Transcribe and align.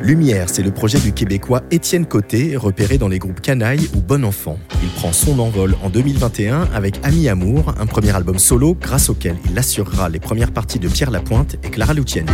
Lumière, 0.00 0.48
c'est 0.48 0.62
le 0.62 0.72
projet 0.72 0.98
du 0.98 1.12
Québécois 1.12 1.62
Étienne 1.70 2.06
Côté, 2.06 2.56
repéré 2.56 2.98
dans 2.98 3.06
les 3.06 3.20
groupes 3.20 3.40
Canaille 3.40 3.88
ou 3.94 4.00
Bon 4.00 4.24
Enfant. 4.24 4.58
Il 4.82 4.88
prend 4.88 5.12
son 5.12 5.38
envol 5.38 5.76
en 5.82 5.90
2021 5.90 6.68
avec 6.74 6.98
Ami 7.04 7.28
Amour, 7.28 7.74
un 7.78 7.86
premier 7.86 8.10
album 8.10 8.38
solo 8.38 8.74
grâce 8.74 9.10
auquel 9.10 9.36
il 9.48 9.56
assurera 9.56 10.08
les 10.08 10.18
premières 10.18 10.50
parties 10.50 10.80
de 10.80 10.88
Pierre 10.88 11.12
Lapointe 11.12 11.56
et 11.62 11.70
Clara 11.70 11.94
Luciani. 11.94 12.30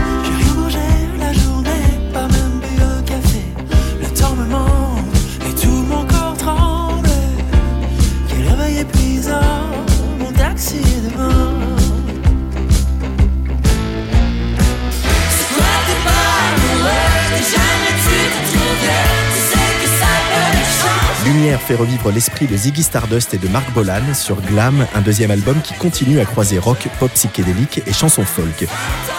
Lumière 21.39 21.63
fait 21.63 21.77
revivre 21.77 22.11
l'esprit 22.11 22.49
de 22.49 22.57
Ziggy 22.57 22.83
Stardust 22.83 23.33
et 23.33 23.39
de 23.39 23.47
Marc 23.47 23.73
Bolan 23.73 24.13
sur 24.13 24.41
Glam, 24.41 24.89
un 24.93 25.01
deuxième 25.01 25.31
album 25.31 25.63
qui 25.63 25.73
continue 25.75 26.19
à 26.19 26.25
croiser 26.25 26.59
rock, 26.59 26.89
pop 26.99 27.13
psychédélique 27.13 27.81
et 27.87 27.93
chansons 27.93 28.25
folk. 28.25 28.67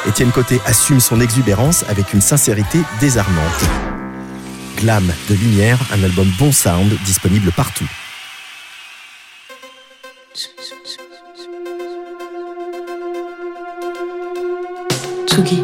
Étienne 0.05 0.31
Côté 0.31 0.59
assume 0.65 0.99
son 0.99 1.21
exubérance 1.21 1.85
avec 1.87 2.13
une 2.13 2.19
sincérité 2.19 2.79
désarmante. 2.99 3.63
Glam 4.75 5.09
de 5.29 5.35
Lumière, 5.35 5.79
un 5.93 6.03
album 6.03 6.29
bon 6.37 6.51
sound 6.51 6.93
disponible 7.05 7.53
partout. 7.53 7.87
Tsugi. 15.25 15.63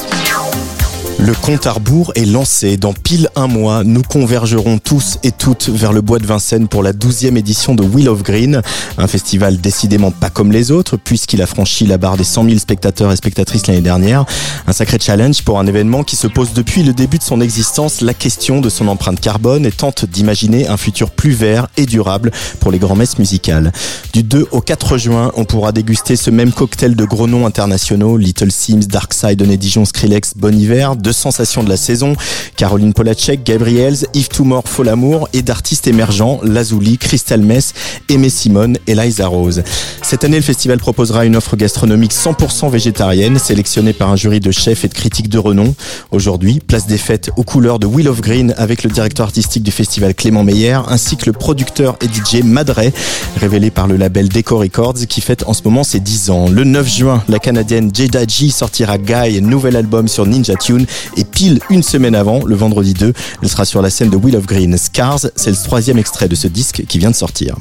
Le 1.23 1.35
compte 1.35 1.67
à 1.67 1.73
rebours 1.73 2.11
est 2.15 2.25
lancé. 2.25 2.77
Dans 2.77 2.93
pile 2.93 3.29
un 3.35 3.45
mois, 3.45 3.83
nous 3.83 4.01
convergerons 4.01 4.79
tous 4.79 5.19
et 5.21 5.31
toutes 5.31 5.69
vers 5.69 5.93
le 5.93 6.01
bois 6.01 6.17
de 6.17 6.25
Vincennes 6.25 6.67
pour 6.67 6.81
la 6.81 6.93
douzième 6.93 7.37
édition 7.37 7.75
de 7.75 7.83
Wheel 7.83 8.09
of 8.09 8.23
Green. 8.23 8.63
Un 8.97 9.05
festival 9.05 9.61
décidément 9.61 10.09
pas 10.09 10.31
comme 10.31 10.51
les 10.51 10.71
autres, 10.71 10.97
puisqu'il 10.97 11.43
a 11.43 11.45
franchi 11.45 11.85
la 11.85 11.99
barre 11.99 12.17
des 12.17 12.23
100 12.23 12.45
000 12.45 12.57
spectateurs 12.57 13.11
et 13.11 13.15
spectatrices 13.15 13.67
l'année 13.67 13.81
dernière. 13.81 14.25
Un 14.65 14.73
sacré 14.73 14.97
challenge 14.99 15.43
pour 15.43 15.59
un 15.59 15.67
événement 15.67 16.03
qui 16.03 16.15
se 16.15 16.25
pose 16.25 16.53
depuis 16.53 16.81
le 16.81 16.91
début 16.91 17.19
de 17.19 17.23
son 17.23 17.39
existence 17.39 18.01
la 18.01 18.15
question 18.15 18.59
de 18.59 18.69
son 18.69 18.87
empreinte 18.87 19.19
carbone 19.19 19.67
et 19.67 19.71
tente 19.71 20.05
d'imaginer 20.05 20.67
un 20.69 20.77
futur 20.77 21.11
plus 21.11 21.33
vert 21.33 21.67
et 21.77 21.85
durable 21.85 22.31
pour 22.59 22.71
les 22.71 22.79
grands 22.79 22.95
messes 22.95 23.19
musicales. 23.19 23.71
Du 24.13 24.23
2 24.23 24.47
au 24.49 24.61
4 24.61 24.97
juin, 24.97 25.31
on 25.35 25.45
pourra 25.45 25.71
déguster 25.71 26.15
ce 26.15 26.31
même 26.31 26.51
cocktail 26.51 26.95
de 26.95 27.05
gros 27.05 27.27
noms 27.27 27.45
internationaux, 27.45 28.17
Little 28.17 28.51
Sims, 28.51 28.87
Darkside, 28.87 29.43
Oné 29.43 29.57
Dijon, 29.57 29.85
Skrillex, 29.85 30.33
Bon 30.35 30.57
Hiver, 30.57 30.95
sensations 31.13 31.63
de 31.63 31.69
la 31.69 31.77
saison, 31.77 32.15
Caroline 32.55 32.93
Polacek, 32.93 33.43
Gabriels, 33.43 34.07
Yves 34.13 34.29
Toumor, 34.29 34.63
Folamour 34.65 35.29
et 35.33 35.41
d'artistes 35.41 35.87
émergents, 35.87 36.39
Lazuli, 36.43 36.97
Crystal 36.97 37.41
Mess, 37.41 37.73
Aimé 38.09 38.29
Simone 38.29 38.77
et 38.87 38.95
Liza 38.95 39.27
Rose. 39.27 39.63
Cette 40.01 40.23
année, 40.23 40.37
le 40.37 40.43
festival 40.43 40.79
proposera 40.79 41.25
une 41.25 41.35
offre 41.35 41.55
gastronomique 41.55 42.13
100% 42.13 42.69
végétarienne, 42.69 43.37
sélectionnée 43.39 43.93
par 43.93 44.09
un 44.09 44.15
jury 44.15 44.39
de 44.39 44.51
chefs 44.51 44.85
et 44.85 44.87
de 44.87 44.93
critiques 44.93 45.29
de 45.29 45.37
renom. 45.37 45.73
Aujourd'hui, 46.11 46.59
place 46.59 46.87
des 46.87 46.97
fêtes 46.97 47.29
aux 47.37 47.43
couleurs 47.43 47.79
de 47.79 47.87
Wheel 47.87 48.07
of 48.07 48.21
Green 48.21 48.53
avec 48.57 48.83
le 48.83 48.89
directeur 48.89 49.25
artistique 49.25 49.63
du 49.63 49.71
festival 49.71 50.13
Clément 50.13 50.43
Meyer, 50.43 50.79
ainsi 50.87 51.17
que 51.17 51.25
le 51.25 51.33
producteur 51.33 51.97
et 52.01 52.05
DJ 52.05 52.43
Madray, 52.43 52.91
révélé 53.37 53.71
par 53.71 53.87
le 53.87 53.97
label 53.97 54.29
Deco 54.29 54.57
Records, 54.57 55.05
qui 55.07 55.21
fête 55.21 55.43
en 55.47 55.53
ce 55.53 55.63
moment 55.63 55.83
ses 55.83 55.99
10 55.99 56.29
ans. 56.29 56.49
Le 56.49 56.63
9 56.63 56.87
juin, 56.87 57.23
la 57.27 57.39
canadienne 57.39 57.91
Jada 57.93 58.25
G 58.27 58.49
sortira 58.49 58.97
Guy, 58.97 59.41
nouvel 59.41 59.75
album 59.75 60.07
sur 60.07 60.25
Ninja 60.25 60.55
Tune, 60.55 60.85
et 61.17 61.23
pile 61.23 61.59
une 61.69 61.83
semaine 61.83 62.15
avant, 62.15 62.43
le 62.45 62.55
vendredi 62.55 62.93
2, 62.93 63.13
elle 63.41 63.49
sera 63.49 63.65
sur 63.65 63.81
la 63.81 63.89
scène 63.89 64.09
de 64.09 64.17
Wheel 64.17 64.35
of 64.35 64.45
Green. 64.45 64.77
Scars, 64.77 65.19
c'est 65.35 65.49
le 65.49 65.55
troisième 65.55 65.97
extrait 65.97 66.27
de 66.27 66.35
ce 66.35 66.47
disque 66.47 66.83
qui 66.87 66.99
vient 66.99 67.11
de 67.11 67.15
sortir. 67.15 67.55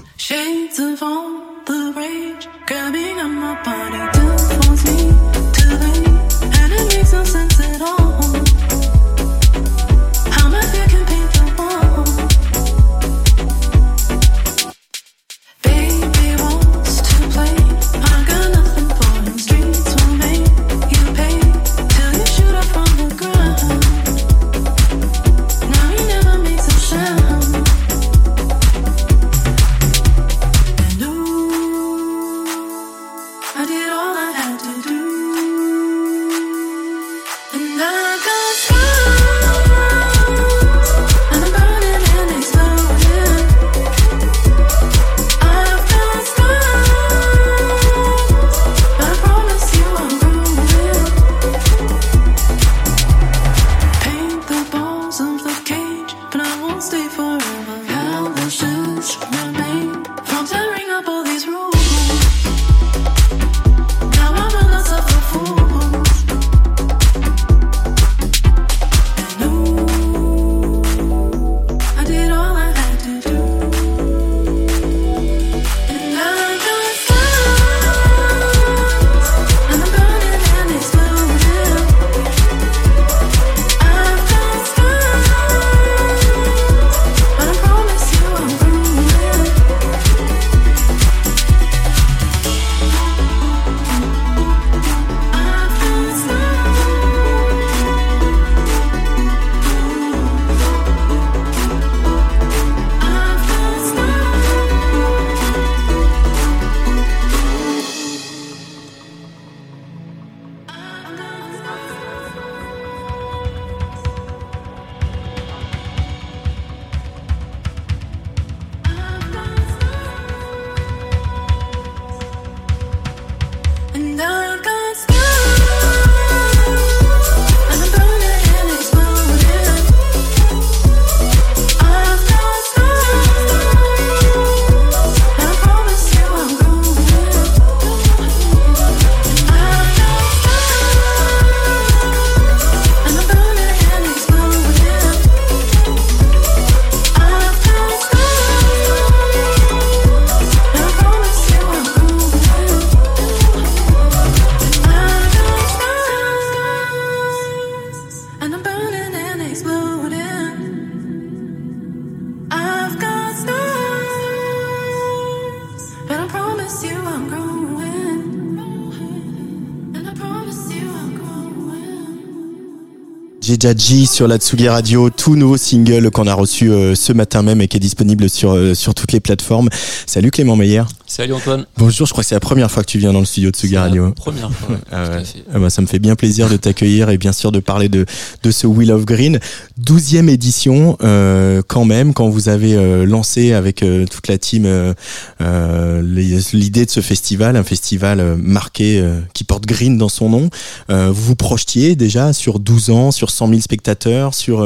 Jejaji 173.61 174.07
sur 174.07 174.27
la 174.27 174.39
Tsugi 174.39 174.71
Radio, 174.71 175.11
tout 175.11 175.37
nouveau 175.37 175.59
single 175.59 176.11
qu'on 176.11 176.27
a 176.27 176.33
reçu 176.33 176.71
euh, 176.71 176.95
ce 176.95 177.12
matin 177.12 177.43
même 177.43 177.61
et 177.61 177.69
qui 177.69 177.77
est 177.77 177.81
disponible 177.81 178.31
sur, 178.31 178.53
euh, 178.53 178.73
sur 178.75 178.95
toutes 178.95 179.12
les 179.12 179.21
plateformes. 179.21 179.69
Salut 180.07 180.31
Clément 180.31 180.57
Meyer. 180.57 180.85
Salut 181.07 181.35
Antoine. 181.35 181.67
Bonjour, 181.77 182.07
je 182.07 182.12
crois 182.12 182.23
que 182.23 182.29
c'est 182.29 182.37
la 182.37 182.41
première 182.41 182.71
fois 182.71 182.85
que 182.85 182.89
tu 182.89 182.99
viens 182.99 183.12
dans 183.12 183.19
le 183.19 183.27
studio 183.27 183.51
de 183.51 183.57
Tsugi 183.57 183.77
Radio. 183.77 184.07
La 184.07 184.12
première 184.12 184.53
fois. 184.53 184.77
Ah 184.93 185.09
ouais. 185.11 185.23
ah 185.53 185.59
bah, 185.59 185.71
ça 185.71 185.83
me 185.83 185.87
fait 185.87 185.99
bien 185.99 186.17
plaisir 186.17 186.49
de 186.49 186.57
t'accueillir 186.57 187.11
et 187.11 187.19
bien 187.19 187.33
sûr 187.33 187.53
de 187.53 187.61
parler 187.61 187.89
de, 187.89 188.07
de 188.43 188.51
ce 188.51 188.67
Wheel 188.67 188.93
of 188.93 189.05
Green. 189.05 189.41
Douzième 189.77 190.29
édition 190.29 190.97
euh, 191.03 191.62
quand 191.67 191.85
même, 191.85 192.15
quand 192.15 192.29
vous 192.29 192.49
avez 192.49 192.75
euh, 192.77 193.05
lancé 193.05 193.53
avec 193.53 193.83
euh, 193.83 194.07
toute 194.07 194.29
la 194.29 194.39
team 194.39 194.65
euh, 194.67 196.03
l'idée 196.03 196.87
de 196.87 196.91
ce 196.91 197.01
festival, 197.01 197.57
un 197.57 197.65
festival 197.65 198.37
marqué 198.37 199.05
qui 199.35 199.45
porte 199.45 199.67
Green 199.67 199.99
dans 199.99 200.09
son 200.09 200.29
nom. 200.29 200.51
vous 200.89 201.12
vous 201.12 201.37
projetiez 201.37 201.97
déjà 201.97 202.33
sur 202.33 202.61
12 202.61 202.91
ans, 202.91 203.11
sur 203.11 203.31
100 203.31 203.49
000 203.50 203.61
spectateurs, 203.61 204.35
sur 204.35 204.64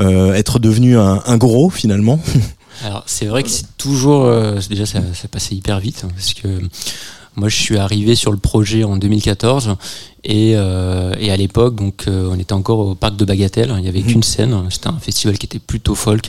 être 0.00 0.58
devenu 0.58 0.98
un, 0.98 1.22
un 1.24 1.36
gros 1.36 1.70
finalement 1.70 2.20
Alors 2.84 3.04
c'est 3.06 3.26
vrai 3.26 3.42
que 3.42 3.48
c'est 3.48 3.76
toujours 3.78 4.24
euh, 4.24 4.58
déjà 4.68 4.86
ça, 4.86 5.00
ça, 5.14 5.28
passait 5.28 5.54
hyper 5.54 5.80
vite 5.80 6.02
hein, 6.04 6.08
parce 6.14 6.34
que 6.34 6.60
moi 7.34 7.48
je 7.48 7.56
suis 7.56 7.78
arrivé 7.78 8.14
sur 8.14 8.32
le 8.32 8.38
projet 8.38 8.84
en 8.84 8.96
2014 8.96 9.76
et, 10.24 10.52
euh, 10.56 11.14
et 11.18 11.30
à 11.30 11.36
l'époque 11.36 11.76
donc 11.76 12.04
euh, 12.06 12.28
on 12.30 12.38
était 12.38 12.52
encore 12.52 12.80
au 12.80 12.94
parc 12.94 13.16
de 13.16 13.24
Bagatelle, 13.24 13.74
il 13.78 13.84
y 13.84 13.88
avait 13.88 14.00
mmh. 14.00 14.06
qu'une 14.06 14.22
scène, 14.22 14.62
c'était 14.70 14.88
un 14.88 14.98
festival 14.98 15.38
qui 15.38 15.46
était 15.46 15.58
plutôt 15.58 15.94
folk 15.94 16.28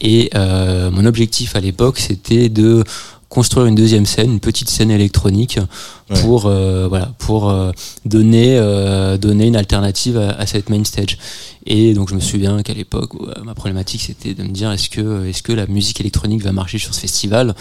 et 0.00 0.30
euh, 0.34 0.90
mon 0.90 1.04
objectif 1.04 1.54
à 1.54 1.60
l'époque 1.60 1.98
c'était 1.98 2.48
de 2.48 2.82
construire 3.28 3.66
une 3.66 3.74
deuxième 3.74 4.06
scène, 4.06 4.32
une 4.32 4.40
petite 4.40 4.70
scène 4.70 4.90
électronique 4.90 5.58
pour 6.20 6.46
ouais. 6.46 6.86
voilà 6.88 7.12
pour 7.18 7.52
donner 8.04 8.56
donner 9.20 9.46
une 9.46 9.56
alternative 9.56 10.16
à, 10.18 10.30
à 10.30 10.46
cette 10.46 10.70
main 10.70 10.84
stage. 10.84 11.18
Et 11.66 11.94
donc 11.94 12.08
je 12.08 12.14
me 12.14 12.20
souviens 12.20 12.62
qu'à 12.62 12.74
l'époque, 12.74 13.10
euh, 13.20 13.42
ma 13.42 13.54
problématique 13.54 14.02
c'était 14.02 14.34
de 14.34 14.42
me 14.44 14.50
dire 14.50 14.70
est-ce 14.70 14.88
que, 14.88 15.26
est-ce 15.26 15.42
que 15.42 15.52
la 15.52 15.66
musique 15.66 16.00
électronique 16.00 16.42
va 16.42 16.52
marcher 16.52 16.78
sur 16.78 16.94
ce 16.94 17.00
festival? 17.00 17.54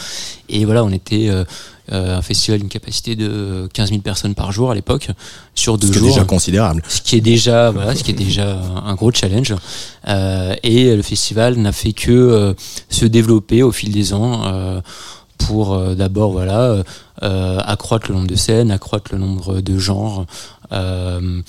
Et 0.47 0.63
voilà, 0.65 0.83
on 0.83 0.91
était 0.91 1.27
euh, 1.29 1.44
euh, 1.91 2.17
un 2.17 2.21
festival 2.21 2.59
d'une 2.59 2.69
capacité 2.69 3.15
de 3.15 3.67
15 3.73 3.89
000 3.89 4.01
personnes 4.01 4.33
par 4.33 4.51
jour 4.51 4.71
à 4.71 4.75
l'époque, 4.75 5.09
sur 5.53 5.77
deux 5.77 5.88
ce 5.88 5.94
jours. 5.94 6.01
Ce 6.01 6.03
qui 6.03 6.09
est 6.09 6.13
déjà 6.13 6.25
considérable. 6.25 6.83
Ce 6.88 7.01
qui 7.01 7.15
est 7.15 7.21
déjà, 7.21 7.71
voilà, 7.71 7.95
ce 7.95 8.03
qui 8.03 8.12
est 8.12 8.15
déjà 8.15 8.59
un 8.85 8.95
gros 8.95 9.12
challenge. 9.12 9.56
Euh, 10.07 10.56
et 10.63 10.95
le 10.95 11.01
festival 11.03 11.57
n'a 11.57 11.71
fait 11.71 11.94
que 11.94 12.12
euh, 12.12 12.53
se 12.89 13.06
développer 13.06 13.62
au 13.62 13.71
fil 13.71 13.91
des 13.91 14.13
ans 14.13 14.81
pour 15.38 15.80
d'abord 15.96 16.32
voilà 16.32 16.84
accroître 17.22 18.08
le 18.10 18.16
nombre 18.16 18.28
de 18.28 18.36
scènes, 18.36 18.72
accroître 18.72 19.12
le 19.12 19.20
nombre 19.20 19.62
de 19.62 19.78
genres. 19.78 20.26
Euh, 20.72 21.42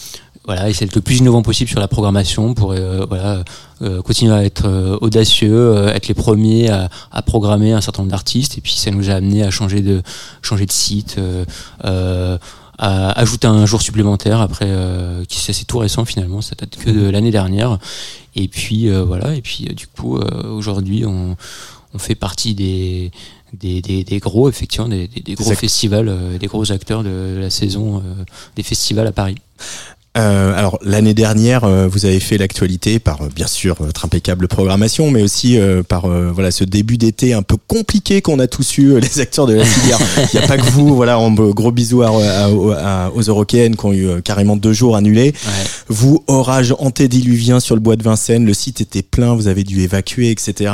voilà, 0.46 0.68
essayer 0.70 0.86
d'être 0.86 0.94
le 0.94 1.02
plus 1.02 1.18
innovant 1.18 1.42
possible 1.42 1.68
sur 1.68 1.80
la 1.80 1.88
programmation 1.88 2.54
pour 2.54 2.70
euh, 2.70 3.04
voilà, 3.08 3.42
euh, 3.82 4.00
continuer 4.00 4.32
à 4.32 4.44
être 4.44 4.66
euh, 4.66 4.96
audacieux, 5.00 5.52
euh, 5.52 5.92
être 5.92 6.06
les 6.06 6.14
premiers 6.14 6.70
à, 6.70 6.88
programmer 7.22 7.72
un 7.72 7.80
certain 7.80 8.02
nombre 8.02 8.12
d'artistes. 8.12 8.56
Et 8.56 8.60
puis 8.60 8.72
ça 8.72 8.92
nous 8.92 9.10
a 9.10 9.14
amené 9.14 9.42
à 9.42 9.50
changer 9.50 9.80
de, 9.80 10.02
changer 10.42 10.66
de 10.66 10.72
site, 10.72 11.16
euh, 11.18 12.38
à 12.78 13.10
ajouter 13.18 13.48
un 13.48 13.66
jour 13.66 13.82
supplémentaire 13.82 14.40
après, 14.40 14.70
qui 15.28 15.40
c'est 15.40 15.64
tout 15.64 15.78
récent 15.78 16.04
finalement, 16.04 16.42
ça 16.42 16.54
date 16.56 16.76
que 16.76 16.90
de 16.90 17.08
l'année 17.08 17.30
dernière. 17.30 17.78
Et 18.34 18.48
puis 18.48 18.90
voilà, 18.90 19.34
et 19.34 19.40
puis 19.40 19.64
du 19.74 19.86
coup 19.86 20.18
aujourd'hui 20.18 21.06
on 21.06 21.36
fait 21.98 22.14
partie 22.14 22.54
des 22.54 23.10
des, 23.52 23.80
des, 23.80 24.04
des, 24.04 24.18
gros, 24.18 24.48
effectivement, 24.48 24.88
des, 24.88 25.08
des 25.08 25.34
gros 25.34 25.54
festivals, 25.54 26.08
euh, 26.08 26.38
des 26.38 26.46
gros 26.46 26.70
acteurs 26.72 27.02
de 27.02 27.38
la 27.38 27.50
saison 27.50 27.98
euh, 27.98 28.24
des 28.56 28.62
festivals 28.62 29.06
à 29.06 29.12
Paris. 29.12 29.36
Euh, 30.16 30.56
alors 30.56 30.78
l'année 30.82 31.14
dernière, 31.14 31.64
euh, 31.64 31.86
vous 31.88 32.06
avez 32.06 32.20
fait 32.20 32.38
l'actualité 32.38 32.98
par 32.98 33.22
euh, 33.22 33.28
bien 33.34 33.46
sûr 33.46 33.76
votre 33.80 34.04
impeccable 34.04 34.48
programmation, 34.48 35.10
mais 35.10 35.22
aussi 35.22 35.58
euh, 35.58 35.82
par 35.82 36.06
euh, 36.06 36.30
voilà 36.32 36.50
ce 36.50 36.64
début 36.64 36.96
d'été 36.96 37.34
un 37.34 37.42
peu 37.42 37.56
compliqué 37.66 38.22
qu'on 38.22 38.38
a 38.38 38.46
tous 38.46 38.78
eu 38.78 38.98
les 39.00 39.20
acteurs 39.20 39.46
de 39.46 39.54
la 39.54 39.64
filière. 39.64 39.98
Il 40.32 40.38
n'y 40.38 40.44
a 40.44 40.48
pas 40.48 40.56
que 40.56 40.70
vous, 40.70 40.94
voilà, 40.96 41.18
en 41.18 41.30
gros 41.32 41.72
bisous 41.72 42.02
à, 42.02 42.08
à, 42.08 42.44
à, 42.46 43.10
aux 43.10 43.22
Européennes 43.22 43.76
qui 43.76 43.84
ont 43.84 43.92
eu 43.92 44.22
carrément 44.22 44.56
deux 44.56 44.72
jours 44.72 44.96
annulés. 44.96 45.34
Ouais. 45.44 45.64
Vous 45.88 46.24
orage 46.28 46.74
antédiluvien 46.78 47.60
sur 47.60 47.74
le 47.74 47.80
bois 47.80 47.96
de 47.96 48.02
Vincennes, 48.02 48.46
le 48.46 48.54
site 48.54 48.80
était 48.80 49.02
plein, 49.02 49.34
vous 49.34 49.48
avez 49.48 49.64
dû 49.64 49.82
évacuer, 49.82 50.30
etc. 50.30 50.72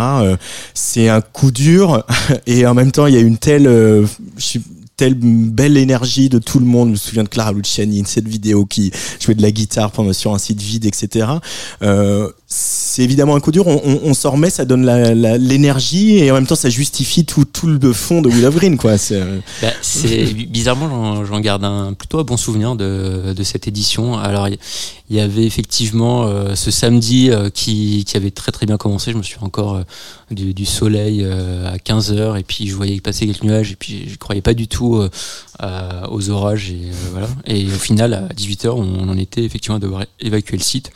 C'est 0.74 1.08
un 1.08 1.20
coup 1.20 1.50
dur 1.50 2.04
et 2.46 2.66
en 2.66 2.74
même 2.74 2.92
temps 2.92 3.06
il 3.06 3.14
y 3.14 3.18
a 3.18 3.20
une 3.20 3.38
telle, 3.38 3.64
je 3.64 4.58
telle 4.96 5.14
belle 5.14 5.76
énergie 5.76 6.28
de 6.28 6.38
tout 6.38 6.58
le 6.58 6.66
monde. 6.66 6.88
Je 6.88 6.92
me 6.92 6.96
souviens 6.96 7.24
de 7.24 7.28
Clara 7.28 7.52
Luciani, 7.52 8.02
cette 8.06 8.28
vidéo 8.28 8.66
qui 8.66 8.90
jouait 9.20 9.34
de 9.34 9.42
la 9.42 9.50
guitare 9.50 9.90
pendant 9.90 10.12
sur 10.12 10.34
un 10.34 10.38
site 10.38 10.60
vide, 10.60 10.84
etc. 10.84 11.26
Euh, 11.82 12.28
c'est 12.46 13.02
évidemment 13.02 13.34
un 13.34 13.40
coup 13.40 13.52
dur. 13.52 13.66
On, 13.66 13.80
on, 13.84 14.00
on 14.04 14.14
s'en 14.14 14.32
remet, 14.32 14.50
ça 14.50 14.64
donne 14.64 14.84
l'énergie 15.38 16.18
et 16.18 16.30
en 16.30 16.34
même 16.34 16.46
temps 16.46 16.54
ça 16.54 16.68
justifie 16.70 17.24
tout, 17.24 17.44
tout 17.44 17.66
le 17.66 17.92
fond 17.92 18.20
de 18.22 18.28
Will 18.28 18.44
of 18.44 18.54
Green, 18.54 18.76
quoi. 18.76 18.98
C'est 18.98 19.20
euh, 19.20 19.38
bah, 19.62 19.70
bizarrement, 20.48 21.24
j'en 21.24 21.40
garde 21.40 21.64
un 21.64 21.94
plutôt 21.94 22.22
bon 22.24 22.36
souvenir 22.36 22.76
de, 22.76 23.32
de 23.32 23.42
cette 23.42 23.66
édition. 23.68 24.18
Alors 24.18 24.48
il 25.12 25.18
y, 25.18 25.20
avait 25.20 25.44
effectivement 25.44 26.24
euh, 26.24 26.54
ce 26.54 26.70
samedi 26.70 27.30
euh, 27.30 27.50
qui, 27.50 28.02
avait 28.14 28.30
très 28.30 28.50
très 28.50 28.64
bien 28.64 28.78
commencé. 28.78 29.12
Je 29.12 29.18
me 29.18 29.22
suis 29.22 29.36
encore 29.42 29.74
euh, 29.76 29.82
du, 30.30 30.64
soleil 30.64 31.22
à 31.22 31.78
15 31.78 32.12
heures 32.12 32.38
et 32.38 32.42
puis 32.42 32.66
je 32.66 32.74
voyais 32.74 32.98
passer 33.02 33.26
quelques 33.26 33.42
nuages 33.42 33.72
et 33.72 33.76
puis 33.76 34.08
je 34.08 34.16
croyais 34.16 34.40
pas 34.40 34.54
du 34.54 34.68
tout 34.68 35.02
aux 35.60 36.30
orages 36.30 36.70
et 36.70 36.90
voilà. 37.10 37.28
Et 37.46 37.66
au 37.66 37.78
final 37.78 38.14
à 38.14 38.32
18 38.34 38.64
heures, 38.64 38.76
on, 38.78 39.00
on 39.00 39.08
en 39.10 39.18
était 39.18 39.44
effectivement 39.44 39.76
à 39.76 39.80
devoir 39.80 40.04
évacuer 40.18 40.56
le 40.56 40.62
site 40.62 40.90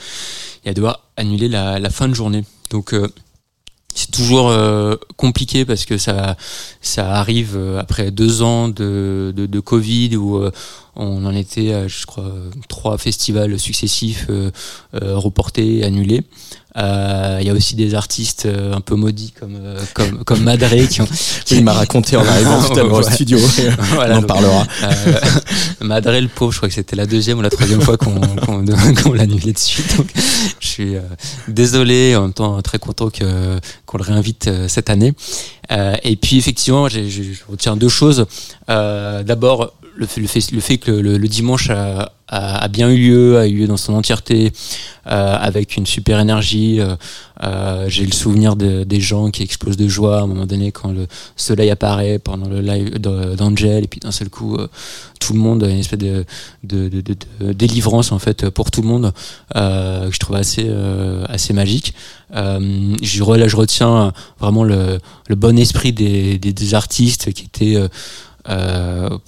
et 0.64 0.70
à 0.70 0.74
devoir 0.74 1.02
annuler 1.18 1.48
la, 1.48 1.78
la 1.78 1.90
fin 1.90 2.08
de 2.08 2.14
journée. 2.14 2.44
Donc 2.70 2.94
c'est 3.96 4.10
toujours 4.10 4.50
euh, 4.50 4.94
compliqué 5.16 5.64
parce 5.64 5.86
que 5.86 5.96
ça 5.96 6.36
ça 6.82 7.14
arrive 7.14 7.54
euh, 7.56 7.80
après 7.80 8.10
deux 8.10 8.42
ans 8.42 8.68
de, 8.68 9.32
de, 9.34 9.46
de 9.46 9.60
Covid 9.60 10.16
où 10.16 10.36
euh, 10.36 10.50
on 10.96 11.24
en 11.24 11.34
était 11.34 11.72
à, 11.72 11.88
je 11.88 12.04
crois 12.04 12.30
trois 12.68 12.98
festivals 12.98 13.58
successifs 13.58 14.26
euh, 14.28 14.50
reportés 14.92 15.82
annulés 15.82 16.22
il 16.76 16.82
euh, 16.82 17.40
y 17.40 17.48
a 17.48 17.54
aussi 17.54 17.74
des 17.74 17.94
artistes 17.94 18.44
euh, 18.44 18.74
un 18.74 18.82
peu 18.82 18.96
maudits 18.96 19.32
comme 19.32 19.56
euh, 19.56 19.80
comme 19.94 20.24
comme 20.24 20.42
Madré 20.42 20.86
qui 20.86 21.00
ont. 21.00 21.06
Qui... 21.46 21.56
Il 21.56 21.64
m'a 21.64 21.72
raconté 21.72 22.18
en 22.18 22.26
arrivant 22.26 22.62
tout 22.68 22.78
à 22.78 22.82
l'heure 22.82 22.92
au 22.92 23.02
studio. 23.02 23.38
voilà, 23.94 24.16
on 24.16 24.18
en 24.18 24.22
parlera. 24.22 24.66
Madré 25.80 26.20
le 26.20 26.28
pauvre, 26.28 26.52
je 26.52 26.58
crois 26.58 26.68
que 26.68 26.74
c'était 26.74 26.96
la 26.96 27.06
deuxième 27.06 27.38
ou 27.38 27.42
la 27.42 27.48
troisième 27.48 27.80
fois 27.80 27.96
qu'on 27.96 28.20
qu'on 28.20 28.62
qu 28.62 29.14
l'annulait 29.14 29.54
dessus. 29.54 29.84
Donc, 29.96 30.08
je 30.60 30.66
suis 30.66 30.96
désolé, 31.48 32.14
en 32.14 32.22
même 32.22 32.34
temps 32.34 32.60
très 32.60 32.78
content 32.78 33.08
que 33.08 33.58
qu'on 33.86 33.96
le 33.96 34.04
réinvite 34.04 34.50
cette 34.68 34.90
année. 34.90 35.14
et 35.70 36.16
puis 36.16 36.36
effectivement, 36.36 36.90
je 36.90 36.98
retiens 37.48 37.76
deux 37.76 37.88
choses. 37.88 38.26
D'abord 38.68 39.72
le, 39.96 40.06
fait, 40.06 40.78
que 40.78 40.90
le, 40.90 41.18
dimanche 41.28 41.70
a, 41.70 42.68
bien 42.68 42.90
eu 42.90 42.96
lieu, 42.96 43.38
a 43.38 43.46
eu 43.46 43.54
lieu 43.54 43.66
dans 43.66 43.76
son 43.76 43.94
entièreté, 43.94 44.52
euh, 45.06 45.36
avec 45.40 45.76
une 45.76 45.86
super 45.86 46.18
énergie. 46.20 46.80
Euh, 46.80 46.96
euh, 47.44 47.86
J'ai 47.88 48.04
le 48.04 48.12
souvenir 48.12 48.56
de, 48.56 48.84
des 48.84 49.00
gens 49.00 49.30
qui 49.30 49.42
explosent 49.42 49.76
de 49.76 49.88
joie 49.88 50.18
à 50.18 50.22
un 50.22 50.26
moment 50.26 50.46
donné 50.46 50.72
quand 50.72 50.90
le 50.90 51.06
soleil 51.36 51.70
apparaît 51.70 52.18
pendant 52.18 52.48
le 52.48 52.60
live 52.60 52.98
d'Angel, 52.98 53.84
et 53.84 53.86
puis 53.86 54.00
d'un 54.00 54.10
seul 54.10 54.28
coup, 54.28 54.56
tout 55.20 55.32
le 55.32 55.38
monde, 55.38 55.62
une 55.62 55.78
espèce 55.78 55.98
de, 55.98 56.24
délivrance 57.40 58.12
en 58.12 58.18
fait 58.18 58.50
pour 58.50 58.70
tout 58.70 58.82
le 58.82 58.88
monde, 58.88 59.12
que 59.54 60.10
je 60.10 60.18
trouve 60.18 60.36
assez, 60.36 60.68
assez 61.28 61.52
magique. 61.52 61.94
je, 62.32 63.36
là, 63.36 63.48
je 63.48 63.56
retiens 63.56 64.12
vraiment 64.40 64.64
le, 64.64 64.98
bon 65.30 65.58
esprit 65.58 65.92
des, 65.92 66.74
artistes 66.74 67.32
qui 67.32 67.44
étaient 67.44 67.88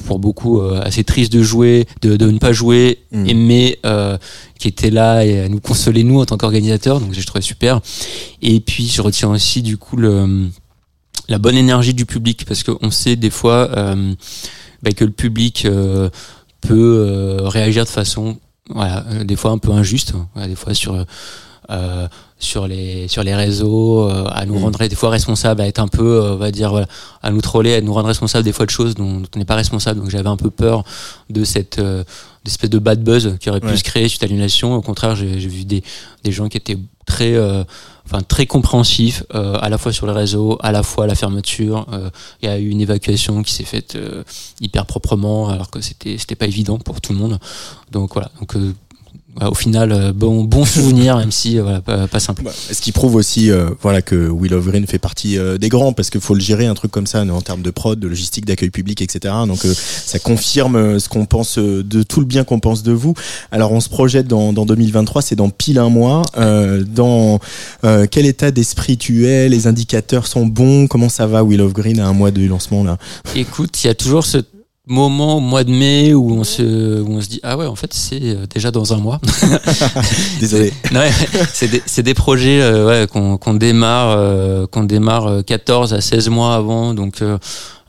pour 0.06 0.18
beaucoup 0.18 0.60
euh, 0.60 0.80
assez 0.82 1.04
triste 1.04 1.32
de 1.32 1.42
jouer, 1.42 1.86
de, 2.02 2.16
de 2.16 2.30
ne 2.30 2.38
pas 2.38 2.52
jouer, 2.52 2.98
mm. 3.12 3.32
mais 3.34 3.78
euh, 3.84 4.16
qui 4.58 4.68
était 4.68 4.90
là 4.90 5.24
et 5.24 5.40
à 5.40 5.48
nous 5.48 5.60
consoler 5.60 6.04
nous 6.04 6.20
en 6.20 6.26
tant 6.26 6.36
qu'organisateurs. 6.36 7.00
Donc 7.00 7.12
je 7.12 7.26
trouvais 7.26 7.42
super. 7.42 7.80
Et 8.42 8.60
puis 8.60 8.86
je 8.86 9.02
retiens 9.02 9.30
aussi 9.30 9.62
du 9.62 9.76
coup 9.76 9.96
le 9.96 10.48
la 11.28 11.38
bonne 11.38 11.56
énergie 11.56 11.92
du 11.92 12.06
public 12.06 12.46
parce 12.46 12.62
qu'on 12.62 12.90
sait 12.90 13.16
des 13.16 13.30
fois 13.30 13.68
euh, 13.76 14.14
bah, 14.82 14.92
que 14.92 15.04
le 15.04 15.10
public 15.10 15.66
euh, 15.66 16.08
peut 16.62 17.38
réagir 17.42 17.84
de 17.84 17.90
façon 17.90 18.38
voilà 18.70 19.04
des 19.24 19.36
fois 19.36 19.50
un 19.50 19.58
peu 19.58 19.72
injuste, 19.72 20.14
voilà, 20.34 20.48
des 20.48 20.54
fois 20.54 20.74
sur 20.74 21.04
euh, 21.70 22.08
sur 22.38 22.68
les 22.68 23.08
sur 23.08 23.22
les 23.22 23.34
réseaux, 23.34 24.08
euh, 24.08 24.24
à 24.30 24.46
nous 24.46 24.58
mm. 24.58 24.62
rendre 24.62 24.86
des 24.86 24.94
fois 24.94 25.10
responsables, 25.10 25.60
à 25.60 25.66
être 25.66 25.80
un 25.80 25.88
peu, 25.88 26.22
euh, 26.22 26.34
on 26.34 26.36
va 26.36 26.50
dire, 26.50 26.70
voilà, 26.70 26.86
à 27.22 27.30
nous 27.30 27.40
troller, 27.40 27.74
à 27.74 27.80
nous 27.80 27.92
rendre 27.92 28.08
responsables 28.08 28.44
des 28.44 28.52
fois 28.52 28.64
de 28.64 28.70
choses 28.70 28.94
dont, 28.94 29.20
dont 29.20 29.28
on 29.34 29.38
n'est 29.38 29.44
pas 29.44 29.56
responsable. 29.56 30.00
Donc 30.00 30.10
j'avais 30.10 30.28
un 30.28 30.36
peu 30.36 30.50
peur 30.50 30.84
de 31.30 31.44
cette 31.44 31.78
euh, 31.78 32.04
espèce 32.46 32.70
de 32.70 32.78
bad 32.78 33.02
buzz 33.02 33.36
qui 33.40 33.50
aurait 33.50 33.60
pu 33.60 33.66
ouais. 33.66 33.76
se 33.76 33.84
créer 33.84 34.08
suite 34.08 34.22
à 34.22 34.26
l'annulation. 34.26 34.74
Au 34.74 34.82
contraire, 34.82 35.16
j'ai 35.16 35.36
vu 35.36 35.64
des 35.64 35.82
des 36.24 36.32
gens 36.32 36.48
qui 36.48 36.56
étaient 36.56 36.78
très 37.06 37.34
euh, 37.34 37.64
enfin 38.06 38.22
très 38.22 38.46
compréhensifs 38.46 39.24
à 39.30 39.68
la 39.68 39.76
fois 39.76 39.92
sur 39.92 40.06
les 40.06 40.12
réseaux, 40.12 40.58
à 40.62 40.72
la 40.72 40.82
fois 40.82 41.04
à 41.04 41.06
la 41.06 41.14
fermeture. 41.14 41.86
Il 42.42 42.48
y 42.48 42.50
a 42.50 42.58
eu 42.58 42.68
une 42.68 42.80
évacuation 42.80 43.42
qui 43.42 43.52
s'est 43.52 43.64
faite 43.64 43.98
hyper 44.60 44.86
proprement, 44.86 45.48
alors 45.48 45.70
que 45.70 45.80
c'était 45.82 46.16
c'était 46.16 46.36
pas 46.36 46.46
évident 46.46 46.78
pour 46.78 47.00
tout 47.00 47.12
le 47.12 47.18
monde. 47.18 47.38
Donc 47.90 48.14
voilà. 48.14 48.30
Donc 48.38 48.54
au 49.40 49.54
final, 49.54 49.92
euh, 49.92 50.12
bon, 50.12 50.44
bon 50.44 50.64
souvenir, 50.64 51.16
même 51.18 51.30
si 51.30 51.58
euh, 51.58 51.62
voilà, 51.62 51.80
pas, 51.80 52.06
pas 52.08 52.20
simple. 52.20 52.42
Bah, 52.42 52.50
Ce 52.54 52.80
qui 52.80 52.92
prouve 52.92 53.14
aussi 53.14 53.50
euh, 53.50 53.68
voilà 53.80 54.02
que 54.02 54.28
Will 54.28 54.54
of 54.54 54.66
Green 54.66 54.86
fait 54.86 54.98
partie 54.98 55.38
euh, 55.38 55.58
des 55.58 55.68
grands 55.68 55.92
parce 55.92 56.10
qu'il 56.10 56.20
faut 56.20 56.34
le 56.34 56.40
gérer 56.40 56.66
un 56.66 56.74
truc 56.74 56.90
comme 56.90 57.06
ça 57.06 57.22
en 57.22 57.40
termes 57.40 57.62
de 57.62 57.70
prod, 57.70 57.98
de 57.98 58.08
logistique, 58.08 58.44
d'accueil 58.46 58.70
public, 58.70 59.00
etc. 59.02 59.34
Donc 59.46 59.64
euh, 59.64 59.72
ça 59.74 60.18
confirme 60.18 60.98
ce 60.98 61.08
qu'on 61.08 61.26
pense 61.26 61.58
de 61.58 62.02
tout 62.02 62.20
le 62.20 62.26
bien 62.26 62.44
qu'on 62.44 62.60
pense 62.60 62.82
de 62.82 62.92
vous. 62.92 63.14
Alors 63.50 63.72
on 63.72 63.80
se 63.80 63.88
projette 63.88 64.26
dans, 64.26 64.52
dans 64.52 64.66
2023, 64.66 65.22
c'est 65.22 65.36
dans 65.36 65.50
pile 65.50 65.78
un 65.78 65.88
mois. 65.88 66.22
Dans 66.94 67.40
quel 67.82 68.26
état 68.26 68.50
d'esprit 68.50 68.96
tu 68.96 69.26
es? 69.26 69.48
Les 69.48 69.66
indicateurs 69.66 70.26
sont 70.26 70.46
bons? 70.46 70.86
Comment 70.86 71.08
ça 71.08 71.26
va 71.26 71.44
Will 71.44 71.60
of 71.60 71.72
Green 71.72 72.00
à 72.00 72.06
un 72.06 72.12
mois 72.12 72.30
du 72.30 72.48
lancement 72.48 72.84
là? 72.84 72.98
Écoute, 73.34 73.82
il 73.82 73.86
y 73.86 73.90
a 73.90 73.94
toujours 73.94 74.24
ce 74.24 74.38
moment 74.88 75.36
au 75.36 75.40
mois 75.40 75.64
de 75.64 75.70
mai 75.70 76.14
où 76.14 76.32
on 76.32 76.44
se, 76.44 77.00
où 77.00 77.08
on 77.10 77.20
se 77.20 77.28
dit 77.28 77.40
ah 77.42 77.56
ouais 77.56 77.66
en 77.66 77.74
fait 77.76 77.92
c'est 77.94 78.20
euh, 78.22 78.46
déjà 78.52 78.70
dans 78.70 78.92
un 78.94 78.98
mois. 78.98 79.20
Désolé. 80.40 80.72
C'est 81.52 81.68
des, 81.68 81.82
c'est 81.86 82.02
des 82.02 82.14
projets 82.14 82.60
euh, 82.62 82.86
ouais, 82.86 83.06
qu'on 83.06 83.36
qu'on 83.38 83.54
démarre, 83.54 84.16
euh, 84.16 84.66
qu'on 84.66 84.84
démarre 84.84 85.26
euh, 85.26 85.42
14 85.42 85.92
à 85.94 86.00
16 86.00 86.28
mois 86.28 86.54
avant. 86.54 86.94
Donc, 86.94 87.22
euh, 87.22 87.38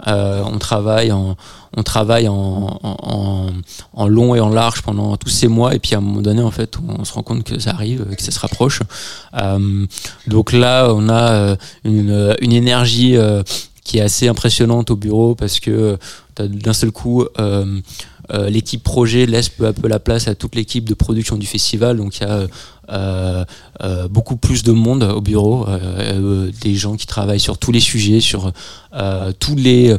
euh, 0.07 0.41
on 0.45 0.57
travaille 0.57 1.11
en, 1.11 1.35
on 1.75 1.83
travaille 1.83 2.27
en, 2.27 2.79
en, 2.83 3.47
en- 3.93 4.07
long 4.07 4.33
et 4.35 4.39
en 4.39 4.49
large 4.49 4.81
pendant 4.81 5.15
tous 5.17 5.29
ces 5.29 5.47
mois. 5.47 5.75
Et 5.75 5.79
puis, 5.79 5.93
à 5.95 5.97
un 5.97 6.01
moment 6.01 6.21
donné, 6.21 6.41
en 6.41 6.51
fait, 6.51 6.75
on 6.87 7.03
se 7.03 7.13
rend 7.13 7.21
compte 7.23 7.43
que 7.43 7.59
ça 7.59 7.71
arrive, 7.71 8.05
que 8.15 8.23
ça 8.23 8.31
se 8.31 8.39
rapproche. 8.39 8.81
Euh, 9.35 9.85
donc 10.27 10.51
là, 10.51 10.89
on 10.93 11.09
a 11.09 11.31
euh, 11.33 11.55
une, 11.83 12.35
une 12.41 12.53
énergie 12.53 13.17
euh, 13.17 13.43
qui 13.83 13.97
est 13.97 14.01
assez 14.01 14.27
impressionnante 14.27 14.89
au 14.91 14.95
bureau 14.95 15.35
parce 15.35 15.59
que 15.59 15.97
d'un 16.47 16.73
seul 16.73 16.91
coup, 16.91 17.25
euh, 17.39 17.81
euh, 18.31 18.49
l'équipe 18.49 18.83
projet 18.83 19.25
laisse 19.25 19.49
peu 19.49 19.65
à 19.65 19.73
peu 19.73 19.87
la 19.87 19.99
place 19.99 20.27
à 20.27 20.35
toute 20.35 20.55
l'équipe 20.55 20.87
de 20.87 20.93
production 20.93 21.37
du 21.37 21.47
festival. 21.47 21.97
Donc 21.97 22.17
il 22.17 22.23
y 22.23 22.25
a 22.25 22.33
euh, 22.33 22.47
beaucoup 24.09 24.35
plus 24.37 24.63
de 24.63 24.71
monde 24.71 25.03
au 25.03 25.21
bureau, 25.21 25.67
euh, 25.67 25.79
euh, 25.99 26.51
des 26.61 26.75
gens 26.75 26.95
qui 26.95 27.07
travaillent 27.07 27.39
sur 27.39 27.57
tous 27.57 27.71
les 27.71 27.79
sujets, 27.79 28.19
sur 28.19 28.51
euh, 28.93 29.31
tous 29.39 29.55
les, 29.55 29.95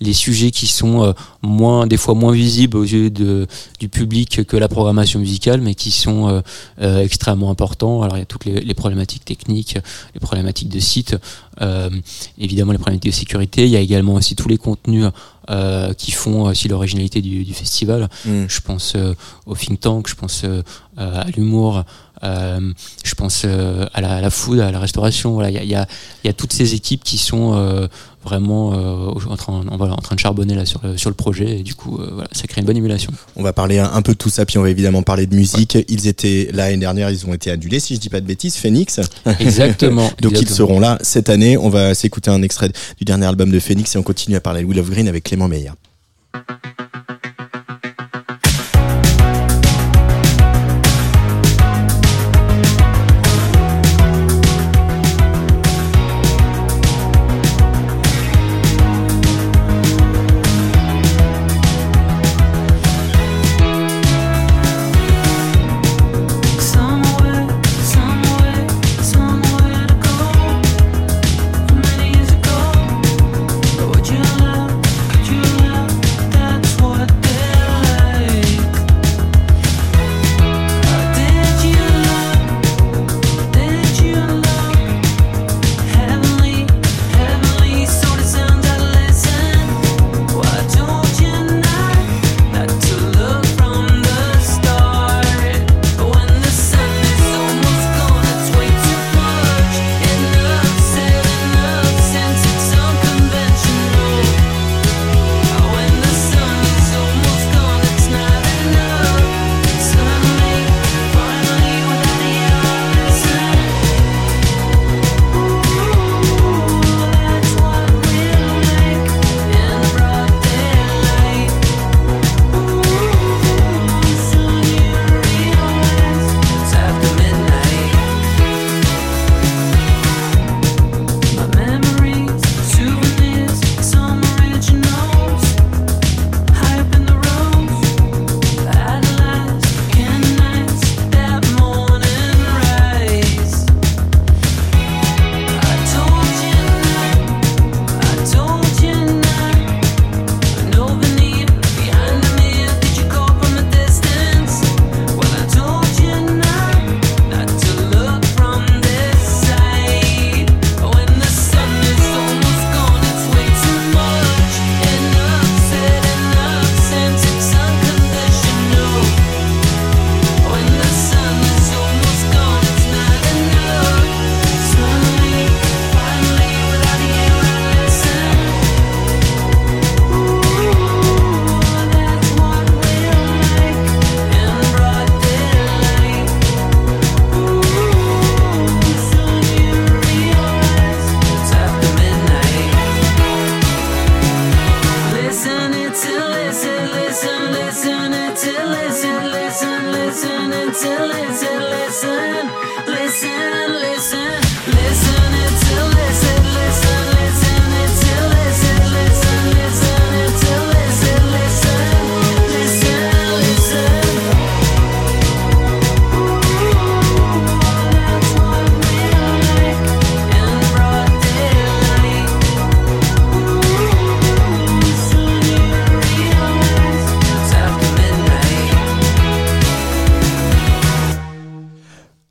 les 0.00 0.12
sujets 0.12 0.50
qui 0.50 0.66
sont 0.66 1.02
euh, 1.02 1.12
moins, 1.42 1.86
des 1.86 1.96
fois 1.96 2.14
moins 2.14 2.32
visibles 2.32 2.76
aux 2.76 2.84
yeux 2.84 3.10
de, 3.10 3.46
du 3.80 3.88
public 3.88 4.44
que 4.44 4.56
la 4.56 4.68
programmation 4.68 5.18
musicale, 5.20 5.60
mais 5.60 5.74
qui 5.74 5.90
sont 5.90 6.28
euh, 6.28 6.40
euh, 6.80 7.02
extrêmement 7.02 7.50
importants. 7.50 8.02
Alors 8.02 8.16
il 8.16 8.20
y 8.20 8.22
a 8.22 8.26
toutes 8.26 8.44
les, 8.44 8.60
les 8.60 8.74
problématiques 8.74 9.24
techniques, 9.24 9.78
les 10.14 10.20
problématiques 10.20 10.68
de 10.68 10.80
site, 10.80 11.16
euh, 11.60 11.90
évidemment 12.38 12.72
les 12.72 12.78
problématiques 12.78 13.12
de 13.12 13.16
sécurité. 13.16 13.64
Il 13.64 13.70
y 13.70 13.76
a 13.76 13.80
également 13.80 14.14
aussi 14.14 14.36
tous 14.36 14.48
les 14.48 14.58
contenus 14.58 15.06
euh, 15.50 15.92
qui 15.94 16.10
font 16.10 16.44
aussi 16.44 16.68
l'originalité 16.68 17.20
du, 17.20 17.44
du 17.44 17.54
festival. 17.54 18.08
Mm. 18.24 18.44
Je 18.48 18.60
pense 18.60 18.94
euh, 18.96 19.14
au 19.46 19.54
think 19.54 19.80
tank, 19.80 20.08
je 20.08 20.14
pense 20.14 20.42
euh, 20.44 20.62
euh, 20.98 21.22
à 21.22 21.30
l'humour, 21.30 21.78
euh, 21.78 21.82
je 22.24 23.14
pense 23.14 23.42
euh, 23.44 23.86
à, 23.92 24.00
la, 24.00 24.16
à 24.16 24.20
la 24.20 24.30
food, 24.30 24.60
à 24.60 24.70
la 24.70 24.78
restauration. 24.78 25.34
Voilà, 25.34 25.50
il 25.50 25.54
y 25.54 25.58
a, 25.58 25.62
il 25.62 25.70
y, 25.70 25.74
a, 25.74 25.86
y 26.24 26.28
a 26.28 26.32
toutes 26.32 26.52
ces 26.52 26.74
équipes 26.74 27.04
qui 27.04 27.18
sont 27.18 27.54
euh, 27.54 27.86
vraiment 28.24 28.72
euh, 28.72 29.30
en, 29.30 29.36
train, 29.36 29.62
en, 29.68 29.76
voilà, 29.76 29.94
en 29.94 29.98
train 29.98 30.14
de 30.14 30.20
charbonner 30.20 30.54
là 30.54 30.64
sur 30.66 30.80
le, 30.82 30.96
sur 30.96 31.10
le 31.10 31.14
projet. 31.14 31.58
Et 31.60 31.62
du 31.62 31.74
coup, 31.74 31.98
euh, 31.98 32.10
voilà, 32.12 32.28
ça 32.32 32.46
crée 32.46 32.60
une 32.60 32.66
bonne 32.66 32.76
émulation. 32.76 33.12
On 33.36 33.42
va 33.42 33.52
parler 33.52 33.78
un, 33.78 33.92
un 33.92 34.02
peu 34.02 34.12
de 34.12 34.18
tout 34.18 34.30
ça, 34.30 34.46
puis 34.46 34.58
on 34.58 34.62
va 34.62 34.70
évidemment 34.70 35.02
parler 35.02 35.26
de 35.26 35.34
musique. 35.36 35.78
Ils 35.88 36.06
étaient 36.08 36.48
là 36.52 36.64
l'année 36.66 36.78
dernière, 36.78 37.10
ils 37.10 37.26
ont 37.26 37.34
été 37.34 37.50
annulés, 37.50 37.80
si 37.80 37.94
je 37.94 38.00
dis 38.00 38.08
pas 38.08 38.20
de 38.20 38.26
bêtises. 38.26 38.56
Phoenix. 38.56 39.00
Exactement. 39.40 40.10
Donc 40.20 40.40
ils 40.40 40.48
seront 40.48 40.80
là 40.80 40.98
cette 41.02 41.28
année. 41.28 41.56
On 41.58 41.68
va 41.68 41.94
s'écouter 41.94 42.30
un 42.30 42.42
extrait 42.42 42.70
du 42.98 43.04
dernier 43.04 43.26
album 43.26 43.50
de 43.50 43.58
Phoenix 43.60 43.94
et 43.94 43.98
on 43.98 44.02
continue 44.02 44.36
à 44.36 44.40
parler 44.40 44.62
de 44.62 44.66
Will 44.66 44.80
of 44.80 44.90
Green 44.90 45.08
avec 45.08 45.24
Clément 45.24 45.48
Meyer. 45.48 45.72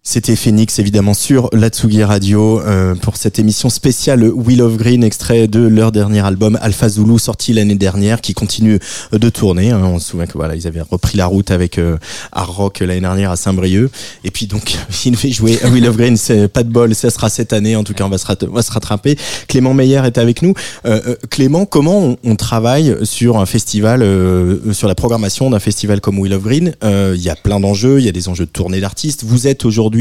C'était 0.05 0.35
Phoenix, 0.35 0.79
évidemment, 0.79 1.13
sur 1.13 1.47
la 1.53 1.69
Tsugi 1.69 2.03
Radio 2.03 2.59
euh, 2.59 2.93
pour 2.93 3.15
cette 3.15 3.39
émission 3.39 3.69
spéciale 3.69 4.21
Wheel 4.25 4.61
of 4.61 4.75
Green, 4.75 5.01
extrait 5.01 5.47
de 5.47 5.61
leur 5.61 5.93
dernier 5.93 6.19
album 6.19 6.59
Alpha 6.61 6.89
Zulu, 6.89 7.17
sorti 7.17 7.53
l'année 7.53 7.75
dernière, 7.75 8.19
qui 8.19 8.33
continue 8.33 8.79
de 9.13 9.29
tourner. 9.29 9.71
Hein. 9.71 9.81
On 9.81 9.99
se 9.99 10.09
souvient 10.09 10.25
que 10.25 10.33
voilà, 10.33 10.57
ils 10.57 10.67
avaient 10.67 10.81
repris 10.81 11.15
la 11.17 11.25
route 11.25 11.51
avec 11.51 11.77
euh, 11.77 11.95
Hard 12.33 12.49
Rock 12.49 12.79
l'année 12.81 12.99
dernière 12.99 13.31
à 13.31 13.37
Saint-Brieuc. 13.37 13.91
Et 14.25 14.29
puis 14.31 14.45
donc, 14.45 14.75
il 15.05 15.15
fait 15.15 15.31
jouer 15.31 15.57
Wheel 15.71 15.87
of 15.87 15.95
Green, 15.95 16.17
c'est 16.17 16.49
pas 16.49 16.63
de 16.63 16.69
bol, 16.69 16.93
ça 16.95 17.09
sera 17.09 17.29
cette 17.29 17.53
année. 17.53 17.77
En 17.77 17.85
tout 17.85 17.93
cas, 17.93 18.03
on 18.03 18.09
va 18.09 18.17
se, 18.17 18.71
rattraper. 18.73 19.17
Clément 19.47 19.73
Meyer 19.73 20.01
est 20.03 20.17
avec 20.17 20.41
nous. 20.41 20.53
Euh, 20.85 20.99
euh, 21.07 21.15
Clément, 21.29 21.65
comment 21.65 21.99
on, 21.99 22.17
on 22.25 22.35
travaille 22.35 22.93
sur 23.03 23.37
un 23.37 23.45
festival, 23.45 24.03
euh, 24.03 24.73
sur 24.73 24.89
la 24.89 24.95
programmation 24.95 25.49
d'un 25.49 25.59
festival 25.59 26.01
comme 26.01 26.19
Wheel 26.19 26.33
of 26.33 26.43
Green? 26.43 26.73
Euh, 26.83 27.13
Il 27.15 27.23
y 27.23 27.29
a 27.29 27.37
plein 27.37 27.61
d'enjeux, 27.61 27.99
il 27.99 28.05
y 28.05 28.09
a 28.09 28.11
des 28.11 28.27
enjeux 28.27 28.45
de 28.45 28.51
tournée 28.51 28.81
d'artistes. 28.81 29.23
Vous 29.23 29.47
êtes 29.47 29.63
aujourd'hui 29.63 29.92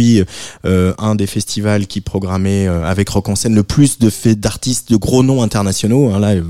euh, 0.65 0.95
un 0.99 1.15
des 1.15 1.27
festivals 1.27 1.87
qui 1.87 2.01
programmait 2.01 2.67
euh, 2.67 2.85
avec 2.85 3.09
Rock 3.09 3.29
en 3.29 3.35
scène 3.35 3.55
le 3.55 3.63
plus 3.63 3.99
de 3.99 4.11
d'artistes 4.35 4.91
de 4.91 4.97
gros 4.97 5.23
noms 5.23 5.43
internationaux. 5.43 6.11
hein. 6.13 6.19
là, 6.19 6.31
euh, 6.31 6.43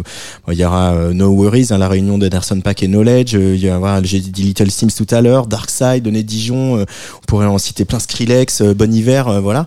il 0.49 0.55
y 0.55 0.65
aura 0.65 0.93
euh, 0.93 1.13
No 1.13 1.31
Worries, 1.31 1.69
hein, 1.71 1.79
la 1.79 1.89
réunion 1.89 2.19
d'Anderson 2.19 2.61
Pack 2.61 2.83
et 2.83 2.89
Knowledge. 2.89 3.35
euh, 3.35 3.55
il 3.55 3.65
y 3.65 3.71
aura, 3.71 4.03
j'ai 4.03 4.21
dit 4.21 4.43
Little 4.43 4.71
Sims 4.71 4.91
tout 4.97 5.07
à 5.15 5.21
l'heure, 5.21 5.47
Dark 5.47 5.71
Side, 5.71 6.03
Denis 6.03 6.25
Dijon. 6.25 6.81
on 6.81 6.87
pourrait 7.27 7.47
en 7.47 7.59
citer 7.59 7.85
plein, 7.85 7.99
Skrillex, 7.99 8.63
Bon 8.63 8.93
Hiver, 8.93 9.41
voilà. 9.41 9.67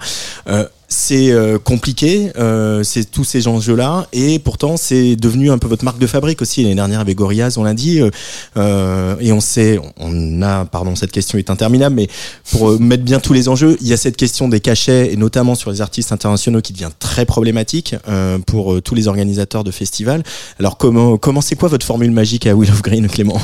C'est 0.87 1.31
euh, 1.31 1.57
compliqué, 1.57 2.31
euh, 2.37 2.83
c'est 2.83 3.09
tous 3.09 3.23
ces 3.23 3.47
enjeux-là, 3.47 4.07
et 4.13 4.37
pourtant 4.37 4.77
c'est 4.77 5.15
devenu 5.15 5.49
un 5.49 5.57
peu 5.57 5.67
votre 5.67 5.83
marque 5.83 5.97
de 5.97 6.05
fabrique 6.05 6.41
aussi. 6.43 6.61
L'année 6.61 6.75
dernière 6.75 6.99
avec 6.99 7.17
Gorillaz, 7.17 7.57
on 7.57 7.63
l'a 7.63 7.73
dit, 7.73 8.01
euh, 8.01 8.11
euh, 8.57 9.15
et 9.19 9.31
on 9.31 9.39
sait, 9.39 9.79
on 9.97 10.41
a, 10.43 10.65
pardon, 10.65 10.95
cette 10.95 11.11
question 11.11 11.39
est 11.39 11.49
interminable, 11.49 11.95
mais 11.95 12.07
pour 12.51 12.69
euh, 12.69 12.77
mettre 12.77 13.03
bien 13.03 13.19
tous 13.19 13.33
les 13.33 13.49
enjeux, 13.49 13.77
il 13.81 13.87
y 13.87 13.93
a 13.93 13.97
cette 13.97 14.15
question 14.15 14.47
des 14.47 14.59
cachets, 14.59 15.11
et 15.11 15.17
notamment 15.17 15.55
sur 15.55 15.71
les 15.71 15.81
artistes 15.81 16.11
internationaux, 16.11 16.61
qui 16.61 16.73
devient 16.73 16.91
très 16.99 17.25
problématique 17.25 17.95
euh, 18.07 18.37
pour 18.37 18.81
tous 18.83 18.93
les 18.93 19.07
organisateurs 19.07 19.63
de 19.63 19.71
festivals. 19.71 20.21
Alors 20.59 20.77
comment, 20.77 21.17
comment 21.17 21.41
c'est 21.41 21.55
quoi 21.55 21.69
votre 21.69 21.85
formule 21.85 22.11
magique 22.11 22.45
à 22.45 22.55
Will 22.55 22.69
of 22.69 22.83
Green, 22.83 23.07
Clément? 23.07 23.41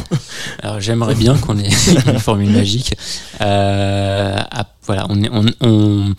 Alors 0.61 0.79
j'aimerais 0.79 1.15
bien 1.15 1.35
qu'on 1.37 1.57
ait 1.57 1.69
une 2.07 2.19
formule 2.19 2.51
magique. 2.51 2.93
Voilà, 4.87 5.05
on, 5.09 5.23
on, 5.31 5.45
on, 5.61 6.15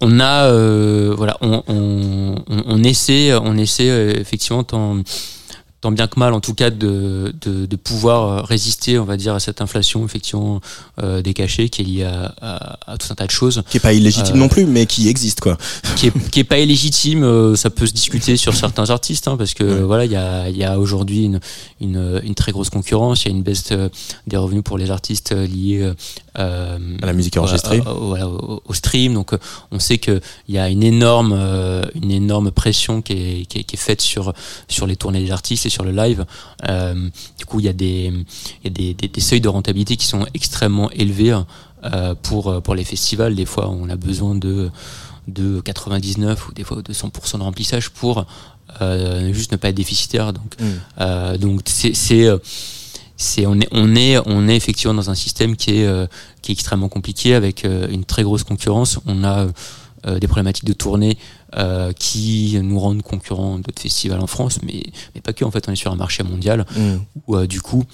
on 0.00 0.20
a, 0.20 0.44
euh, 0.46 1.12
voilà, 1.16 1.36
on, 1.40 1.62
on, 1.68 2.34
on- 2.66 2.84
essaie, 2.84 3.32
on 3.34 3.56
essaie 3.56 3.90
euh, 3.90 4.12
effectivement 4.20 4.62
tant, 4.64 4.96
tant 5.80 5.92
bien 5.92 6.08
que 6.08 6.18
mal, 6.18 6.32
en 6.34 6.40
tout 6.40 6.54
cas, 6.54 6.70
de, 6.70 7.32
de, 7.40 7.66
de 7.66 7.76
pouvoir 7.76 8.22
euh, 8.38 8.42
résister, 8.42 8.98
on 8.98 9.04
va 9.04 9.16
dire, 9.16 9.34
à 9.34 9.40
cette 9.40 9.60
inflation 9.60 10.04
effectivement 10.04 10.60
euh, 11.02 11.22
des 11.22 11.34
cachets 11.34 11.68
qui 11.68 11.82
est 11.82 11.84
liée 11.84 12.02
à, 12.04 12.34
à, 12.40 12.92
à 12.92 12.96
tout 12.98 13.06
un 13.10 13.14
tas 13.14 13.26
de 13.26 13.30
choses. 13.30 13.62
Qui 13.70 13.76
est 13.76 13.80
pas 13.80 13.92
illégitime 13.92 14.34
Euh, 14.34 14.38
non 14.40 14.48
plus, 14.48 14.66
mais 14.66 14.86
qui 14.86 15.08
existe, 15.08 15.40
quoi. 15.40 15.56
qui 15.96 16.08
est, 16.08 16.30
qui 16.30 16.40
est 16.40 16.44
pas 16.44 16.58
illégitime, 16.58 17.22
euh, 17.22 17.54
ça 17.54 17.70
peut 17.70 17.86
se 17.86 17.92
discuter 17.92 18.36
sur 18.36 18.54
certains 18.54 18.90
artistes, 18.90 19.28
hein, 19.28 19.36
parce 19.36 19.54
que 19.54 19.62
Ouais. 19.62 19.82
voilà, 19.82 20.04
il 20.04 20.10
y 20.12 20.16
a, 20.16 20.50
y 20.50 20.64
a 20.64 20.80
aujourd'hui 20.80 21.24
une, 21.26 21.38
une, 21.80 22.20
une 22.24 22.34
très 22.34 22.50
grosse 22.50 22.70
concurrence, 22.70 23.24
il 23.24 23.28
y 23.28 23.30
a 23.32 23.36
une 23.36 23.42
baisse 23.44 23.72
des 24.26 24.36
revenus 24.36 24.64
pour 24.64 24.78
les 24.78 24.90
artistes 24.90 25.30
liés 25.32 25.92
À 26.34 26.78
la 27.06 27.12
musique 27.12 27.36
enregistrée. 27.36 27.80
au, 27.80 27.88
au- 27.90 28.06
voilà, 28.08 28.28
au- 28.28 28.62
au 28.64 28.74
stream. 28.74 29.14
Donc, 29.14 29.30
on 29.70 29.78
sait 29.78 29.98
qu'il 29.98 30.20
y 30.48 30.58
a 30.58 30.68
une 30.68 30.82
énorme, 30.82 31.32
une 31.94 32.10
énorme 32.10 32.50
pression 32.50 33.00
qui 33.02 33.12
est, 33.12 33.46
qui 33.46 33.58
est, 33.60 33.64
qui 33.64 33.76
est 33.76 33.78
faite 33.78 34.00
sur, 34.00 34.32
sur 34.68 34.86
les 34.88 34.96
tournées 34.96 35.20
des 35.24 35.30
artistes 35.30 35.67
sur 35.70 35.84
le 35.84 35.92
live. 35.92 36.24
Euh, 36.68 37.08
du 37.38 37.44
coup, 37.44 37.60
il 37.60 37.66
y 37.66 37.68
a, 37.68 37.72
des, 37.72 38.12
il 38.62 38.64
y 38.64 38.66
a 38.66 38.70
des, 38.70 38.94
des, 38.94 39.08
des 39.08 39.20
seuils 39.20 39.40
de 39.40 39.48
rentabilité 39.48 39.96
qui 39.96 40.06
sont 40.06 40.26
extrêmement 40.34 40.90
élevés 40.90 41.36
euh, 41.84 42.14
pour, 42.22 42.62
pour 42.62 42.74
les 42.74 42.84
festivals. 42.84 43.34
Des 43.34 43.46
fois, 43.46 43.68
on 43.70 43.88
a 43.88 43.96
besoin 43.96 44.34
de 44.34 44.70
de 45.28 45.60
99 45.60 46.48
ou 46.48 46.52
des 46.52 46.64
fois 46.64 46.82
de 46.82 46.92
100% 46.92 47.38
de 47.38 47.42
remplissage 47.42 47.90
pour 47.90 48.24
euh, 48.80 49.32
juste 49.32 49.52
ne 49.52 49.56
pas 49.56 49.68
être 49.68 49.76
déficitaire. 49.76 50.32
Donc, 50.32 50.54
euh, 51.00 51.38
donc 51.38 51.60
c'est 51.66 51.94
c'est 51.94 52.26
euh, 52.26 52.38
c'est 53.16 53.46
on 53.46 53.60
est 53.60 53.68
on 53.72 53.94
est 53.94 54.18
on 54.26 54.48
est 54.48 54.56
effectivement 54.56 54.94
dans 54.94 55.10
un 55.10 55.14
système 55.14 55.56
qui 55.56 55.80
est 55.80 55.86
euh, 55.86 56.06
qui 56.42 56.52
est 56.52 56.54
extrêmement 56.54 56.88
compliqué 56.88 57.34
avec 57.34 57.64
euh, 57.64 57.88
une 57.90 58.04
très 58.04 58.22
grosse 58.22 58.44
concurrence. 58.44 58.98
On 59.06 59.24
a 59.24 59.48
euh, 60.06 60.18
des 60.18 60.26
problématiques 60.26 60.64
de 60.64 60.72
tournée 60.72 61.18
euh, 61.56 61.92
qui 61.92 62.58
nous 62.62 62.78
rendent 62.78 63.02
concurrents 63.02 63.58
d'autres 63.58 63.80
festivals 63.80 64.20
en 64.20 64.26
France, 64.26 64.58
mais 64.62 64.82
mais 65.14 65.20
pas 65.20 65.32
que. 65.32 65.44
En 65.44 65.50
fait, 65.50 65.68
on 65.68 65.72
est 65.72 65.76
sur 65.76 65.90
un 65.92 65.96
marché 65.96 66.22
mondial 66.22 66.66
Mm. 66.76 66.96
où 67.26 67.36
euh, 67.36 67.46
du 67.46 67.60
coup 67.60 67.84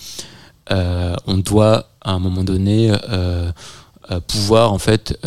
euh, 0.70 1.14
on 1.26 1.36
doit 1.36 1.88
à 2.00 2.12
un 2.12 2.18
moment 2.18 2.44
donné 2.44 2.92
pouvoir 4.26 4.72
en 4.72 4.78
fait 4.78 5.18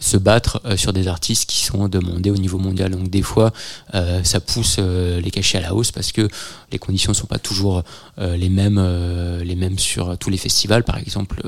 se 0.00 0.16
battre 0.16 0.60
sur 0.76 0.92
des 0.92 1.06
artistes 1.06 1.48
qui 1.48 1.62
sont 1.62 1.86
demandés 1.88 2.30
au 2.30 2.36
niveau 2.36 2.58
mondial. 2.58 2.90
Donc 2.90 3.08
des 3.10 3.22
fois, 3.22 3.52
euh, 3.94 4.24
ça 4.24 4.40
pousse 4.40 4.76
euh, 4.78 5.20
les 5.20 5.30
cachets 5.30 5.58
à 5.58 5.60
la 5.60 5.74
hausse 5.74 5.92
parce 5.92 6.10
que 6.12 6.28
les 6.72 6.78
conditions 6.78 7.12
ne 7.12 7.16
sont 7.16 7.28
pas 7.28 7.38
toujours 7.38 7.82
euh, 8.18 8.36
les 8.36 8.48
mêmes, 8.48 8.80
les 9.42 9.54
mêmes 9.54 9.78
sur 9.78 10.18
tous 10.18 10.30
les 10.30 10.36
festivals. 10.38 10.82
Par 10.84 10.98
exemple, 10.98 11.42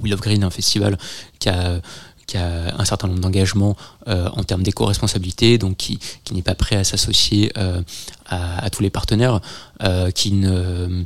Will 0.00 0.14
of 0.14 0.20
Green, 0.20 0.42
un 0.42 0.50
festival 0.50 0.98
qui 1.38 1.48
a 1.48 1.80
qui 2.26 2.36
a 2.36 2.74
un 2.78 2.84
certain 2.84 3.08
nombre 3.08 3.20
d'engagements 3.20 3.76
euh, 4.08 4.28
en 4.32 4.42
termes 4.44 4.62
d'éco-responsabilité, 4.62 5.58
donc 5.58 5.76
qui, 5.76 5.98
qui 6.24 6.34
n'est 6.34 6.42
pas 6.42 6.54
prêt 6.54 6.76
à 6.76 6.84
s'associer 6.84 7.52
euh, 7.56 7.80
à, 8.26 8.64
à 8.64 8.70
tous 8.70 8.82
les 8.82 8.90
partenaires, 8.90 9.40
euh, 9.82 10.10
qui 10.10 10.32
ne 10.32 11.04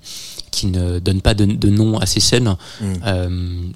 qui 0.51 0.67
ne 0.67 0.99
donne 0.99 1.21
pas 1.21 1.35
de, 1.35 1.45
de 1.45 1.69
nom 1.69 1.99
à 1.99 2.07
ces 2.07 2.21
scènes. 2.21 2.57
Mm. 2.81 2.85
Euh, 3.07 3.29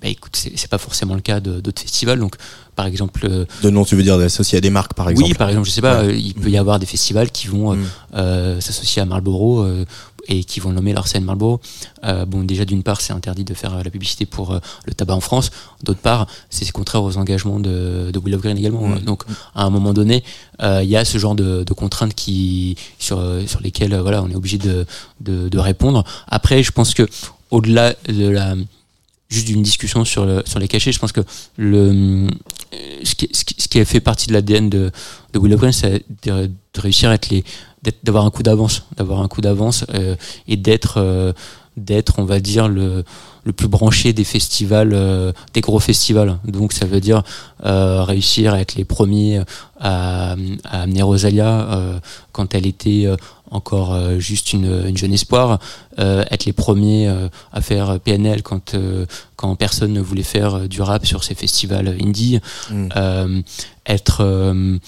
bah, 0.03 0.09
écoute, 0.09 0.37
c'est 0.37 0.69
pas 0.69 0.79
forcément 0.79 1.15
le 1.15 1.21
cas 1.21 1.41
d'autres 1.41 1.83
festivals. 1.83 2.19
Donc, 2.19 2.35
par 2.75 2.87
exemple, 2.87 3.27
euh, 3.31 3.45
De 3.63 3.71
nom, 3.71 3.85
tu 3.85 3.97
veux 3.97 4.03
dire 4.03 4.19
d'associer 4.19 4.59
à 4.59 4.61
des 4.61 4.71
marques, 4.71 4.95
par 4.95 5.09
exemple 5.11 5.29
oui, 5.29 5.35
par 5.35 5.49
exemple, 5.49 5.67
je 5.67 5.73
sais 5.73 5.81
pas, 5.83 6.03
Ouais. 6.03 6.09
euh, 6.09 6.17
il 6.17 6.35
peut 6.35 6.51
y 6.51 6.59
avoir 6.59 6.79
des 6.79 6.87
festivals 6.87 7.31
qui 7.31 7.47
vont 7.49 7.73
euh, 7.73 7.77
Mm. 7.77 7.85
euh, 8.17 8.61
s'associer 8.61 9.03
à 9.03 9.05
Marlboro 9.05 9.63
euh, 9.63 9.85
et 10.27 10.43
qui 10.43 10.59
vont 10.59 10.73
nommer 10.73 10.95
leur 10.95 11.07
scène 11.07 11.23
Marlboro. 11.25 11.61
Euh, 12.05 12.25
bon, 12.25 12.45
déjà 12.45 12.65
d'une 12.65 12.83
part, 12.83 13.01
c'est 13.03 13.13
interdit 13.13 13.45
de 13.45 13.53
faire 13.53 13.75
euh, 13.75 13.83
la 13.85 13.91
publicité 13.91 14.25
pour 14.25 14.53
euh, 14.53 14.59
le 14.87 14.95
tabac 14.95 15.15
en 15.15 15.21
France. 15.21 15.51
D'autre 15.83 16.01
part, 16.01 16.27
c'est 16.49 16.71
contraire 16.73 17.03
aux 17.03 17.19
engagements 17.19 17.61
de, 17.61 18.11
de 18.11 18.19
Will 18.19 18.35
of 18.35 18.41
Green 18.41 18.57
également. 18.57 18.89
Mm. 18.89 19.01
Donc, 19.01 19.25
à 19.55 19.65
un 19.65 19.71
moment 19.71 19.93
donné, 19.93 20.25
euh, 20.63 20.81
il 20.83 20.89
y 20.89 20.97
a 20.97 21.05
ce 21.05 21.19
genre 21.19 21.35
de, 21.35 21.63
de 21.65 21.73
contraintes 21.75 22.15
qui 22.15 22.77
sur 22.99 23.23
sur 23.47 23.61
lesquelles 23.61 23.95
voilà, 23.99 24.23
on 24.23 24.31
est 24.31 24.35
obligé 24.37 24.57
de, 24.59 24.87
de 25.21 25.49
de 25.51 25.59
répondre. 25.59 26.05
Après, 26.29 26.63
je 26.63 26.71
pense 26.73 26.95
que 26.95 27.07
au-delà 27.51 27.95
de 28.09 28.27
la 28.29 28.55
juste 29.35 29.49
d'une 29.49 29.63
discussion 29.63 30.05
sur, 30.05 30.43
sur 30.47 30.59
les 30.59 30.69
cachets, 30.69 30.93
je 30.93 30.99
pense 30.99 31.13
que 31.13 31.21
le, 31.57 32.29
euh, 32.75 33.01
ce, 33.03 33.15
qui, 33.15 33.29
ce, 33.33 33.79
a 33.79 33.85
fait 33.85 34.01
partie 34.01 34.29
de 34.29 34.33
l'ADN 34.33 34.71
de, 34.71 34.91
de 35.33 35.39
Will 35.39 35.57
c'est 35.73 36.05
de, 36.25 36.51
réussir 36.79 37.11
à 37.11 37.15
être 37.15 37.29
les, 37.29 37.45
d'avoir 38.03 38.25
un 38.25 38.31
coup 38.31 38.43
d'avance, 38.43 38.85
d'avoir 38.97 39.21
un 39.21 39.29
coup 39.29 39.41
d'avance 39.41 39.85
euh, 39.95 40.17
et 40.49 40.57
d'être, 40.57 40.99
euh, 40.99 41.33
d'être, 41.77 42.15
on 42.19 42.25
va 42.25 42.41
dire, 42.41 42.69
le, 42.69 43.05
le 43.45 43.53
plus 43.53 43.69
branché 43.69 44.13
des 44.13 44.25
festivals, 44.25 44.97
des 45.53 45.61
gros 45.61 45.81
festivals. 45.81 46.39
Donc 46.47 46.73
ça 46.73 46.87
veut 46.87 47.01
dire 47.01 47.23
réussir 47.63 48.55
à 48.55 48.61
être 48.61 48.75
les 48.77 48.85
premiers 48.85 49.43
à, 49.79 50.35
à 50.65 50.83
amener 50.83 51.03
Rosalia 51.03 52.01
quand 52.33 52.55
elle 52.55 52.67
était 52.67 53.07
encore 53.55 53.95
euh, 53.95 54.19
juste 54.19 54.53
une, 54.53 54.87
une 54.87 54.97
jeune 54.97 55.13
espoir, 55.13 55.61
euh, 55.99 56.25
être 56.31 56.45
les 56.45 56.53
premiers 56.53 57.09
euh, 57.09 57.29
à 57.53 57.61
faire 57.61 58.01
PNL 58.01 58.43
quand 58.43 58.77
quand 59.37 59.55
personne 59.57 59.93
ne 59.93 60.01
voulait 60.01 60.23
faire 60.23 60.55
euh, 60.55 60.67
du 60.69 60.81
rap 60.83 61.07
sur 61.07 61.25
ces 61.25 61.35
festivals 61.35 61.97
indie, 62.01 62.41
Mm. 62.71 62.89
euh, 62.97 63.41
être 63.87 64.19
euh, 64.21 64.79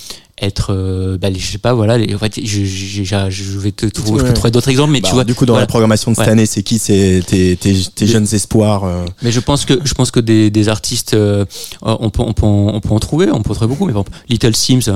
être 0.41 0.69
euh, 0.75 1.17
bah, 1.17 1.29
je 1.35 1.47
sais 1.47 1.57
pas 1.57 1.73
voilà 1.73 1.97
les, 1.97 2.15
en 2.15 2.19
fait 2.19 2.35
je, 2.37 2.65
je, 2.65 3.03
je, 3.05 3.31
je 3.31 3.59
vais 3.59 3.73
te 3.73 3.87
trouver, 3.87 4.23
Ouais. 4.23 4.51
d'autres 4.51 4.69
exemples 4.69 4.93
mais 4.93 5.01
Bah, 5.01 5.09
tu 5.09 5.15
vois 5.15 5.25
du 5.25 5.35
coup, 5.35 5.47
dans 5.47 5.55
voilà. 5.55 5.63
la 5.63 5.67
programmation 5.67 6.11
de 6.11 6.17
cette 6.17 6.27
Ouais. 6.27 6.33
année, 6.33 6.45
c'est 6.45 6.63
qui? 6.63 6.79
C'est 6.79 7.23
tes, 7.27 7.57
tes, 7.57 7.75
tes 7.95 8.05
Des- 8.05 8.13
jeunes 8.13 8.27
espoirs 8.33 8.85
euh, 8.85 9.05
Mais 9.23 9.33
je 9.33 9.41
pense 9.41 9.65
que 9.65 9.81
je 9.83 9.95
pense 9.95 10.11
que 10.11 10.21
des, 10.21 10.51
des 10.51 10.69
artistes, 10.69 11.15
euh, 11.15 11.47
on 11.83 12.11
peut 12.11 12.23
on 12.23 12.35
peut 12.35 12.45
en, 12.45 12.69
on 12.75 12.81
peut 12.81 12.91
en 12.93 12.99
trouver, 12.99 13.31
on 13.31 13.41
peut 13.43 13.53
en 13.53 13.55
trouver 13.55 13.69
beaucoup. 13.75 13.87
Mais 13.87 13.95
Little 14.29 14.55
Sims 14.55 14.93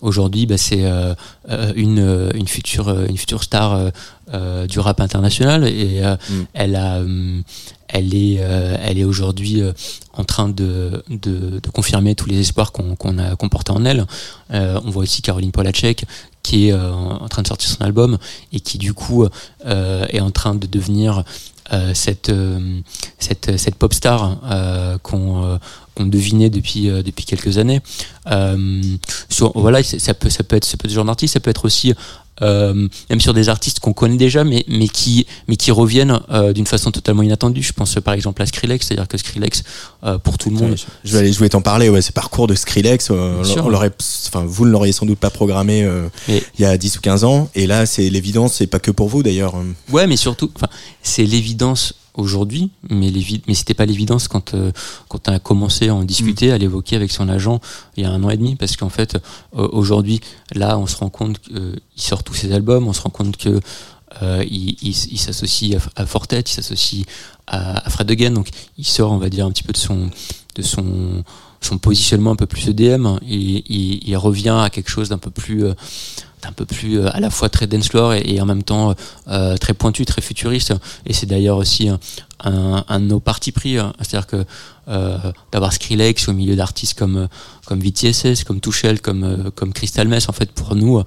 aujourd'hui, 0.00 0.46
bah, 0.46 0.56
c'est 0.56 0.84
une 1.76 2.30
une 2.34 2.48
future 2.48 2.88
une 3.08 3.16
future 3.18 3.42
star 3.42 3.90
du 4.68 4.78
rap 4.78 5.00
international 5.00 5.66
et 5.66 6.00
Mm. 6.30 6.44
elle 6.54 6.76
a 6.76 7.02
elle 7.94 8.14
est 8.14 8.38
euh, 8.40 8.76
elle 8.82 8.98
est 8.98 9.04
aujourd'hui 9.04 9.62
euh, 9.62 9.72
en 10.12 10.24
train 10.24 10.48
de, 10.48 11.02
de, 11.08 11.60
confirmer 11.72 12.14
tous 12.14 12.28
les 12.28 12.40
espoirs 12.40 12.72
qu'on 12.72 13.18
a 13.18 13.36
portait 13.36 13.70
en 13.70 13.84
elle. 13.84 14.06
Euh, 14.52 14.80
on 14.84 14.90
voit 14.90 15.04
aussi 15.04 15.22
Caroline 15.22 15.52
Polacek 15.52 16.04
qui 16.42 16.68
est 16.68 16.74
en 16.74 17.26
train 17.28 17.42
de 17.42 17.48
sortir 17.48 17.70
son 17.70 17.82
album 17.82 18.18
et 18.52 18.60
qui 18.60 18.76
du 18.76 18.92
coup 18.92 19.26
est 19.64 20.20
en 20.20 20.30
train 20.30 20.54
de 20.54 20.66
devenir 20.66 21.24
cette, 21.94 22.30
cette 23.18 23.56
cette 23.56 23.76
pop 23.76 23.94
star 23.94 25.00
qu'on 25.02 25.58
devinait 25.98 26.50
depuis 26.50 26.88
depuis 26.88 27.24
quelques 27.24 27.56
années. 27.56 27.80
Voilà, 28.26 29.82
ça 29.82 30.12
peut 30.12 30.28
ça 30.28 30.44
peut 30.44 30.56
être 30.56 30.66
ce 30.66 30.76
genre 30.88 31.06
d'artiste, 31.06 31.32
ça 31.32 31.40
peut 31.40 31.50
être 31.50 31.64
aussi 31.64 31.94
euh, 32.42 32.88
même 33.10 33.20
sur 33.20 33.34
des 33.34 33.48
artistes 33.48 33.80
qu'on 33.80 33.92
connaît 33.92 34.16
déjà, 34.16 34.44
mais, 34.44 34.64
mais, 34.68 34.88
qui, 34.88 35.26
mais 35.48 35.56
qui 35.56 35.70
reviennent 35.70 36.20
euh, 36.30 36.52
d'une 36.52 36.66
façon 36.66 36.90
totalement 36.90 37.22
inattendue. 37.22 37.62
Je 37.62 37.72
pense 37.72 37.94
par 37.96 38.14
exemple 38.14 38.42
à 38.42 38.46
Skrillex, 38.46 38.86
c'est-à-dire 38.86 39.08
que 39.08 39.18
Skrillex, 39.18 39.62
euh, 40.04 40.18
pour 40.18 40.38
tout 40.38 40.50
le 40.50 40.56
monde. 40.56 40.76
Je 41.04 41.12
vais 41.12 41.18
aller, 41.18 41.32
je 41.32 41.38
voulais 41.38 41.50
t'en 41.50 41.62
parler, 41.62 41.88
ouais, 41.88 42.02
ce 42.02 42.12
parcours 42.12 42.46
de 42.46 42.54
Skrillex, 42.54 43.08
euh, 43.10 43.42
on 43.62 43.68
l'aurait, 43.68 43.92
enfin, 44.28 44.44
vous 44.46 44.66
ne 44.66 44.70
l'auriez 44.70 44.92
sans 44.92 45.06
doute 45.06 45.18
pas 45.18 45.30
programmé 45.30 45.82
euh, 45.84 46.08
Mais- 46.28 46.42
il 46.58 46.62
y 46.62 46.64
a 46.66 46.76
10 46.76 46.98
ou 46.98 47.00
15 47.00 47.24
ans, 47.24 47.48
et 47.54 47.66
là, 47.66 47.86
c'est 47.86 48.08
l'évidence, 48.10 48.54
c'est 48.54 48.66
pas 48.66 48.78
que 48.80 48.90
pour 48.90 49.08
vous 49.08 49.22
d'ailleurs. 49.22 49.54
Ouais, 49.90 50.06
mais 50.06 50.16
surtout, 50.16 50.50
enfin, 50.56 50.68
c'est 51.02 51.24
l'évidence 51.24 51.94
aujourd'hui, 52.14 52.70
mais 52.88 53.12
mais 53.46 53.54
c'était 53.54 53.74
pas 53.74 53.86
l'évidence 53.86 54.28
quand 54.28 54.54
euh, 54.54 54.70
quand 55.08 55.28
on 55.28 55.32
a 55.32 55.38
commencé 55.38 55.88
à 55.88 55.94
en 55.94 56.04
discuter, 56.04 56.52
à 56.52 56.58
l'évoquer 56.58 56.96
avec 56.96 57.10
son 57.10 57.28
agent 57.28 57.60
il 57.96 58.04
y 58.04 58.06
a 58.06 58.10
un 58.10 58.22
an 58.22 58.30
et 58.30 58.36
demi, 58.36 58.56
parce 58.56 58.76
qu'en 58.76 58.88
fait, 58.88 59.16
euh, 59.56 59.68
aujourd'hui, 59.72 60.20
là, 60.54 60.78
on 60.78 60.86
se 60.86 60.96
rend 60.96 61.10
compte 61.10 61.40
qu'il 61.40 61.80
sort 61.96 62.22
tous 62.22 62.34
ses 62.34 62.52
albums, 62.52 62.86
on 62.86 62.92
se 62.92 63.02
rend 63.02 63.10
compte 63.10 63.36
que 63.36 63.60
euh, 64.22 64.44
il, 64.48 64.76
il, 64.80 65.18
s'associe 65.18 65.76
à, 65.96 66.02
à 66.02 66.06
Fortet, 66.06 66.40
il 66.40 66.48
s'associe 66.48 67.04
à, 67.48 67.84
à 67.84 67.90
Fred 67.90 68.08
Again, 68.10 68.30
donc 68.30 68.48
il 68.78 68.86
sort, 68.86 69.10
on 69.10 69.18
va 69.18 69.28
dire, 69.28 69.44
un 69.44 69.50
petit 69.50 69.64
peu 69.64 69.72
de 69.72 69.78
son 69.78 70.08
de 70.54 70.62
son 70.62 71.24
son 71.60 71.78
positionnement 71.78 72.32
un 72.32 72.36
peu 72.36 72.46
plus 72.46 72.68
EDM, 72.68 73.18
il, 73.26 73.62
il, 73.66 74.06
il 74.06 74.16
revient 74.16 74.60
à 74.62 74.68
quelque 74.70 74.90
chose 74.90 75.08
d'un 75.08 75.18
peu 75.18 75.30
plus 75.30 75.64
euh, 76.44 76.48
d'un 76.48 76.52
peu 76.52 76.64
plus 76.64 76.98
euh, 77.00 77.08
à 77.12 77.20
la 77.20 77.30
fois 77.30 77.48
très 77.48 77.66
dance 77.66 77.88
floor 77.88 78.14
et, 78.14 78.22
et 78.26 78.40
en 78.40 78.46
même 78.46 78.62
temps 78.62 78.94
euh, 79.28 79.56
très 79.56 79.74
pointu, 79.74 80.04
très 80.04 80.22
futuriste. 80.22 80.72
Et 81.06 81.12
c'est 81.12 81.26
d'ailleurs 81.26 81.56
aussi 81.58 81.88
un, 81.88 81.98
un, 82.44 82.84
un 82.88 83.00
de 83.00 83.06
nos 83.06 83.20
partis 83.20 83.52
pris, 83.52 83.78
hein. 83.78 83.92
c'est-à-dire 84.00 84.26
que 84.26 84.44
euh, 84.88 85.16
d'avoir 85.52 85.72
Skrillex 85.72 86.28
au 86.28 86.32
milieu 86.32 86.56
d'artistes 86.56 86.98
comme 86.98 87.16
euh, 87.16 87.26
comme 87.66 87.80
VTSS, 87.80 88.44
comme 88.44 88.60
Tuchel, 88.60 89.00
comme 89.00 89.24
euh, 89.24 89.50
comme 89.54 89.72
Crystal 89.72 90.06
Mess, 90.08 90.28
en 90.28 90.32
fait 90.32 90.50
pour 90.52 90.74
nous. 90.74 91.02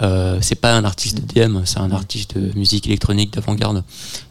Euh, 0.00 0.38
c'est 0.40 0.54
pas 0.54 0.72
un 0.74 0.84
artiste 0.84 1.18
de 1.20 1.20
DM, 1.44 1.58
c'est 1.66 1.78
un 1.78 1.92
artiste 1.92 2.36
de 2.38 2.50
musique 2.58 2.86
électronique 2.86 3.34
d'avant-garde. 3.34 3.84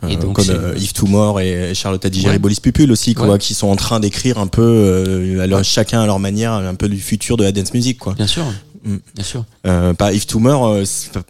Et 0.10 0.16
Euh, 0.16 0.20
donc, 0.20 0.38
comme 0.38 0.50
euh, 0.50 0.74
Yves 0.76 0.94
Toumor 0.94 1.40
et 1.40 1.74
Charlotte 1.76 2.04
Adigéry 2.04 2.34
Ouais. 2.34 2.40
Bolis 2.40 2.60
Pupul 2.60 2.92
aussi, 2.92 3.14
quoi, 3.14 3.28
Ouais. 3.28 3.38
qui 3.38 3.54
sont 3.54 3.68
en 3.68 3.76
train 3.76 4.00
d'écrire 4.00 4.40
un 4.40 4.48
peu, 4.48 4.64
euh, 4.64 5.40
à 5.44 5.46
leur- 5.46 5.64
chacun 5.64 6.02
à 6.02 6.08
leur 6.08 6.18
manière, 6.18 6.54
un 6.54 6.74
peu 6.74 6.90
du 6.90 6.98
futur 7.00 7.38
de 7.38 7.44
la 7.44 7.52
dance 7.52 7.76
music, 7.76 8.00
quoi. 8.00 8.16
Bien 8.16 8.26
sûr, 8.26 8.44
Mm. 8.84 8.98
bien 9.14 9.24
sûr. 9.24 9.46
Euh, 9.68 9.94
Yves 10.12 10.26
Toumor, 10.26 10.68
euh, 10.68 10.84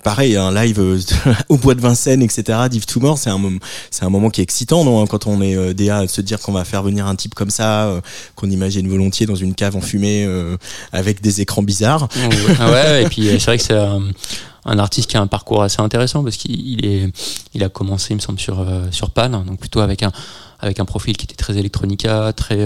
pareil, 0.04 0.38
un 0.38 0.54
live 0.54 0.80
euh, 0.80 1.00
au 1.50 1.58
bois 1.58 1.76
de 1.76 1.82
Vincennes, 1.82 2.22
etc. 2.22 2.60
d'Yves 2.70 2.86
Toumor, 2.86 3.18
c'est 3.18 3.30
un 3.30 3.38
moment, 3.38 3.60
c'est 3.90 4.06
un 4.06 4.10
moment 4.10 4.30
qui 4.30 4.42
est 4.42 4.44
excitant, 4.44 4.86
non 4.86 5.06
Quand 5.08 5.28
on 5.28 5.42
est 5.42 5.56
euh, 5.56 5.74
DA, 5.74 6.04
de 6.04 6.08
se 6.08 6.22
dire 6.22 6.40
qu'on 6.40 6.54
va 6.54 6.64
faire 6.64 6.84
venir 6.84 7.08
un 7.08 7.16
type 7.16 7.36
comme 7.36 7.50
ça, 7.50 7.86
euh, 7.86 8.02
qu'on 8.36 8.50
imagine 8.50 8.88
volontiers 8.88 9.26
dans 9.26 9.36
une 9.36 9.54
cave 9.54 9.76
enfumée 9.76 10.26
euh, 10.26 10.56
avec 10.94 11.22
des 11.22 11.42
écrans 11.42 11.64
bizarres. 11.64 12.08
Ah 12.60 12.72
ouais, 12.72 13.04
et 13.04 13.10
puis 13.10 13.28
c'est 13.32 13.46
vrai 13.46 13.58
que 13.58 13.64
c'est 13.64 13.74
un, 13.74 14.80
artiste 14.80 15.10
qui 15.10 15.18
a 15.18 15.22
un 15.22 15.28
parcours 15.28 15.64
assez 15.64 15.82
intéressant 15.82 16.24
parce 16.24 16.38
qu'il 16.38 16.56
il 16.56 16.86
est, 16.86 17.12
il 17.54 17.64
a 17.64 17.70
commencé, 17.70 18.14
il 18.14 18.18
me 18.18 18.22
semble, 18.22 18.40
sur 18.40 18.66
sur 18.92 19.10
Pan, 19.10 19.30
donc 19.30 19.60
plutôt 19.60 19.80
avec 19.82 20.04
un 20.04 20.12
avec 20.60 20.80
un 20.80 20.86
profil 20.86 21.18
qui 21.18 21.26
était 21.26 21.36
très 21.36 21.58
électronica, 21.58 22.32
très 22.34 22.60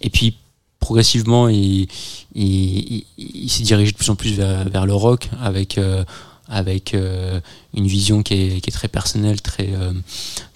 et 0.00 0.10
puis 0.10 0.36
progressivement 0.82 1.48
il 1.48 1.86
il, 2.34 2.46
il, 2.94 3.04
il 3.46 3.50
s'est 3.50 3.62
dirigé 3.62 3.92
de 3.92 3.96
plus 3.96 4.10
en 4.10 4.16
plus 4.16 4.32
vers, 4.34 4.68
vers 4.68 4.84
le 4.84 4.94
rock 4.94 5.30
avec 5.40 5.78
euh, 5.78 6.04
avec 6.48 6.92
euh, 6.92 7.40
une 7.74 7.86
vision 7.86 8.22
qui 8.22 8.34
est, 8.34 8.60
qui 8.60 8.68
est 8.68 8.72
très 8.80 8.88
personnelle, 8.88 9.40
très 9.40 9.70
euh, 9.72 9.92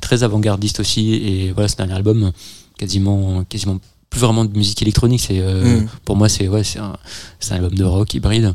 très 0.00 0.24
avant-gardiste 0.24 0.80
aussi. 0.80 1.14
Et 1.14 1.52
voilà 1.52 1.68
ce 1.68 1.76
dernier 1.76 1.94
album 1.94 2.32
quasiment 2.76 3.44
quasiment 3.48 3.78
plus 4.10 4.20
vraiment 4.20 4.44
de 4.44 4.56
musique 4.56 4.82
électronique. 4.82 5.22
C'est 5.28 5.40
euh, 5.40 5.80
Mm. 5.80 5.88
pour 6.04 6.16
moi 6.16 6.28
c'est 6.28 6.48
ouais 6.48 6.64
c'est 6.64 6.80
un 6.80 6.96
c'est 7.40 7.52
un 7.52 7.56
album 7.56 7.74
de 7.74 7.84
rock 7.84 8.12
hybride 8.14 8.54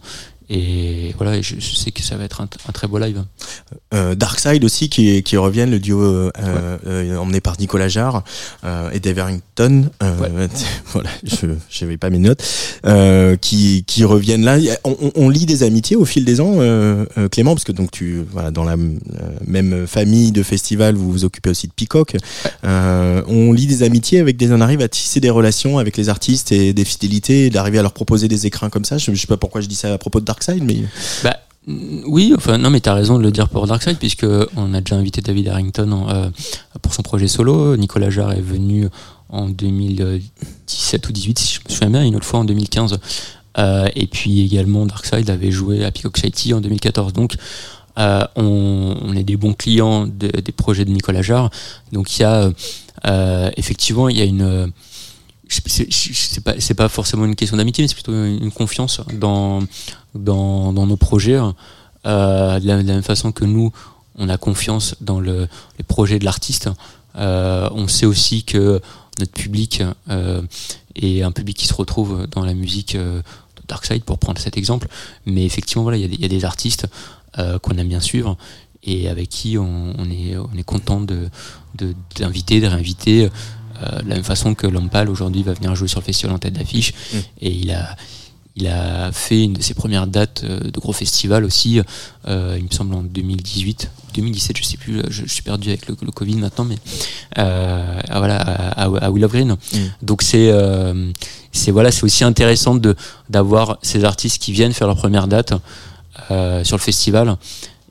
et 0.53 1.13
voilà 1.17 1.37
et 1.37 1.43
je, 1.43 1.55
je 1.59 1.75
sais 1.75 1.91
que 1.91 2.03
ça 2.03 2.17
va 2.17 2.25
être 2.25 2.41
un, 2.41 2.47
un 2.67 2.71
très 2.71 2.87
beau 2.87 2.97
live 2.99 3.23
Euh, 3.93 4.15
Darkside 4.15 4.63
aussi 4.63 4.89
qui, 4.89 5.23
qui 5.23 5.37
reviennent, 5.37 5.71
le 5.71 5.79
duo 5.79 6.01
euh, 6.01 6.31
euh, 6.85 7.17
emmené 7.17 7.39
par 7.41 7.55
Nicolas 7.59 7.87
Jarre 7.87 8.23
euh, 8.65 8.89
et 8.91 8.99
Dave 8.99 9.19
Harrington. 9.19 9.89
Euh, 10.03 10.47
voilà, 10.93 11.09
je 11.23 11.47
j'avais 11.69 11.97
pas 11.97 12.09
mes 12.09 12.19
notes. 12.19 12.43
Euh, 12.85 13.35
qui, 13.37 13.83
qui 13.85 14.03
reviennent 14.03 14.43
là. 14.43 14.57
On, 14.83 14.95
on- 15.01 15.11
on 15.15 15.29
lit 15.29 15.45
des 15.45 15.63
amitiés 15.63 15.95
au 15.95 16.05
fil 16.05 16.25
des 16.25 16.41
ans, 16.41 16.55
euh, 16.59 17.05
euh, 17.17 17.29
Clément, 17.29 17.53
parce 17.55 17.63
que 17.63 17.71
donc 17.71 17.91
tu 17.91 18.23
voilà 18.31 18.51
dans 18.51 18.63
la 18.63 18.73
euh, 18.73 18.97
même 19.45 19.85
famille 19.87 20.31
de 20.31 20.43
festival, 20.43 20.95
vous 20.95 21.11
vous 21.11 21.23
occupez 21.25 21.49
aussi 21.49 21.67
de 21.67 21.73
Peacock. 21.73 22.15
Euh, 22.63 23.21
on 23.27 23.51
lit 23.53 23.67
des 23.67 23.83
amitiés 23.83 24.19
avec 24.19 24.37
des, 24.37 24.51
on 24.51 24.61
arrive 24.61 24.81
à 24.81 24.87
tisser 24.89 25.19
des 25.19 25.29
relations 25.29 25.77
avec 25.77 25.95
les 25.97 26.09
artistes 26.09 26.51
et 26.51 26.73
des 26.73 26.85
fidélités, 26.85 27.49
d'arriver 27.49 27.79
à 27.79 27.81
leur 27.83 27.93
proposer 27.93 28.27
des 28.27 28.45
écrins 28.47 28.69
comme 28.69 28.85
ça. 28.85 28.97
Je, 28.97 29.13
je 29.13 29.19
sais 29.21 29.27
pas 29.27 29.37
pourquoi 29.37 29.61
je 29.61 29.67
dis 29.67 29.75
ça 29.75 29.93
à 29.93 29.97
propos 29.97 30.19
de 30.19 30.25
Darkside, 30.41 30.63
mais 30.63 30.83
bah 31.23 31.37
mm, 31.67 32.03
oui, 32.07 32.33
enfin 32.35 32.57
non, 32.57 32.69
mais 32.69 32.79
t'as 32.79 32.93
raison 32.93 33.17
de 33.17 33.23
le 33.23 33.31
dire 33.31 33.47
pour 33.49 33.67
Darkside 33.67 33.97
puisque 33.97 34.25
on 34.55 34.73
a 34.73 34.81
déjà 34.81 34.95
invité 34.95 35.21
David 35.21 35.49
Harrington 35.49 36.07
euh, 36.09 36.29
pour 36.81 36.93
son 36.93 37.03
projet 37.03 37.27
solo. 37.27 37.77
Nicolas 37.77 38.09
Jarre 38.09 38.33
est 38.33 38.41
venu 38.41 38.87
en 39.29 39.47
2017 39.47 41.07
ou 41.07 41.11
18, 41.11 41.39
si 41.39 41.53
je 41.55 41.59
me 41.65 41.73
souviens 41.73 41.89
bien, 41.89 42.03
une 42.03 42.15
autre 42.15 42.25
fois 42.25 42.39
en 42.39 42.45
2015. 42.45 42.99
Euh, 43.57 43.87
et 43.95 44.07
puis 44.07 44.41
également 44.41 44.85
Darkside 44.85 45.29
avait 45.29 45.51
joué 45.51 45.83
à 45.85 45.91
Peacock 45.91 46.17
City 46.17 46.53
en 46.53 46.61
2014. 46.61 47.13
Donc 47.13 47.35
euh, 47.99 48.25
on, 48.35 49.13
est 49.15 49.23
des 49.23 49.37
bons 49.37 49.53
clients 49.53 50.07
de- 50.07 50.41
des 50.41 50.51
projets 50.51 50.85
de 50.85 50.91
Nicolas 50.91 51.21
Jarre. 51.21 51.49
Donc 51.91 52.17
il 52.17 52.21
y 52.21 52.25
a 52.25 52.49
effectivement 53.57 54.09
il 54.09 54.17
y 54.17 54.21
a 54.21 54.25
une 54.25 54.71
c'est 55.51 56.43
pas 56.43 56.55
c'est 56.59 56.73
pas 56.73 56.89
forcément 56.89 57.25
une 57.25 57.35
question 57.35 57.57
d'amitié 57.57 57.83
mais 57.83 57.87
c'est 57.87 57.95
plutôt 57.95 58.13
une 58.13 58.51
confiance 58.51 59.01
dans 59.13 59.61
dans, 60.15 60.71
nos 60.71 60.97
projets. 60.97 61.39
Euh, 62.05 62.59
de, 62.59 62.67
la, 62.67 62.77
même 62.77 63.03
façon 63.03 63.31
que 63.31 63.45
nous 63.45 63.71
on 64.17 64.27
a 64.27 64.37
confiance 64.37 64.95
dans 65.01 65.19
le, 65.19 65.47
les 65.77 65.83
projets 65.83 66.19
de 66.19 66.25
l'artiste. 66.25 66.69
Euh, 67.15 67.69
on 67.73 67.87
sait 67.87 68.05
aussi 68.05 68.43
que 68.43 68.81
notre 69.19 69.31
public 69.33 69.83
euh, 70.09 70.41
est 70.95 71.21
un 71.21 71.31
public 71.31 71.57
qui 71.57 71.67
se 71.67 71.73
retrouve 71.73 72.27
dans 72.27 72.43
la 72.43 72.53
musique 72.53 72.95
de 72.97 73.21
Darkside 73.67 74.03
pour 74.03 74.17
prendre 74.17 74.39
cet 74.39 74.57
exemple. 74.57 74.87
Mais 75.25 75.45
effectivement 75.45 75.83
voilà 75.83 75.97
il 75.97 76.21
y, 76.21 76.25
a 76.25 76.27
des- 76.27 76.45
artistes 76.45 76.87
qu'on 77.61 77.77
aime 77.77 77.87
bien 77.87 78.01
suivre 78.01 78.37
et 78.83 79.07
avec 79.07 79.29
qui 79.29 79.57
on, 79.57 79.93
est 80.09 80.35
on 80.37 80.57
est 80.57 80.63
content 80.63 81.01
de 81.01 81.29
d'inviter 82.15 82.59
de, 82.59 82.67
réinviter 82.67 83.29
de 84.03 84.09
la 84.09 84.15
même 84.15 84.23
façon 84.23 84.53
que 84.53 84.67
Lampal 84.67 85.09
aujourd'hui 85.09 85.43
va 85.43 85.53
venir 85.53 85.75
jouer 85.75 85.87
sur 85.87 85.99
le 85.99 86.05
festival 86.05 86.35
en 86.35 86.39
tête 86.39 86.53
d'affiche. 86.53 86.93
Mm. 87.13 87.17
et 87.41 87.51
il 87.51 87.71
a 87.71 87.95
il 88.55 88.67
a 88.67 89.11
fait 89.11 89.43
une 89.43 89.53
de 89.53 89.61
ses 89.61 89.73
premières 89.73 90.07
dates 90.07 90.43
euh, 90.43 90.59
de 90.59 90.79
gros 90.79 90.91
festivals 90.93 91.45
aussi 91.45 91.81
euh, 92.27 92.55
il 92.57 92.65
me 92.65 92.71
semble 92.71 92.93
en 92.95 93.01
2018 93.01 93.89
2017 94.13 94.57
je 94.57 94.63
sais 94.63 94.77
plus 94.77 95.01
je, 95.09 95.23
je 95.25 95.33
suis 95.33 95.41
perdu 95.41 95.69
avec 95.69 95.87
le, 95.87 95.95
le 96.01 96.11
Covid 96.11 96.35
maintenant 96.35 96.65
mais 96.65 96.75
euh, 97.37 98.01
ah, 98.09 98.17
voilà 98.19 98.37
à, 98.39 99.09
Willow 99.09 99.29
Green 99.29 99.55
donc 100.01 100.21
c'est 100.21 100.49
euh, 100.51 101.11
c'est 101.51 101.71
voilà 101.71 101.91
c'est 101.91 102.03
aussi 102.03 102.23
intéressant 102.23 102.75
de 102.75 102.95
d'avoir 103.29 103.77
ces 103.81 104.03
artistes 104.03 104.41
qui 104.41 104.51
viennent 104.51 104.73
faire 104.73 104.87
leur 104.87 104.97
première 104.97 105.27
date 105.27 105.53
euh, 106.29 106.63
sur 106.65 106.75
le 106.75 106.81
festival 106.81 107.37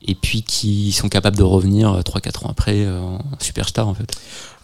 et 0.07 0.15
puis 0.15 0.43
qui 0.43 0.93
sont 0.93 1.09
capables 1.09 1.37
de 1.37 1.43
revenir 1.43 2.01
3-4 2.01 2.47
ans 2.47 2.51
après 2.51 2.85
euh, 2.85 3.01
en 3.01 3.21
superstar 3.39 3.87
en 3.87 3.95
fait 3.95 4.11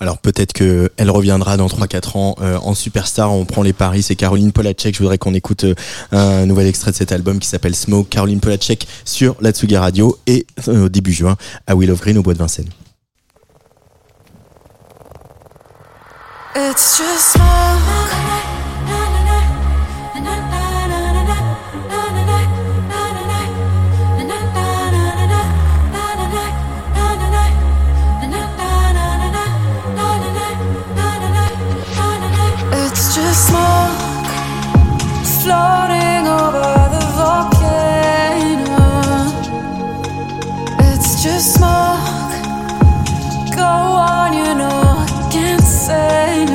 Alors 0.00 0.18
peut-être 0.18 0.52
que 0.52 0.90
elle 0.96 1.10
reviendra 1.10 1.56
dans 1.56 1.66
3-4 1.66 2.18
ans 2.18 2.36
euh, 2.40 2.58
en 2.58 2.74
superstar. 2.74 3.32
On 3.32 3.44
prend 3.44 3.62
les 3.62 3.72
paris. 3.72 4.02
C'est 4.02 4.16
Caroline 4.16 4.52
Polacek. 4.52 4.94
Je 4.94 4.98
voudrais 5.00 5.18
qu'on 5.18 5.34
écoute 5.34 5.64
euh, 5.64 5.74
un 6.12 6.46
nouvel 6.46 6.66
extrait 6.66 6.90
de 6.90 6.96
cet 6.96 7.12
album 7.12 7.38
qui 7.38 7.48
s'appelle 7.48 7.74
Smoke. 7.74 8.08
Caroline 8.08 8.40
Polacek 8.40 8.86
sur 9.04 9.36
la 9.40 9.52
Tsugi 9.52 9.76
Radio 9.76 10.18
et 10.26 10.46
euh, 10.68 10.86
au 10.86 10.88
début 10.88 11.12
juin 11.12 11.36
à 11.66 11.74
Will 11.74 11.90
of 11.90 12.00
Green 12.00 12.18
au 12.18 12.22
Bois 12.22 12.34
de 12.34 12.38
Vincennes. 12.38 12.70
It's 16.54 16.98
just 16.98 17.36
smoke. 41.38 42.32
Go 43.54 43.62
on, 43.62 44.32
you 44.32 44.54
know 44.54 45.04
I 45.04 45.28
can't 45.30 45.62
say 45.62 46.45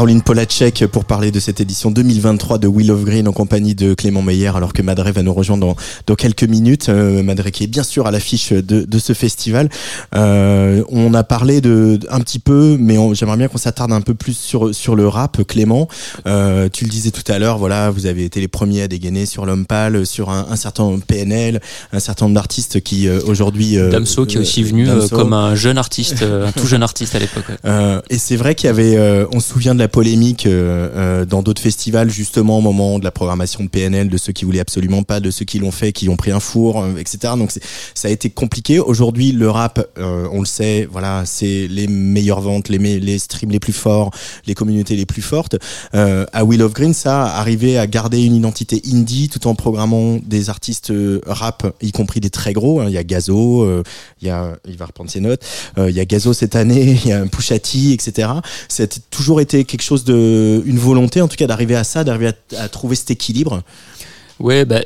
Caroline 0.00 0.22
Polacek 0.22 0.86
pour 0.86 1.04
parler 1.04 1.30
de 1.30 1.38
cette 1.40 1.60
édition 1.60 1.90
2023 1.90 2.56
de 2.56 2.66
Wheel 2.66 2.90
of 2.90 3.04
Green 3.04 3.28
en 3.28 3.32
compagnie 3.32 3.74
de 3.74 3.92
Clément 3.92 4.22
Meyer 4.22 4.50
alors 4.56 4.72
que 4.72 4.80
Madré 4.80 5.12
va 5.12 5.22
nous 5.22 5.34
rejoindre 5.34 5.66
dans, 5.66 5.76
dans 6.06 6.14
quelques 6.14 6.44
minutes. 6.44 6.88
Euh, 6.88 7.22
Madré 7.22 7.50
qui 7.52 7.64
est 7.64 7.66
bien 7.66 7.82
sûr 7.82 8.06
à 8.06 8.10
l'affiche 8.10 8.50
de, 8.54 8.62
de 8.86 8.98
ce 8.98 9.12
festival. 9.12 9.68
Euh, 10.14 10.82
on 10.88 11.12
a 11.12 11.22
parlé 11.22 11.60
de 11.60 12.00
un 12.08 12.20
petit 12.20 12.38
peu, 12.38 12.78
mais 12.80 12.96
j'aimerais 13.12 13.36
bien 13.36 13.48
qu'on 13.48 13.58
s'attarde 13.58 13.92
un 13.92 14.00
peu 14.00 14.14
plus 14.14 14.32
sur 14.38 14.74
sur 14.74 14.96
le 14.96 15.06
rap. 15.06 15.44
Clément, 15.46 15.86
euh, 16.26 16.70
tu 16.72 16.84
le 16.86 16.90
disais 16.90 17.10
tout 17.10 17.30
à 17.30 17.38
l'heure, 17.38 17.58
voilà, 17.58 17.90
vous 17.90 18.06
avez 18.06 18.24
été 18.24 18.40
les 18.40 18.48
premiers 18.48 18.80
à 18.80 18.88
dégainer 18.88 19.26
sur 19.26 19.44
l'homme 19.44 19.66
pâle, 19.66 20.06
sur 20.06 20.30
un, 20.30 20.46
un 20.48 20.56
certain 20.56 20.98
PNL, 21.06 21.60
un 21.92 22.00
certain 22.00 22.24
nombre 22.24 22.36
d'artistes 22.36 22.80
qui 22.80 23.06
euh, 23.06 23.20
aujourd'hui. 23.26 23.76
euh, 23.76 23.90
Damso 23.90 24.24
qui 24.24 24.38
est 24.38 24.40
aussi 24.40 24.62
euh, 24.62 24.66
venu 24.66 24.88
euh, 24.88 25.06
comme 25.08 25.34
un 25.34 25.54
jeune 25.56 25.76
artiste, 25.76 26.22
un 26.22 26.52
tout 26.52 26.66
jeune 26.66 26.82
artiste 26.82 27.14
à 27.16 27.18
l'époque. 27.18 27.44
ouais. 27.50 27.56
Euh, 27.66 28.00
et 28.08 28.16
c'est 28.16 28.36
vrai 28.36 28.54
qu'il 28.54 28.68
y 28.68 28.70
avait, 28.70 28.96
euh, 28.96 29.26
on 29.32 29.40
se 29.40 29.50
souvient 29.50 29.74
de 29.74 29.78
la 29.80 29.89
polémique 29.90 30.46
euh, 30.46 30.88
euh, 30.94 31.24
dans 31.24 31.42
d'autres 31.42 31.60
festivals 31.60 32.10
justement 32.10 32.58
au 32.58 32.60
moment 32.60 32.98
de 32.98 33.04
la 33.04 33.10
programmation 33.10 33.64
de 33.64 33.68
PNL, 33.68 34.08
de 34.08 34.16
ceux 34.16 34.32
qui 34.32 34.44
voulaient 34.44 34.60
absolument 34.60 35.02
pas, 35.02 35.20
de 35.20 35.30
ceux 35.30 35.44
qui 35.44 35.58
l'ont 35.58 35.70
fait, 35.70 35.92
qui 35.92 36.08
ont 36.08 36.16
pris 36.16 36.30
un 36.30 36.40
four, 36.40 36.82
euh, 36.82 36.96
etc. 36.96 37.34
Donc 37.36 37.50
ça 37.94 38.08
a 38.08 38.10
été 38.10 38.30
compliqué. 38.30 38.78
Aujourd'hui, 38.78 39.32
le 39.32 39.50
rap, 39.50 39.86
on 39.98 40.40
le 40.40 40.46
sait, 40.46 40.88
voilà, 40.90 41.24
c'est 41.26 41.66
les 41.68 41.86
meilleures 41.86 42.40
ventes, 42.40 42.68
les, 42.68 43.18
streams 43.18 43.50
les 43.50 43.60
plus 43.60 43.72
forts, 43.72 44.10
les 44.46 44.54
communautés 44.54 44.96
les 44.96 45.06
plus 45.06 45.22
fortes. 45.22 45.56
À 45.92 46.44
Wheel 46.44 46.62
of 46.62 46.72
Green, 46.72 46.94
ça, 46.94 47.24
arriver 47.24 47.78
à 47.78 47.86
garder 47.86 48.22
une 48.22 48.34
identité 48.34 48.80
indie 48.90 49.28
tout 49.28 49.46
en 49.46 49.54
programmant 49.54 50.18
des 50.24 50.48
artistes 50.50 50.92
rap, 51.26 51.74
y 51.82 51.92
compris 51.92 52.20
des 52.20 52.30
très 52.30 52.52
gros. 52.52 52.80
hein. 52.80 52.86
Il 52.88 52.92
y 52.92 52.98
a 52.98 53.04
Gazo, 53.04 53.82
il 54.22 54.28
va 54.28 54.86
reprendre 54.86 55.10
ses 55.10 55.20
notes. 55.20 55.42
Il 55.76 55.90
y 55.90 56.00
a 56.00 56.04
Gazo 56.04 56.32
cette 56.32 56.56
année, 56.56 56.98
il 57.04 57.08
y 57.08 57.12
a 57.12 57.24
Pusha 57.26 57.58
T, 57.58 57.92
etc. 57.92 58.28
C'est 58.68 59.10
toujours 59.10 59.40
été 59.40 59.64
quelque 59.64 59.79
chose 59.82 60.04
de, 60.04 60.62
une 60.66 60.78
volonté 60.78 61.20
en 61.20 61.28
tout 61.28 61.36
cas 61.36 61.46
d'arriver 61.46 61.76
à 61.76 61.84
ça, 61.84 62.04
d'arriver 62.04 62.32
à, 62.56 62.68
trouver 62.68 62.96
cet 62.96 63.10
équilibre. 63.10 63.62
Ouais, 64.38 64.64
bah, 64.64 64.80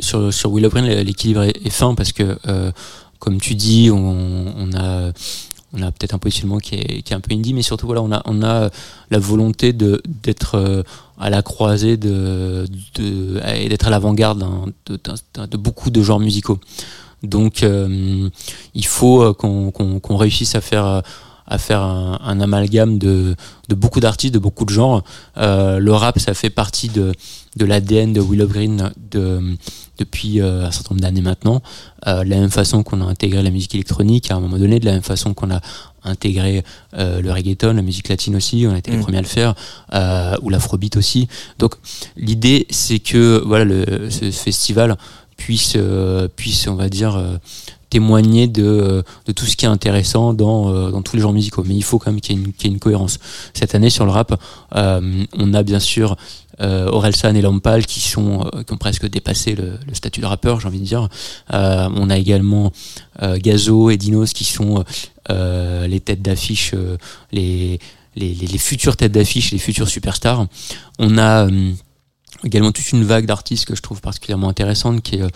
sur, 0.00 0.32
sur 0.32 0.52
Will 0.52 0.66
of 0.66 0.72
Green, 0.72 0.86
l'équilibre 0.86 1.42
est, 1.42 1.56
est 1.64 1.70
fin 1.70 1.94
parce 1.94 2.12
que, 2.12 2.38
euh, 2.46 2.70
comme 3.18 3.40
tu 3.40 3.54
dis, 3.54 3.90
on, 3.90 3.96
on 4.56 4.72
a, 4.74 5.12
on 5.72 5.82
a 5.82 5.90
peut-être 5.92 6.14
un 6.14 6.18
positionnement 6.18 6.58
qui 6.58 6.76
est, 6.76 7.02
qui 7.02 7.12
est 7.12 7.16
un 7.16 7.20
peu 7.20 7.34
indie, 7.34 7.54
mais 7.54 7.62
surtout, 7.62 7.86
voilà, 7.86 8.02
on 8.02 8.12
a, 8.12 8.22
on 8.26 8.42
a 8.42 8.70
la 9.10 9.18
volonté 9.18 9.72
de 9.72 10.02
d'être 10.22 10.56
euh, 10.56 10.82
à 11.18 11.30
la 11.30 11.42
croisée 11.42 11.96
de, 11.96 12.66
de 12.94 13.40
d'être 13.68 13.86
à 13.86 13.90
l'avant-garde 13.90 14.44
de, 14.86 15.56
beaucoup 15.56 15.90
de 15.90 16.02
genres 16.02 16.20
musicaux. 16.20 16.58
Donc, 17.22 17.62
euh, 17.62 18.28
il 18.74 18.86
faut 18.86 19.32
qu'on 19.34 19.70
qu'on 19.70 19.98
qu'on 20.00 20.16
réussisse 20.16 20.54
à 20.54 20.60
faire 20.60 21.02
à 21.46 21.58
faire 21.58 21.80
un, 21.82 22.18
un 22.24 22.40
amalgame 22.40 22.98
de, 22.98 23.34
de 23.68 23.74
beaucoup 23.74 24.00
d'artistes, 24.00 24.34
de 24.34 24.38
beaucoup 24.38 24.64
de 24.64 24.70
genres. 24.70 25.02
Euh, 25.36 25.78
le 25.78 25.92
rap, 25.92 26.18
ça 26.18 26.34
fait 26.34 26.50
partie 26.50 26.88
de, 26.88 27.12
de 27.56 27.64
l'ADN 27.64 28.12
de 28.12 28.20
Willow 28.20 28.46
Green 28.48 28.90
de, 29.10 29.56
depuis 29.98 30.40
euh, 30.40 30.66
un 30.66 30.70
certain 30.70 30.94
nombre 30.94 31.02
d'années 31.02 31.20
maintenant. 31.22 31.62
Euh, 32.06 32.24
de 32.24 32.30
la 32.30 32.36
même 32.36 32.50
façon 32.50 32.82
qu'on 32.82 33.00
a 33.00 33.04
intégré 33.04 33.42
la 33.42 33.50
musique 33.50 33.74
électronique 33.74 34.30
à 34.30 34.36
un 34.36 34.40
moment 34.40 34.58
donné, 34.58 34.78
de 34.80 34.84
la 34.84 34.92
même 34.92 35.02
façon 35.02 35.34
qu'on 35.34 35.50
a 35.50 35.60
intégré 36.04 36.62
euh, 36.96 37.20
le 37.20 37.32
reggaeton, 37.32 37.72
la 37.72 37.82
musique 37.82 38.08
latine 38.08 38.36
aussi, 38.36 38.64
on 38.68 38.74
a 38.74 38.78
été 38.78 38.90
les 38.92 38.98
Mm. 38.98 39.02
premiers 39.02 39.18
à 39.18 39.22
le 39.22 39.26
faire, 39.26 39.54
euh, 39.92 40.36
ou 40.42 40.50
l'afrobeat 40.50 40.96
aussi. 40.96 41.26
Donc 41.58 41.74
l'idée, 42.16 42.66
c'est 42.70 43.00
que 43.00 43.42
voilà, 43.44 43.64
le, 43.64 44.08
ce 44.10 44.30
festival 44.30 44.96
puisse, 45.36 45.74
euh, 45.76 46.28
puisse, 46.28 46.68
on 46.68 46.76
va 46.76 46.88
dire, 46.88 47.16
euh, 47.16 47.36
témoigner 47.90 48.48
de, 48.48 49.04
de 49.26 49.32
tout 49.32 49.46
ce 49.46 49.56
qui 49.56 49.64
est 49.64 49.68
intéressant 49.68 50.34
dans, 50.34 50.68
euh, 50.68 50.90
dans 50.90 51.02
tous 51.02 51.16
les 51.16 51.22
genres 51.22 51.32
musicaux. 51.32 51.62
Mais 51.64 51.74
il 51.74 51.82
faut 51.84 51.98
quand 51.98 52.10
même 52.10 52.20
qu'il 52.20 52.36
y 52.36 52.38
ait 52.38 52.42
une, 52.42 52.52
y 52.62 52.66
ait 52.66 52.70
une 52.70 52.78
cohérence. 52.78 53.18
Cette 53.54 53.74
année, 53.74 53.90
sur 53.90 54.04
le 54.04 54.10
rap, 54.10 54.40
euh, 54.74 55.24
on 55.34 55.54
a 55.54 55.62
bien 55.62 55.80
sûr 55.80 56.16
euh, 56.60 56.88
Orelsan 56.88 57.34
et 57.34 57.42
Lampal 57.42 57.84
qui 57.86 58.00
sont 58.00 58.48
euh, 58.54 58.62
qui 58.62 58.72
ont 58.72 58.78
presque 58.78 59.06
dépassé 59.08 59.54
le, 59.54 59.78
le 59.86 59.94
statut 59.94 60.20
de 60.20 60.26
rappeur, 60.26 60.58
j'ai 60.60 60.68
envie 60.68 60.80
de 60.80 60.84
dire. 60.84 61.08
Euh, 61.52 61.88
on 61.94 62.10
a 62.10 62.16
également 62.16 62.72
euh, 63.22 63.36
Gazo 63.38 63.90
et 63.90 63.96
Dinos 63.96 64.32
qui 64.32 64.44
sont 64.44 64.82
euh, 65.30 65.86
les 65.86 66.00
têtes 66.00 66.22
d'affiche, 66.22 66.72
euh, 66.74 66.96
les, 67.30 67.78
les, 68.16 68.32
les, 68.34 68.46
les 68.46 68.58
futures 68.58 68.96
têtes 68.96 69.12
d'affiche, 69.12 69.52
les 69.52 69.58
futurs 69.58 69.88
superstars. 69.88 70.46
On 70.98 71.18
a 71.18 71.46
euh, 71.46 71.72
également 72.44 72.72
toute 72.72 72.90
une 72.92 73.04
vague 73.04 73.26
d'artistes 73.26 73.66
que 73.66 73.74
je 73.74 73.82
trouve 73.82 74.00
particulièrement 74.00 74.48
intéressante 74.48 75.02
qui 75.02 75.16
est 75.16 75.22
euh, 75.22 75.28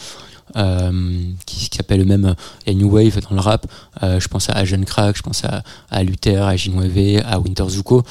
euh, 0.56 1.22
qui, 1.46 1.68
qui 1.70 1.76
s'appelle 1.76 2.04
même 2.04 2.24
euh, 2.24 2.34
la 2.66 2.74
New 2.74 2.90
Wave 2.90 3.20
dans 3.20 3.36
le 3.36 3.40
rap. 3.40 3.66
Euh, 4.02 4.18
je 4.18 4.26
pense 4.26 4.50
à 4.50 4.54
Agent 4.54 4.82
Crack, 4.84 5.16
je 5.16 5.22
pense 5.22 5.44
à, 5.44 5.62
à 5.90 6.02
Luther, 6.02 6.44
à 6.44 6.56
Ginweve, 6.56 7.22
à 7.24 7.38
Winter 7.38 7.68
Zuko, 7.68 8.02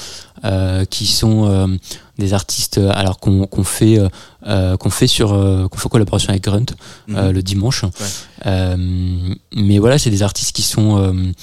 euh, 0.45 0.86
qui 0.86 1.06
sont 1.06 1.78
des 2.17 2.34
artistes 2.34 2.78
alors 2.78 3.19
qu'on 3.19 3.63
fait 3.63 3.99
qu'on 4.45 4.89
fait 4.89 5.08
sur 5.08 5.30
qu'on 5.69 5.78
fait 5.78 5.86
en 5.86 5.89
collaboration 5.89 6.30
avec 6.30 6.43
Grunt 6.43 6.65
euh, 7.10 7.34
le 7.34 7.43
dimanche. 7.43 7.84
Mais 8.45 9.80
voilà, 9.80 9.97
c'est 9.97 10.10
des 10.10 10.23
artistes 10.23 10.56
qui 10.56 10.62
sont 10.62 11.34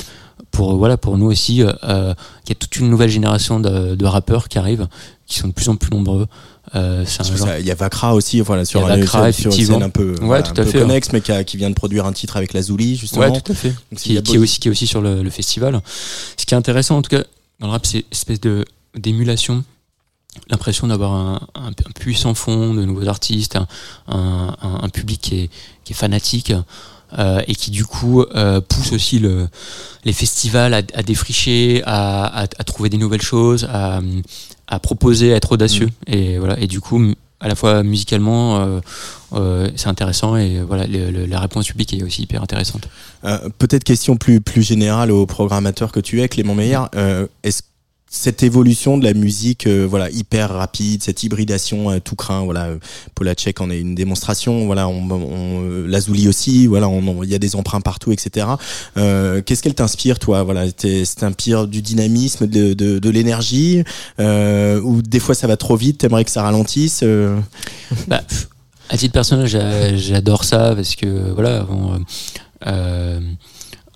pour 0.50 0.76
voilà 0.76 0.96
pour 0.96 1.18
nous 1.18 1.26
aussi. 1.26 1.56
Il 1.56 1.58
y 1.58 2.52
a 2.52 2.54
toute 2.58 2.76
une 2.76 2.88
nouvelle 2.88 3.10
génération 3.10 3.60
de, 3.60 3.94
de 3.94 4.06
rappeurs 4.06 4.48
qui 4.48 4.58
arrivent, 4.58 4.88
qui 5.26 5.38
sont 5.38 5.48
de 5.48 5.52
plus 5.52 5.68
en 5.68 5.76
plus 5.76 5.90
nombreux. 5.90 6.26
Euh, 6.74 7.04
Il 7.60 7.66
y 7.66 7.70
a 7.70 7.74
Vakra 7.74 8.14
aussi, 8.14 8.40
voilà, 8.40 8.64
sur, 8.64 8.80
Vakra, 8.86 9.30
sur- 9.32 9.52
une 9.54 9.66
scène 9.66 9.82
un 9.82 9.88
peu, 9.90 10.12
Ouais, 10.14 10.26
voilà, 10.26 10.42
tout 10.42 10.50
un 10.50 10.62
à 10.62 10.64
peu 10.64 10.70
fait, 10.72 10.78
connexe, 10.80 11.12
mais 11.12 11.20
qui, 11.20 11.30
a- 11.32 11.44
qui 11.44 11.56
vient 11.56 11.70
de 11.70 11.74
produire 11.74 12.06
un 12.06 12.12
titre 12.12 12.36
avec 12.36 12.52
Lazuli, 12.52 12.96
justement. 12.96 13.22
Ouais, 13.30 13.40
tout 13.40 13.52
à 13.52 13.54
fait. 13.54 13.68
Donc, 13.92 14.00
qui, 14.00 14.16
est 14.16 14.38
aussi 14.38 14.58
qui 14.58 14.68
est 14.68 14.70
aussi 14.70 14.86
sur 14.86 15.00
le, 15.00 15.22
le 15.22 15.30
festival. 15.30 15.80
Ce 16.36 16.44
qui 16.44 16.54
est 16.54 16.58
intéressant 16.58 16.96
en 16.98 17.02
tout 17.02 17.10
cas 17.10 17.22
dans 17.60 17.68
le 17.68 17.72
rap, 17.72 17.86
c'est 17.86 18.04
espèce 18.10 18.40
de 18.40 18.64
d'émulation, 18.96 19.62
l'impression 20.50 20.86
d'avoir 20.88 21.12
un, 21.14 21.40
un, 21.54 21.68
un 21.68 21.90
puissant 21.98 22.34
fond 22.34 22.74
de 22.74 22.84
nouveaux 22.84 23.08
artistes, 23.08 23.56
un, 23.56 23.66
un, 24.08 24.56
un- 24.62 24.80
un 24.82 24.88
public 24.88 25.20
qui 25.20 25.40
est, 25.42 25.50
qui 25.84 25.92
est 25.92 25.96
fanatique. 25.96 26.52
euh, 27.18 27.40
et 27.46 27.54
qui 27.54 27.70
du 27.70 27.84
coup 27.84 28.20
euh, 28.22 28.60
pousse 28.60 28.90
aussi 28.92 29.20
le, 29.20 29.48
les 30.04 30.12
festivals 30.12 30.74
à, 30.74 30.78
à 30.92 31.02
défricher, 31.04 31.80
à, 31.86 32.24
à, 32.26 32.42
à 32.42 32.64
trouver 32.64 32.88
des 32.90 32.98
nouvelles 32.98 33.22
choses, 33.22 33.64
à, 33.70 34.00
à 34.68 34.78
proposer, 34.78 35.32
à 35.32 35.36
être 35.36 35.52
audacieux. 35.52 35.88
Et 36.06 36.38
voilà. 36.38 36.58
Et 36.60 36.66
du 36.66 36.80
coup, 36.80 37.12
à 37.40 37.48
la 37.48 37.54
fois 37.54 37.82
musicalement, 37.82 38.58
euh, 38.60 38.80
euh, 39.34 39.68
c'est 39.76 39.88
intéressant 39.88 40.36
et 40.36 40.60
voilà, 40.66 40.86
le- 40.86 41.10
le- 41.10 41.26
la 41.26 41.38
réponse 41.40 41.66
publique 41.68 41.92
est 41.94 42.02
aussi 42.02 42.22
hyper 42.22 42.42
intéressante. 42.42 42.88
Euh, 43.24 43.48
Peut-être 43.58 43.84
question 43.84 44.16
plus 44.16 44.40
plus 44.40 44.62
générale 44.62 45.10
au 45.10 45.26
programmateur 45.26 45.92
que 45.92 46.00
tu 46.00 46.22
es, 46.22 46.28
Clément 46.28 46.54
Meyer. 46.54 46.80
Est-ce 47.42 47.62
cette 48.08 48.42
évolution 48.44 48.98
de 48.98 49.04
la 49.04 49.14
musique, 49.14 49.66
euh, 49.66 49.84
voilà, 49.88 50.08
hyper 50.10 50.50
rapide, 50.50 51.02
cette 51.02 51.22
hybridation 51.24 51.88
à 51.88 51.98
tout 52.00 52.14
craint, 52.14 52.44
voilà, 52.44 52.66
euh, 52.66 52.78
Polacek 53.14 53.60
en 53.60 53.68
est 53.68 53.80
une 53.80 53.94
démonstration, 53.96 54.66
voilà, 54.66 54.88
on, 54.88 55.10
on, 55.10 55.62
euh, 55.64 55.86
Lazuli 55.88 56.28
aussi, 56.28 56.66
voilà, 56.66 56.88
il 57.24 57.28
y 57.28 57.34
a 57.34 57.38
des 57.38 57.56
emprunts 57.56 57.80
partout, 57.80 58.12
etc. 58.12 58.46
Euh, 58.96 59.42
Qu'est-ce 59.44 59.62
qu'elle 59.62 59.74
t'inspire, 59.74 60.18
toi, 60.18 60.44
voilà, 60.44 60.70
t'es- 60.70 61.04
ça 61.04 61.16
t'inspire 61.20 61.66
du 61.66 61.82
dynamisme, 61.82 62.46
de, 62.46 62.74
de, 62.74 62.98
de 63.00 63.10
l'énergie, 63.10 63.82
euh, 64.20 64.80
ou 64.80 65.02
des 65.02 65.18
fois 65.20 65.34
ça 65.34 65.46
va 65.48 65.56
trop 65.56 65.76
vite, 65.76 65.98
t'aimerais 65.98 66.24
que 66.24 66.30
ça 66.30 66.42
ralentisse. 66.42 67.00
euh, 67.02 67.38
Bah, 68.08 68.22
à 68.88 68.96
titre 68.96 69.12
personnel, 69.14 69.48
j'a- 69.48 69.96
j'adore 69.96 70.44
ça 70.44 70.74
parce 70.76 70.94
que 70.94 71.32
voilà, 71.32 71.62
euh, 71.68 71.98
euh, 72.68 73.20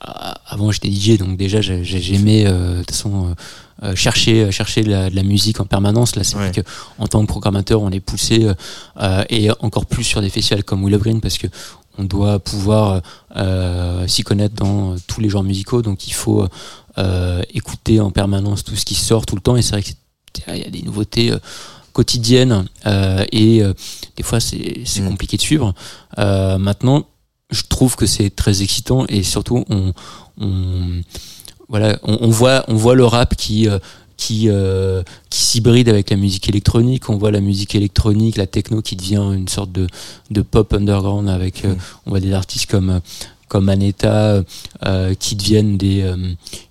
a- 0.01 0.41
avant 0.47 0.73
j'étais 0.73 0.91
DJ, 0.91 1.17
donc 1.17 1.37
déjà 1.37 1.61
j'ai- 1.61 1.85
j'ai- 1.85 2.01
j'aimais 2.01 2.45
euh, 2.47 2.73
de 2.73 2.79
toute 2.79 2.91
façon 2.91 3.35
euh, 3.83 3.93
euh, 3.93 3.95
chercher 3.97 4.51
chercher 4.53 4.83
de 4.83 4.91
la, 4.91 5.11
de 5.11 5.17
la 5.17 5.23
musique 5.23 5.61
en 5.61 5.65
permanence. 5.65 6.17
Là, 6.17 6.25
c'est 6.25 6.37
vrai 6.37 6.47
Ouais. 6.47 6.53
que 6.53 6.61
en 6.99 7.07
tant 7.07 7.21
que 7.23 7.27
programmateur, 7.27 7.81
on 7.83 7.91
est 7.91 8.01
poussé 8.01 8.45
euh, 8.45 8.55
euh, 9.01 9.25
et 9.31 9.51
encore 9.61 9.87
plus 9.87 10.05
sur 10.05 10.21
des 10.21 10.31
festivals 10.31 10.65
comme 10.65 10.85
Willow 10.85 10.99
Green 10.99 11.21
parce 11.21 11.39
que 11.39 11.47
on 11.99 12.05
doit 12.05 12.39
pouvoir 12.39 13.01
euh, 13.37 14.07
s'y 14.07 14.23
connaître 14.23 14.55
dans 14.55 14.97
tous 15.07 15.21
les 15.21 15.29
genres 15.29 15.43
musicaux, 15.45 15.83
donc 15.83 16.07
il 16.09 16.13
faut 16.15 16.47
euh, 16.99 17.43
écouter 17.53 18.01
en 18.01 18.11
permanence 18.11 18.65
tout 18.65 18.77
ce 18.77 18.85
qui 18.85 18.95
sort 18.95 19.27
tout 19.27 19.35
le 19.35 19.41
temps. 19.43 19.57
Et 19.57 19.63
c'est 19.63 19.73
vrai 19.73 19.83
qu'il 19.83 20.57
y 20.57 20.65
a 20.65 20.71
des 20.71 20.83
nouveautés. 20.83 21.33
euh, 21.33 21.39
quotidiennes 21.93 22.67
euh, 22.87 23.25
et 23.33 23.63
euh, 23.65 23.75
des 24.17 24.23
fois 24.23 24.39
c'est 24.39 24.83
c'est 24.85 25.01
Mm. 25.03 25.09
compliqué 25.09 25.37
de 25.37 25.43
suivre. 25.43 25.75
Euh, 26.21 26.57
maintenant, 26.57 27.05
je 27.51 27.63
trouve 27.69 27.97
que 27.97 28.07
c'est 28.07 28.31
très 28.31 28.63
excitant 28.63 29.05
et 29.09 29.25
surtout 29.25 29.65
on, 29.69 29.93
on 30.41 31.03
voilà 31.71 31.99
on, 32.03 32.19
on 32.21 32.29
voit 32.29 32.65
on 32.69 32.75
voit 32.75 32.95
le 32.95 33.05
rap 33.05 33.35
qui 33.37 33.69
euh, 33.69 33.79
qui 34.19 34.49
euh, 34.51 35.03
qui 35.31 35.41
s'hybride 35.41 35.89
avec 35.89 36.11
la 36.11 36.17
musique 36.17 36.47
électronique. 36.49 37.09
On 37.09 37.17
voit 37.17 37.31
la 37.31 37.41
musique 37.41 37.75
électronique, 37.75 38.37
la 38.37 38.47
techno 38.47 38.83
qui 38.83 38.95
devient 38.95 39.25
une 39.35 39.49
sorte 39.49 39.73
de 39.73 39.87
de 40.31 40.43
pop 40.43 40.75
underground 40.75 41.29
avec 41.31 41.65
euh, 41.65 41.75
Mm. 41.75 41.79
on 42.07 42.11
voit 42.11 42.21
des 42.21 42.33
artistes 42.35 42.71
comme 42.71 42.91
euh, 42.91 43.01
comme 43.49 43.69
Aneta 43.69 44.43
euh, 44.87 45.15
qui 45.15 45.35
deviennent 45.37 45.77
des 45.77 46.03
euh, 46.03 46.17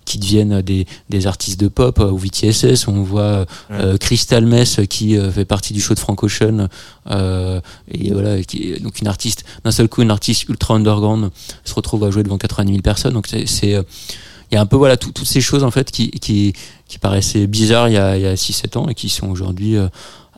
qui 0.06 0.18
deviennent 0.18 0.62
des, 0.62 0.86
des 1.10 1.26
artistes 1.26 1.60
de 1.60 1.68
pop 1.68 1.98
euh, 1.98 2.10
ou 2.10 2.16
VTSS 2.16 2.88
on 2.88 3.02
voit 3.02 3.44
euh, 3.70 3.98
Crystal 3.98 4.46
Mess 4.46 4.80
qui 4.88 5.16
fait 5.30 5.44
partie 5.44 5.74
du 5.74 5.80
show 5.80 5.92
de 5.94 5.98
Frank 5.98 6.22
Ocean 6.22 6.68
euh, 7.10 7.60
et 7.90 8.12
voilà 8.12 8.42
qui 8.42 8.72
est 8.72 8.80
donc 8.80 9.00
une 9.00 9.08
artiste 9.08 9.44
d'un 9.64 9.72
seul 9.72 9.88
coup 9.88 10.00
une 10.02 10.10
artiste 10.10 10.48
ultra 10.48 10.74
underground 10.74 11.30
se 11.64 11.74
retrouve 11.74 12.02
à 12.04 12.10
jouer 12.10 12.22
devant 12.22 12.38
90 12.38 12.72
000 12.72 12.82
personnes 12.82 13.12
donc 13.12 13.26
c'est 13.26 13.46
c'est, 13.46 13.74
euh, 13.74 13.82
il 14.50 14.54
y 14.54 14.58
a 14.58 14.60
un 14.60 14.66
peu 14.66 14.76
voilà 14.76 14.96
tout- 14.96 15.12
toutes 15.12 15.26
ces 15.28 15.40
choses 15.40 15.64
en 15.64 15.70
fait 15.70 15.90
qui 15.90 16.10
qui, 16.10 16.52
qui 16.88 16.98
paraissaient 16.98 17.46
bizarres 17.46 17.88
il 17.88 17.94
y 17.94 17.98
a, 17.98 18.16
il 18.16 18.22
y 18.22 18.26
a 18.26 18.34
6-7 18.34 18.76
ans 18.78 18.88
et 18.88 18.94
qui 18.94 19.08
sont 19.08 19.28
aujourd'hui 19.28 19.76
euh, 19.76 19.88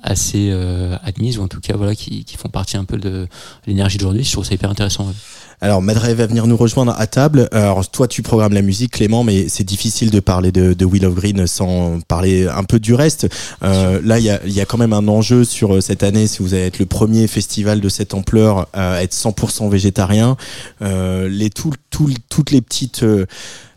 assez 0.05 0.49
euh, 0.51 0.97
admises 1.05 1.39
ou 1.39 1.43
en 1.43 1.49
tout 1.49 1.61
cas 1.61 1.77
voilà 1.77 1.95
qui, 1.95 2.25
qui 2.25 2.37
font 2.37 2.49
partie 2.49 2.77
un 2.77 2.85
peu 2.85 2.99
de 2.99 3.29
l'énergie 3.69 3.99
d'aujourd'hui. 3.99 4.25
Je 4.25 4.33
trouve 4.33 4.45
ça 4.45 4.53
hyper 4.53 4.69
intéressant. 4.71 5.05
ouais. 5.07 5.13
Alors 5.61 5.81
Madre 5.81 6.09
va 6.13 6.27
venir 6.27 6.49
nous 6.49 6.57
rejoindre 6.57 6.93
à 6.99 7.07
table. 7.07 7.49
Alors 7.53 7.89
toi 7.89 8.09
tu 8.09 8.21
programmes 8.23 8.53
la 8.53 8.63
musique 8.63 8.91
Clément, 8.95 9.23
mais 9.23 9.49
c'est 9.49 9.63
difficile 9.63 10.11
de 10.11 10.19
parler 10.19 10.51
de, 10.51 10.73
de 10.73 10.85
Will 10.85 11.07
of 11.07 11.15
Green 11.15 11.47
sans 11.47 12.01
parler 12.09 12.49
un 12.49 12.65
peu 12.65 12.81
du 12.81 12.95
reste. 12.95 13.29
Euh, 13.63 14.01
là 14.03 14.19
il 14.19 14.25
y 14.25 14.31
a, 14.31 14.41
il 14.45 14.53
y 14.53 14.61
a 14.61 14.65
quand 14.65 14.77
même 14.79 14.93
un 14.93 15.07
enjeu 15.07 15.45
sur 15.45 15.77
euh, 15.77 15.81
cette 15.81 16.03
année 16.03 16.27
si 16.27 16.43
vous 16.43 16.53
allez 16.55 16.65
être 16.65 16.81
le 16.81 16.87
premier 16.87 17.29
festival 17.29 17.81
de 17.81 17.89
cette 17.89 18.13
ampleur 18.13 18.67
à 18.73 19.05
être 19.05 19.15
100% 19.15 19.71
végétarien. 19.71 20.37
Euh, 20.83 21.29
les 21.29 21.49
tout, 21.49 21.73
tout, 21.91 22.11
toutes 22.29 22.51
les 22.51 22.61
petites 22.61 23.05
euh, 23.05 23.27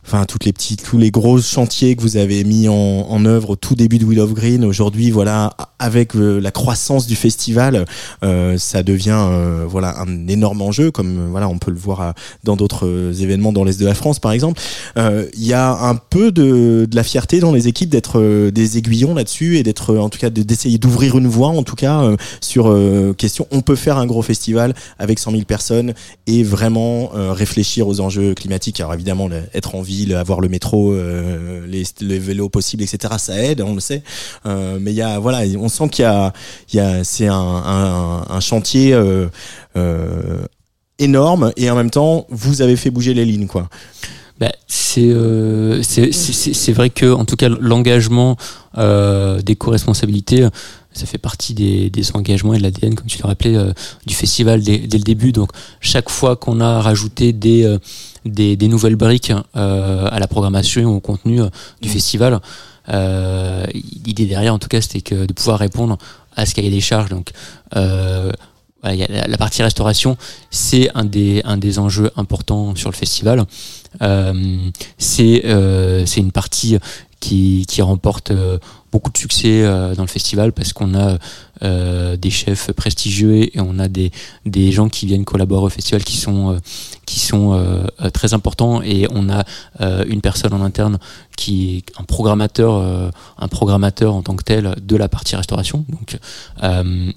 Enfin, 0.07 0.25
toutes 0.25 0.45
les 0.45 0.53
petites, 0.53 0.83
tous 0.83 0.99
les 0.99 1.09
gros 1.09 1.41
chantiers 1.41 1.95
que 1.95 2.01
vous 2.01 2.15
avez 2.17 2.43
mis 2.43 2.67
en, 2.69 2.73
en 2.73 3.25
œuvre 3.25 3.51
au 3.51 3.55
tout 3.55 3.73
début 3.73 3.97
de 3.97 4.05
Will 4.05 4.19
of 4.19 4.33
Green, 4.33 4.63
aujourd'hui, 4.63 5.09
voilà, 5.09 5.55
avec 5.79 6.15
euh, 6.15 6.39
la 6.39 6.51
croissance 6.51 7.07
du 7.07 7.15
festival, 7.15 7.85
euh, 8.23 8.55
ça 8.59 8.83
devient 8.83 9.17
euh, 9.17 9.65
voilà 9.67 9.99
un 9.99 10.27
énorme 10.27 10.61
enjeu, 10.61 10.91
comme 10.91 11.29
voilà 11.31 11.49
on 11.49 11.57
peut 11.57 11.71
le 11.71 11.77
voir 11.77 12.01
à- 12.01 12.13
dans 12.43 12.55
d'autres 12.55 12.85
euh, 12.85 13.13
événements 13.13 13.51
dans 13.51 13.63
l'est 13.63 13.79
de 13.79 13.85
la 13.85 13.95
France, 13.95 14.19
par 14.19 14.31
exemple. 14.31 14.61
Euh, 14.97 15.25
Il 15.33 15.43
y 15.45 15.53
a 15.53 15.71
un 15.73 15.95
peu 15.95 16.31
de, 16.31 16.87
de 16.89 16.95
la 16.95 17.03
fierté 17.03 17.39
dans 17.39 17.51
les 17.51 17.67
équipes 17.67 17.89
d'être 17.89 18.49
des 18.51 18.77
aiguillons 18.77 19.15
là-dessus 19.15 19.57
et 19.57 19.63
d'être 19.63 19.95
en 19.97 20.09
tout 20.09 20.19
cas 20.19 20.29
de- 20.29 20.43
d'essayer 20.43 20.77
d'ouvrir 20.77 21.17
une 21.17 21.27
voie, 21.27 21.47
en 21.49 21.63
tout 21.63 21.75
cas 21.75 22.03
sur 22.41 22.71
question. 23.17 23.47
On 23.51 23.61
peut 23.61 23.75
faire 23.75 23.97
un 23.97 24.05
gros 24.05 24.21
festival 24.21 24.75
avec 24.99 25.17
100 25.17 25.31
000 25.31 25.43
personnes 25.45 25.93
et 26.27 26.43
vraiment 26.43 27.09
réfléchir 27.33 27.87
aux 27.87 27.99
enjeux 28.01 28.35
climatiques. 28.35 28.79
Alors 28.79 28.93
évidemment, 28.93 29.29
être 29.53 29.73
en 29.75 29.81
avoir 30.13 30.41
le 30.41 30.49
métro, 30.49 30.93
euh, 30.93 31.65
les, 31.67 32.19
vélos 32.19 32.49
possibles, 32.49 32.83
etc. 32.83 33.15
Ça 33.17 33.41
aide, 33.41 33.61
on 33.61 33.73
le 33.73 33.79
sait. 33.79 34.03
Euh, 34.45 34.77
mais 34.79 34.91
il 34.91 34.95
y 34.95 35.01
a 35.01 35.19
voilà, 35.19 35.41
on 35.57 35.69
sent 35.69 35.89
qu'il 35.89 36.03
y 36.03 36.05
a, 36.05 36.33
il 36.71 36.77
y 36.77 36.79
a 36.79 37.03
c'est 37.03 37.27
un, 37.27 38.39
chantier 38.39 38.93
euh, 38.93 39.27
énorme 40.99 41.51
et 41.57 41.69
en 41.69 41.75
même 41.75 41.89
temps, 41.89 42.27
vous 42.29 42.61
avez 42.61 42.75
fait 42.75 42.89
bouger 42.91 43.13
les 43.13 43.25
lignes, 43.25 43.47
quoi. 43.47 43.69
Bah, 44.37 44.51
c'est 44.67 45.13
c'est 45.81 46.73
vrai 46.73 46.89
que 46.89 47.11
en 47.13 47.23
tout 47.23 47.37
cas 47.37 47.47
l'engagement 47.47 48.35
des 48.75 49.55
co-responsabilités 49.57 50.47
ça 50.95 51.05
fait 51.05 51.17
partie 51.17 51.53
des, 51.53 51.89
des 51.89 52.15
engagements 52.15 52.53
et 52.53 52.57
de 52.57 52.63
l'ADN 52.63 52.95
comme 52.95 53.07
tu 53.07 53.21
l'as 53.21 53.27
rappelé 53.27 53.55
euh, 53.55 53.73
du 54.05 54.15
festival 54.15 54.61
dès, 54.61 54.79
dès 54.79 54.97
le 54.97 55.03
début. 55.03 55.31
Donc 55.31 55.51
chaque 55.81 56.09
fois 56.09 56.35
qu'on 56.37 56.61
a 56.61 56.81
rajouté 56.81 57.33
des 57.33 57.63
euh, 57.65 57.77
des, 58.23 58.55
des 58.55 58.67
nouvelles 58.67 58.95
briques 58.95 59.33
euh, 59.55 60.07
à 60.09 60.19
la 60.19 60.27
programmation 60.27 60.85
ou 60.85 60.95
au 60.95 60.99
contenu 60.99 61.41
du 61.81 61.89
festival 61.89 62.39
euh, 62.89 63.65
l'idée 63.73 64.25
derrière 64.25 64.53
en 64.53 64.59
tout 64.59 64.67
cas 64.67 64.81
c'était 64.81 65.01
que 65.01 65.25
de 65.25 65.33
pouvoir 65.33 65.59
répondre 65.59 65.97
à 66.35 66.45
ce 66.45 66.55
cahier 66.55 66.71
des 66.71 66.81
charges. 66.81 67.09
Donc 67.09 67.31
la, 67.73 69.37
partie 69.37 69.63
restauration 69.63 70.17
c'est 70.49 70.89
un 70.95 71.03
des 71.03 71.41
un 71.43 71.57
des 71.57 71.77
enjeux 71.77 72.11
importants 72.15 72.75
sur 72.75 72.89
le 72.89 72.95
festival. 72.95 73.45
Euh, 74.01 74.69
c'est 74.97 75.43
euh, 75.45 76.05
une 76.05 76.31
partie 76.31 76.77
qui, 77.19 77.65
qui 77.67 77.81
remporte 77.81 78.31
euh, 78.31 78.57
beaucoup 78.95 79.11
de 79.11 79.17
succès 79.17 79.65
euh, 79.65 79.93
dans 79.93 80.03
le 80.03 80.07
festival 80.07 80.53
parce 80.53 80.71
qu'on 80.71 80.95
a 80.95 81.17
euh, 81.63 82.17
des 82.17 82.31
chefs 82.31 82.73
prestigieux 82.73 83.43
et 83.43 83.61
on 83.61 83.79
a 83.79 83.87
des, 83.87 84.11
des 84.45 84.73
gens 84.73 84.89
qui 84.89 85.05
viennent 85.05 85.23
collaborer 85.23 85.63
au 85.63 85.69
festival 85.69 86.03
qui 86.03 86.17
sont, 86.17 86.51
euh, 86.51 86.57
qui 87.05 87.21
sont 87.21 87.53
euh, 87.53 87.85
très 88.13 88.33
importants 88.33 88.81
et 88.81 89.07
on 89.11 89.29
a 89.29 89.45
une 90.07 90.19
personne 90.21 90.53
en 90.53 90.61
interne 90.61 90.99
qui 91.37 91.77
est 91.77 91.99
un 91.99 92.03
programmateur, 92.03 93.11
un 93.37 93.47
programmateur 93.47 94.13
en 94.13 94.21
tant 94.21 94.35
que 94.35 94.43
tel 94.43 94.75
de 94.81 94.95
la 94.95 95.09
partie 95.09 95.35
restauration. 95.35 95.85
Donc 95.89 96.17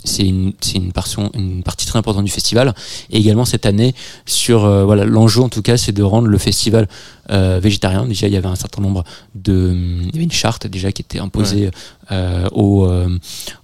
c'est 0.05 0.27
une, 0.27 0.53
c'est 0.61 0.79
une, 0.79 0.93
partie 0.93 1.87
très 1.87 1.99
importante 1.99 2.25
du 2.25 2.31
festival. 2.31 2.75
Et 3.11 3.19
également 3.19 3.45
cette 3.45 3.67
année 3.67 3.95
sur 4.27 4.61
voilà 4.85 5.05
l'enjeu 5.05 5.43
en 5.43 5.49
tout 5.49 5.63
cas 5.63 5.77
c'est 5.77 5.93
de 5.93 6.03
rendre 6.03 6.29
le 6.29 6.39
festival 6.39 6.89
végétarien. 7.29 8.07
Déjà 8.07 8.27
il 8.27 8.35
y 8.35 8.37
avait 8.37 8.49
un 8.49 8.57
certain 8.57 8.83
nombre 8.83 9.05
de 9.35 9.73
il 9.75 10.07
y 10.07 10.17
avait 10.17 10.25
une 10.25 10.33
charte 10.33 10.67
déjà 10.67 10.93
qui 10.93 11.03
était 11.03 11.21
imposée 11.21 11.71
aux, 12.11 12.87
euh, 12.87 13.19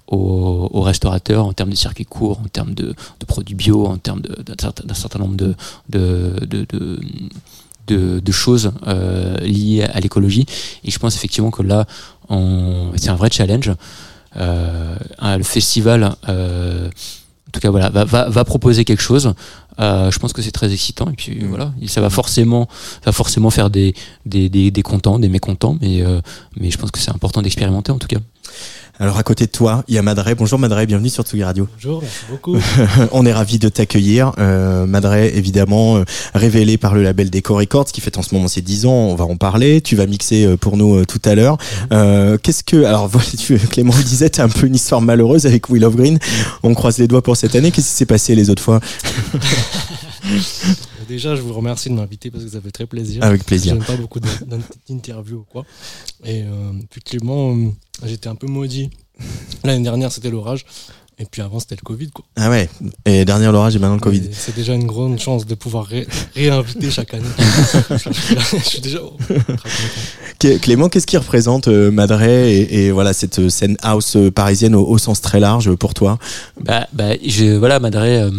aux, 0.08 0.68
aux 0.72 0.82
restaurateurs 0.82 1.46
en 1.46 1.52
termes 1.52 1.70
de 1.70 1.76
circuits 1.76 2.04
courts, 2.04 2.40
en 2.44 2.48
termes 2.48 2.74
de, 2.74 2.94
produits 3.26 3.54
bio, 3.54 3.86
en 3.86 3.96
termes 3.96 4.20
d'un 4.20 4.94
certain, 4.94 5.18
nombre 5.18 5.36
de, 5.36 5.54
de, 5.88 7.00
de, 7.86 8.32
choses 8.32 8.72
euh, 8.86 9.36
liées 9.38 9.84
à 9.84 10.00
l'écologie. 10.00 10.46
Et 10.84 10.90
je 10.90 10.98
pense 10.98 11.16
effectivement 11.16 11.50
que 11.50 11.62
là, 11.62 11.86
c'est 12.96 13.08
un 13.08 13.16
vrai 13.16 13.30
challenge. 13.30 13.72
Euh, 14.36 14.96
ah, 15.18 15.38
le 15.38 15.44
festival, 15.44 16.14
euh, 16.28 16.88
en 16.88 17.50
tout 17.52 17.60
cas, 17.60 17.70
voilà, 17.70 17.90
va 17.90 18.44
proposer 18.44 18.84
quelque 18.84 19.02
chose. 19.02 19.32
Euh, 19.80 20.10
je 20.10 20.18
pense 20.20 20.32
que 20.32 20.40
c'est 20.40 20.52
très 20.52 20.72
excitant 20.72 21.10
et 21.10 21.14
puis 21.14 21.34
Mm. 21.34 21.46
voilà, 21.48 21.72
ça 21.86 22.00
va 22.00 22.10
forcément, 22.10 22.68
ça 22.70 23.06
va 23.06 23.12
forcément 23.12 23.50
faire 23.50 23.70
des 23.70 23.94
des, 24.24 24.48
des, 24.48 24.70
des 24.70 24.82
contents, 24.82 25.18
des 25.18 25.28
mécontents, 25.28 25.76
mais 25.80 26.02
euh, 26.02 26.20
mais 26.56 26.70
je 26.70 26.78
pense 26.78 26.90
que 26.90 26.98
c'est 26.98 27.10
important 27.10 27.42
d'expérimenter 27.42 27.90
en 27.90 27.98
tout 27.98 28.06
cas. 28.06 28.18
Alors 29.00 29.18
à 29.18 29.24
côté 29.24 29.46
de 29.46 29.50
toi, 29.50 29.82
il 29.88 29.96
y 29.96 29.98
a 29.98 30.02
Madre. 30.02 30.24
Bonjour 30.36 30.56
Madre, 30.56 30.84
bienvenue 30.84 31.08
sur 31.08 31.24
Tsugi 31.24 31.42
Radio. 31.42 31.66
Bonjour, 31.74 32.00
merci 32.00 32.20
beaucoup. 32.30 32.56
On 33.12 33.26
est 33.26 33.32
ravi 33.32 33.58
de 33.58 33.68
t'accueillir. 33.68 34.30
Euh, 34.38 34.86
Madre, 34.86 35.14
évidemment, 35.14 35.96
euh, 35.96 36.04
révélé 36.32 36.78
par 36.78 36.94
le 36.94 37.02
label 37.02 37.28
Deco 37.28 37.56
Records, 37.56 37.86
qui 37.86 38.00
fête 38.00 38.18
en 38.18 38.22
ce 38.22 38.32
moment 38.32 38.46
ses 38.46 38.62
10 38.62 38.86
ans. 38.86 38.92
On 38.92 39.16
va 39.16 39.24
en 39.24 39.36
parler. 39.36 39.80
Tu 39.80 39.96
vas 39.96 40.06
mixer 40.06 40.44
euh, 40.44 40.56
pour 40.56 40.76
nous 40.76 40.94
euh, 40.94 41.04
tout 41.04 41.20
à 41.24 41.34
l'heure. 41.34 41.58
Euh, 41.92 42.38
Qu'est-ce 42.40 42.62
que... 42.62 42.84
Alors, 42.84 43.08
voilà, 43.08 43.26
tu, 43.36 43.58
Clément 43.58 43.94
le 43.96 44.04
disait, 44.04 44.30
t'as 44.30 44.44
un 44.44 44.48
peu 44.48 44.68
une 44.68 44.76
histoire 44.76 45.00
malheureuse 45.00 45.44
avec 45.44 45.68
Will 45.70 45.84
of 45.84 45.96
Green. 45.96 46.20
On 46.62 46.72
croise 46.74 46.98
les 46.98 47.08
doigts 47.08 47.22
pour 47.22 47.36
cette 47.36 47.56
année. 47.56 47.72
Qu'est-ce 47.72 47.88
qui 47.88 47.94
s'est 47.94 48.06
passé 48.06 48.36
les 48.36 48.48
autres 48.48 48.62
fois? 48.62 48.78
Déjà, 51.08 51.36
je 51.36 51.42
vous 51.42 51.52
remercie 51.52 51.88
de 51.90 51.94
m'inviter 51.94 52.30
parce 52.30 52.44
que 52.44 52.50
ça 52.50 52.60
fait 52.60 52.70
très 52.70 52.86
plaisir. 52.86 53.22
Avec 53.24 53.44
plaisir. 53.44 53.74
J'aime 53.74 53.84
pas 53.84 53.96
beaucoup 53.96 54.20
d'in- 54.20 54.58
d'interviews 54.88 55.38
ou 55.40 55.44
quoi. 55.44 55.64
Et 56.24 56.42
euh, 56.42 56.72
effectivement, 56.90 57.54
euh, 57.56 57.68
j'étais 58.04 58.28
un 58.28 58.34
peu 58.34 58.46
maudit. 58.46 58.90
L'année 59.64 59.82
dernière, 59.84 60.10
c'était 60.12 60.30
l'orage. 60.30 60.64
Et 61.18 61.26
puis 61.30 61.42
avant, 61.42 61.60
c'était 61.60 61.76
le 61.76 61.84
Covid. 61.84 62.10
Quoi. 62.10 62.24
Ah 62.34 62.50
ouais. 62.50 62.68
Et 63.04 63.24
dernier 63.24 63.46
l'orage 63.46 63.76
et 63.76 63.78
maintenant 63.78 63.94
le 63.94 64.00
Covid. 64.00 64.22
C'est 64.32 64.54
déjà 64.54 64.74
une 64.74 64.86
grande 64.86 65.18
chance 65.20 65.46
de 65.46 65.54
pouvoir 65.54 65.84
ré- 65.84 66.08
réinviter 66.34 66.90
chaque 66.90 67.14
année. 67.14 67.24
je, 67.90 68.58
suis 68.58 68.80
déjà 68.80 68.98
oh, 69.00 69.16
Clément, 70.60 70.88
qu'est-ce 70.88 71.06
qui 71.06 71.16
représente 71.16 71.68
euh, 71.68 71.90
Madre 71.92 72.20
et, 72.22 72.86
et 72.86 72.90
voilà 72.90 73.12
cette 73.12 73.38
euh, 73.38 73.48
scène 73.48 73.76
house 73.82 74.16
euh, 74.16 74.30
parisienne 74.30 74.74
au, 74.74 74.84
au 74.84 74.98
sens 74.98 75.20
très 75.20 75.38
large 75.40 75.72
pour 75.74 75.94
toi? 75.94 76.18
Bah, 76.60 76.88
bah, 76.92 77.14
je, 77.24 77.56
voilà, 77.56 77.78
Madre, 77.78 78.00
euh, 78.02 78.30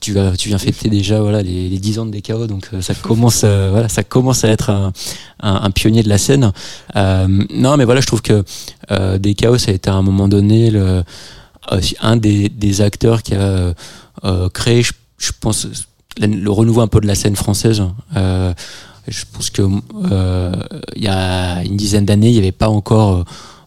tu 0.00 0.12
vas, 0.12 0.34
tu 0.34 0.48
viens 0.48 0.58
fêter 0.58 0.88
déjà 0.88 1.20
voilà 1.20 1.42
les, 1.42 1.68
les 1.68 1.78
10 1.78 1.98
ans 1.98 2.06
de 2.06 2.16
DKO, 2.18 2.46
donc 2.46 2.68
euh, 2.72 2.80
ça 2.80 2.94
commence, 2.94 3.42
euh, 3.44 3.68
voilà, 3.70 3.88
ça 3.90 4.02
commence 4.02 4.42
à 4.44 4.48
être 4.48 4.70
un, 4.70 4.92
un, 5.40 5.54
un 5.64 5.70
pionnier 5.70 6.02
de 6.02 6.08
la 6.08 6.18
scène. 6.18 6.52
Euh, 6.96 7.26
non, 7.50 7.76
mais 7.76 7.84
voilà, 7.84 8.00
je 8.00 8.06
trouve 8.06 8.22
que 8.22 8.42
euh, 8.90 9.18
DKO, 9.18 9.58
ça 9.58 9.70
a 9.70 9.74
été 9.74 9.90
à 9.90 9.94
un 9.94 10.02
moment 10.02 10.28
donné 10.28 10.70
le, 10.70 11.04
un 12.00 12.16
des, 12.16 12.48
des 12.48 12.80
acteurs 12.80 13.22
qui 13.22 13.34
a 13.34 13.40
euh, 13.40 13.74
euh, 14.24 14.48
créé, 14.48 14.82
je, 14.82 14.92
je 15.18 15.32
pense, 15.40 15.66
le 16.20 16.50
renouveau 16.50 16.80
un 16.80 16.88
peu 16.88 17.00
de 17.00 17.06
la 17.06 17.14
scène 17.14 17.36
française. 17.36 17.82
Euh, 18.16 18.52
je 19.08 19.24
pense 19.32 19.50
que 19.50 19.62
euh, 20.10 20.52
il 20.96 21.02
y 21.02 21.08
a 21.08 21.62
une 21.64 21.76
dizaine 21.76 22.04
d'années, 22.04 22.28
il 22.28 22.34
n'y 22.34 22.38
avait 22.38 22.52
pas 22.52 22.68
encore 22.68 23.24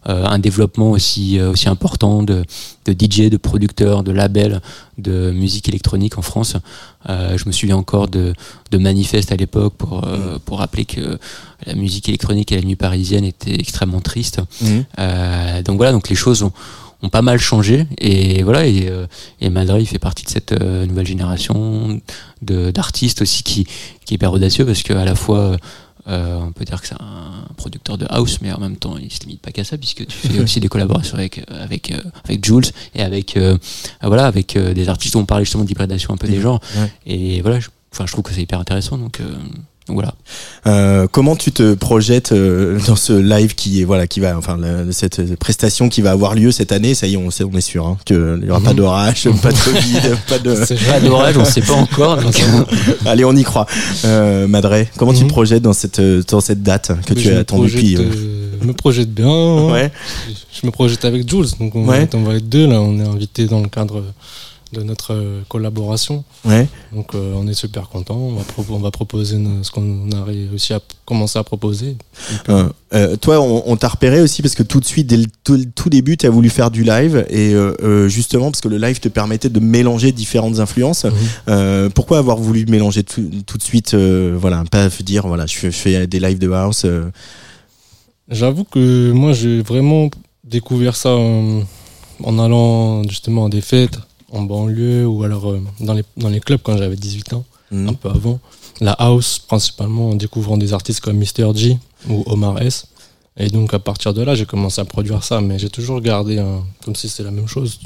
euh, 0.08 0.24
un 0.24 0.38
développement 0.38 0.92
aussi 0.92 1.38
euh, 1.38 1.50
aussi 1.50 1.68
important 1.68 2.22
de, 2.22 2.44
de 2.84 2.92
DJ, 2.92 3.28
de 3.28 3.36
producteurs, 3.36 4.02
de 4.02 4.12
labels 4.12 4.60
de 4.98 5.32
musique 5.32 5.68
électronique 5.68 6.16
en 6.16 6.22
France. 6.22 6.56
Euh, 7.08 7.36
je 7.36 7.44
me 7.46 7.52
souviens 7.52 7.76
encore 7.76 8.08
de, 8.08 8.32
de 8.70 8.78
manifestes 8.78 9.32
à 9.32 9.36
l'époque 9.36 9.74
pour 9.76 10.04
euh, 10.06 10.38
pour 10.44 10.58
rappeler 10.60 10.84
que 10.84 11.18
la 11.66 11.74
musique 11.74 12.08
électronique 12.08 12.52
et 12.52 12.56
la 12.56 12.62
nuit 12.62 12.76
parisienne 12.76 13.24
étaient 13.24 13.58
extrêmement 13.58 14.00
tristes. 14.00 14.40
Euh, 14.98 15.62
donc 15.62 15.76
voilà, 15.76 15.92
donc 15.92 16.08
les 16.08 16.16
choses 16.16 16.42
ont, 16.42 16.52
ont 17.06 17.10
pas 17.10 17.22
mal 17.22 17.38
changé 17.38 17.86
et 17.98 18.42
voilà 18.42 18.66
et, 18.66 18.88
euh, 18.88 19.06
et 19.40 19.46
il 19.48 19.86
fait 19.86 19.98
partie 19.98 20.24
de 20.24 20.30
cette 20.30 20.52
euh, 20.52 20.86
nouvelle 20.86 21.06
génération 21.06 22.00
de 22.42 22.70
d'artistes 22.70 23.22
aussi 23.22 23.42
qui 23.42 23.64
qui 24.04 24.14
est 24.14 24.16
hyper 24.16 24.32
audacieux 24.32 24.66
parce 24.66 24.82
que 24.82 24.92
à 24.92 25.04
la 25.04 25.14
fois 25.14 25.56
euh, 26.08 26.38
on 26.40 26.52
peut 26.52 26.64
dire 26.64 26.80
que 26.80 26.86
c'est 26.86 26.94
un 27.00 27.46
producteur 27.56 27.98
de 27.98 28.06
house 28.10 28.38
mais 28.40 28.52
en 28.52 28.60
même 28.60 28.76
temps 28.76 28.96
il 28.96 29.12
se 29.12 29.20
limite 29.20 29.40
pas 29.40 29.50
qu'à 29.50 29.64
ça 29.64 29.76
puisque 29.76 30.06
tu 30.06 30.16
fais 30.16 30.40
aussi 30.40 30.60
des 30.60 30.68
collaborations 30.68 31.16
avec 31.16 31.42
avec 31.50 31.90
euh, 31.90 32.00
avec 32.24 32.44
Jules 32.44 32.66
et 32.94 33.02
avec 33.02 33.36
euh, 33.36 33.56
voilà 34.02 34.26
avec 34.26 34.56
des 34.58 34.88
artistes 34.88 35.14
où 35.16 35.18
on 35.18 35.24
parlait 35.26 35.44
justement 35.44 35.64
d'hybridation 35.64 36.14
un 36.14 36.16
peu 36.16 36.28
des 36.28 36.40
genres 36.40 36.60
Ouais. 36.76 36.90
et 37.06 37.40
voilà 37.40 37.58
je, 37.60 37.68
enfin 37.92 38.06
je 38.06 38.12
trouve 38.12 38.24
que 38.24 38.32
c'est 38.32 38.42
hyper 38.42 38.60
intéressant 38.60 38.98
donc 38.98 39.20
Donc 39.88 39.96
voilà. 39.98 40.14
Euh, 40.66 41.06
comment 41.10 41.36
tu 41.36 41.52
te 41.52 41.74
projettes 41.74 42.32
euh, 42.32 42.78
dans 42.88 42.96
ce 42.96 43.12
live 43.12 43.54
qui 43.54 43.80
est 43.80 43.84
voilà 43.84 44.08
qui 44.08 44.18
va 44.18 44.36
enfin 44.36 44.56
la- 44.56 44.90
cette 44.90 45.36
prestation 45.38 45.88
qui 45.88 46.02
va 46.02 46.10
avoir 46.10 46.34
lieu 46.34 46.50
cette 46.50 46.72
année? 46.72 46.94
Ça 46.94 47.06
y 47.06 47.14
est 47.14 47.16
on, 47.16 47.30
sait- 47.30 47.44
on 47.44 47.52
est 47.56 47.60
sûr 47.60 47.86
hein, 47.86 47.96
qu'il 48.04 48.42
y 48.44 48.50
aura 48.50 48.60
pas 48.60 48.74
d'orage 48.74 49.28
pas 49.42 49.52
de 49.52 49.56
covid 49.58 50.16
pas 50.28 50.38
de 50.40 50.56
C'est 50.64 50.74
Pas 50.84 50.98
d'orage, 50.98 51.36
on 51.38 51.44
sait 51.44 51.60
pas 51.60 51.74
encore. 51.74 52.16
donc, 52.20 52.36
euh, 52.40 52.64
allez 53.06 53.24
on 53.24 53.36
y 53.36 53.44
croit 53.44 53.66
euh, 54.04 54.48
Madré 54.48 54.88
comment 54.96 55.12
tu 55.12 55.20
te 55.20 55.24
Mhm. 55.24 55.30
projettes 55.30 55.62
dans 55.62 55.72
cette 55.72 56.00
dans 56.00 56.40
cette 56.40 56.62
date 56.64 56.88
que 57.06 57.14
Mais 57.14 57.20
tu 57.20 57.30
as 57.30 57.38
attendue 57.38 57.68
depuis 57.70 57.96
euh, 57.96 58.00
euh, 58.00 58.56
Je 58.60 58.66
me 58.66 58.72
projette 58.72 59.14
bien. 59.14 59.28
hein. 59.28 59.70
ouais 59.70 59.92
Je 60.60 60.66
me 60.66 60.72
projette 60.72 61.04
avec 61.04 61.28
Jules. 61.30 61.46
Donc 61.60 61.76
on, 61.76 61.86
Ouais. 61.86 62.08
va, 62.10 62.18
on 62.18 62.22
va 62.24 62.34
être 62.34 62.48
deux 62.48 62.66
là. 62.66 62.80
On 62.80 62.98
est 62.98 63.06
invité 63.06 63.46
dans 63.46 63.60
le 63.60 63.68
cadre 63.68 64.02
de 64.72 64.82
notre 64.82 65.14
euh, 65.14 65.42
collaboration. 65.48 66.24
ouais 66.44 66.66
Donc 66.92 67.14
euh, 67.14 67.32
on 67.36 67.46
est 67.46 67.54
super 67.54 67.88
content. 67.88 68.16
On 68.16 68.34
va, 68.34 68.42
pro- 68.42 68.64
on 68.70 68.78
va 68.78 68.90
proposer 68.90 69.38
ce 69.62 69.70
qu'on 69.70 70.10
a 70.10 70.24
réussi 70.24 70.72
à 70.74 70.80
commencer 71.04 71.38
à 71.38 71.44
proposer. 71.44 71.96
Euh, 72.48 72.68
euh, 72.92 73.16
toi, 73.16 73.40
on, 73.40 73.62
on 73.66 73.76
t'a 73.76 73.88
repéré 73.88 74.20
aussi 74.20 74.42
parce 74.42 74.54
que 74.56 74.64
tout 74.64 74.80
de 74.80 74.84
suite, 74.84 75.06
dès 75.06 75.16
le 75.18 75.26
tout, 75.44 75.64
tout 75.74 75.88
début, 75.88 76.16
tu 76.16 76.26
as 76.26 76.30
voulu 76.30 76.50
faire 76.50 76.70
du 76.70 76.82
live 76.82 77.24
et 77.30 77.54
justement 78.08 78.50
parce 78.50 78.60
que 78.60 78.68
le 78.68 78.78
live 78.78 78.98
te 78.98 79.08
permettait 79.08 79.48
de 79.50 79.60
mélanger 79.60 80.10
différentes 80.12 80.58
influences. 80.58 81.04
Mhm. 81.46 81.90
Pourquoi 81.90 82.18
avoir 82.18 82.36
voulu 82.38 82.66
mélanger 82.66 83.04
tout, 83.04 83.30
tout 83.46 83.58
de 83.58 83.62
suite, 83.62 83.94
voilà, 83.94 84.64
pas 84.70 84.88
dire 84.88 85.26
voilà, 85.28 85.46
je 85.46 85.56
fais, 85.56 85.70
je 85.70 85.76
fais 85.76 86.06
des 86.06 86.18
lives 86.20 86.38
de 86.38 86.50
house. 86.50 86.84
J'avoue 88.28 88.64
que 88.64 89.12
moi 89.12 89.32
j'ai 89.32 89.62
vraiment 89.62 90.10
découvert 90.42 90.96
ça 90.96 91.10
en, 91.14 91.62
en 92.24 92.38
allant 92.38 93.02
justement 93.04 93.46
à 93.46 93.48
des 93.48 93.60
fêtes 93.60 93.98
en 94.32 94.42
banlieue 94.42 95.06
ou 95.06 95.22
alors 95.22 95.50
euh, 95.50 95.60
dans, 95.80 95.94
les, 95.94 96.04
dans 96.16 96.28
les 96.28 96.40
clubs 96.40 96.60
quand 96.62 96.76
j'avais 96.76 96.96
18 96.96 97.32
ans, 97.34 97.44
hmm. 97.70 97.88
un 97.88 97.92
peu 97.94 98.08
avant. 98.08 98.40
La 98.80 98.92
house 98.92 99.38
principalement 99.38 100.10
en 100.10 100.14
découvrant 100.14 100.56
des 100.58 100.72
artistes 100.72 101.00
comme 101.00 101.16
Mr. 101.18 101.54
G 101.54 101.78
ou 102.08 102.24
Omar 102.26 102.60
S. 102.60 102.86
Et 103.38 103.48
donc 103.48 103.74
à 103.74 103.78
partir 103.78 104.14
de 104.14 104.22
là 104.22 104.34
j'ai 104.34 104.46
commencé 104.46 104.80
à 104.80 104.84
produire 104.84 105.22
ça, 105.24 105.40
mais 105.40 105.58
j'ai 105.58 105.70
toujours 105.70 106.00
gardé 106.00 106.38
un, 106.38 106.62
comme 106.84 106.96
si 106.96 107.08
c'était 107.08 107.24
la 107.24 107.30
même 107.30 107.48
chose. 107.48 107.78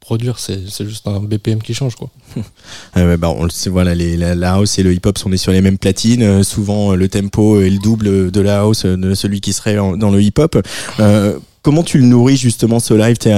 Produire 0.00 0.38
c'est 0.38 0.68
c'est 0.70 0.86
juste 0.86 1.06
un 1.08 1.20
BPM 1.20 1.60
qui 1.60 1.74
change 1.74 1.96
quoi. 1.96 2.08
Ah 2.94 3.04
ouais, 3.04 3.16
bah, 3.16 3.28
on 3.30 3.44
le 3.44 3.50
sait, 3.50 3.70
voilà, 3.70 3.94
les, 3.94 4.16
la, 4.16 4.34
la 4.34 4.54
house 4.54 4.78
et 4.78 4.82
le 4.82 4.92
hip-hop 4.94 5.18
sont 5.18 5.34
sur 5.36 5.52
les 5.52 5.60
mêmes 5.60 5.78
platines. 5.78 6.22
Euh, 6.22 6.42
souvent, 6.42 6.92
euh, 6.92 6.96
le 6.96 7.08
tempo 7.08 7.60
est 7.60 7.68
le 7.70 7.78
double 7.78 8.30
de 8.30 8.40
la 8.40 8.60
house 8.60 8.86
de 8.86 9.14
celui 9.14 9.40
qui 9.40 9.52
serait 9.52 9.78
en- 9.78 9.96
dans 9.96 10.10
le 10.10 10.22
hip-hop. 10.22 10.58
Euh, 11.00 11.38
comment 11.66 11.82
tu 11.82 11.98
le 11.98 12.04
nourris 12.04 12.36
justement 12.36 12.78
ce 12.78 12.94
live 12.94 13.18
Tu 13.18 13.28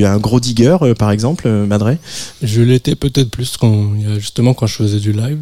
es 0.00 0.04
un 0.04 0.18
gros 0.18 0.38
digger, 0.38 0.76
euh, 0.82 0.94
par 0.94 1.10
exemple, 1.10 1.44
euh, 1.46 1.64
Madré 1.64 1.96
Je 2.42 2.60
l'étais 2.60 2.94
peut-être 2.94 3.30
plus 3.30 3.56
quand 3.56 3.94
justement 4.18 4.52
quand 4.52 4.66
je 4.66 4.74
faisais 4.74 5.00
du 5.00 5.12
live. 5.12 5.38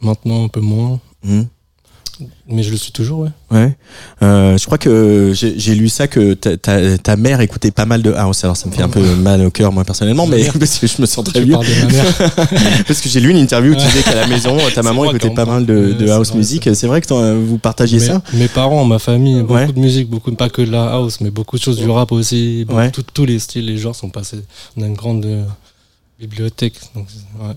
Maintenant 0.00 0.44
un 0.44 0.48
peu 0.48 0.60
moins, 0.60 0.98
Hmm. 1.24 1.42
Mais 2.48 2.62
je 2.62 2.70
le 2.70 2.76
suis 2.76 2.92
toujours 2.92 3.20
ouais. 3.20 3.30
Ouais. 3.50 3.76
Euh, 4.22 4.56
je 4.58 4.64
crois 4.66 4.78
que 4.78 5.32
j'ai 5.34 5.74
lu 5.74 5.88
ça 5.88 6.08
que 6.08 6.34
ta, 6.34 6.56
ta, 6.56 6.98
ta 6.98 7.16
mère 7.16 7.40
écoutait 7.40 7.70
pas 7.70 7.84
mal 7.86 8.02
de 8.02 8.12
house. 8.12 8.44
Alors 8.44 8.56
ça 8.56 8.68
me 8.68 8.72
fait 8.74 8.82
un 8.82 8.88
peu 8.88 9.02
mal 9.16 9.44
au 9.44 9.50
cœur 9.50 9.72
moi 9.72 9.84
personnellement, 9.84 10.26
mais 10.26 10.44
parce 10.58 10.78
que 10.78 10.86
je 10.86 11.00
me 11.00 11.06
sens 11.06 11.24
très 11.24 11.40
Tu 11.40 11.46
vieux. 11.46 11.56
Parce 12.86 13.00
que 13.00 13.08
j'ai 13.08 13.20
lu 13.20 13.30
une 13.30 13.36
interview 13.38 13.72
où 13.72 13.76
tu 13.76 13.84
disais 13.86 14.02
qu'à 14.02 14.14
la 14.14 14.26
maison 14.26 14.56
ta 14.74 14.82
maman 14.82 15.04
écoutait 15.06 15.30
pas 15.34 15.44
mal 15.44 15.66
de, 15.66 16.08
house 16.10 16.34
music. 16.34 16.68
C'est 16.74 16.86
vrai 16.86 17.00
que 17.00 17.34
vous 17.34 17.58
partagiez 17.58 17.98
Mes- 17.98 18.06
ça 18.06 18.22
Mes 18.34 18.48
parents, 18.48 18.84
ma 18.84 18.98
famille, 18.98 19.40
beaucoup 19.42 19.54
Ouais. 19.54 19.72
de 19.72 19.78
musique, 19.78 20.08
beaucoup 20.08 20.32
pas 20.32 20.48
que 20.48 20.62
de 20.62 20.70
la 20.70 20.92
house, 20.92 21.20
mais 21.20 21.30
beaucoup 21.30 21.56
de 21.58 21.62
choses 21.62 21.78
du 21.78 21.88
rap 21.90 22.12
aussi. 22.12 22.64
beaucoup- 22.66 22.78
Ouais. 22.78 22.90
tout- 22.90 23.04
tous 23.14 23.24
les 23.26 23.38
styles, 23.38 23.66
les 23.66 23.76
genres 23.78 23.94
sont 23.96 24.10
passés. 24.10 24.40
On 24.76 24.82
a 24.82 24.86
une 24.86 24.94
grande 24.94 25.24
euh, 25.26 25.44
bibliothèque. 26.18 26.74
Donc, 26.94 27.06
ouais. 27.40 27.54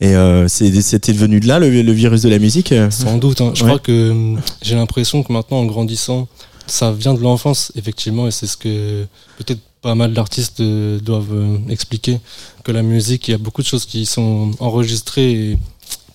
Et 0.00 0.14
euh, 0.14 0.46
c'est- 0.48 0.80
c'était 0.82 1.12
devenu 1.12 1.40
de 1.40 1.46
là 1.48 1.58
le, 1.58 1.70
le 1.82 1.92
virus 1.92 2.22
de 2.22 2.28
la 2.28 2.38
musique. 2.38 2.72
euh? 2.72 2.90
Sans 2.90 3.16
doute. 3.18 3.40
hein. 3.40 3.52
Je 3.54 3.62
Ouais. 3.62 3.68
crois 3.70 3.78
que 3.78 4.10
hum, 4.10 4.40
j'ai 4.62 4.74
l'impression 4.74 5.22
que 5.22 5.32
maintenant, 5.32 5.58
en 5.58 5.64
grandissant, 5.66 6.28
ça 6.66 6.92
vient 6.92 7.14
de 7.14 7.20
l'enfance, 7.20 7.72
effectivement, 7.76 8.26
et 8.26 8.30
c'est 8.30 8.46
ce 8.46 8.56
que 8.56 9.06
peut-être 9.38 9.60
pas 9.82 9.94
mal 9.94 10.12
d'artistes 10.12 10.60
euh, 10.60 10.98
doivent 11.00 11.32
euh, 11.32 11.58
expliquer. 11.70 12.18
Que 12.64 12.72
la 12.72 12.82
musique, 12.82 13.28
il 13.28 13.30
y 13.30 13.34
a 13.34 13.38
beaucoup 13.38 13.62
de 13.62 13.66
choses 13.66 13.86
qui 13.86 14.04
sont 14.04 14.50
enregistrées, 14.58 15.30
et 15.52 15.58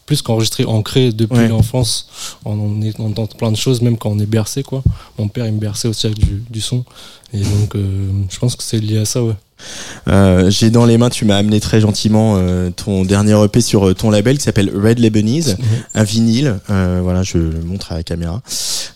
plus 0.06 0.22
qu'enregistrées, 0.22 0.66
ancrées 0.66 1.12
depuis 1.14 1.38
Ouais. 1.40 1.48
l'enfance. 1.48 2.08
On, 2.46 2.54
on, 2.60 2.82
est- 2.82 3.00
on 3.00 3.08
entend 3.08 3.28
plein 3.28 3.52
de 3.52 3.58
choses, 3.58 3.82
même 3.82 3.98
quand 3.98 4.10
on 4.10 4.20
est 4.20 4.26
bercé, 4.26 4.64
quoi. 4.64 4.84
Mon 5.20 5.28
père, 5.28 5.46
il 5.46 5.54
me 5.54 5.60
berçait 5.60 5.88
aussi 5.88 6.06
avec 6.08 6.20
du, 6.20 6.44
du 6.50 6.62
son. 6.62 6.84
Et 7.34 7.40
donc, 7.40 7.76
euh, 7.76 8.10
je 8.30 8.40
pense 8.40 8.56
que 8.56 8.64
c'est 8.64 8.80
lié 8.80 8.98
à 9.00 9.06
ça, 9.06 9.24
ouais. 9.24 9.34
Euh, 10.08 10.50
J'ai 10.50 10.72
dans 10.72 10.86
les 10.86 10.98
mains, 10.98 11.12
tu 11.12 11.24
m'as 11.24 11.38
amené 11.38 11.60
très 11.60 11.80
gentiment 11.82 12.36
euh, 12.38 12.72
ton 12.72 13.06
dernier 13.06 13.40
EP 13.44 13.62
sur 13.62 13.88
euh, 13.90 13.94
ton 13.94 14.10
label 14.10 14.40
qui 14.40 14.44
s'appelle 14.44 14.72
Red 14.76 14.98
Lebanese, 14.98 15.56
un 15.94 16.04
vinyle. 16.04 16.56
voilà, 16.68 17.22
je 17.22 17.38
le 17.38 17.62
montre 17.64 17.92
à 17.92 17.96
la 17.98 18.04
caméra. 18.04 18.42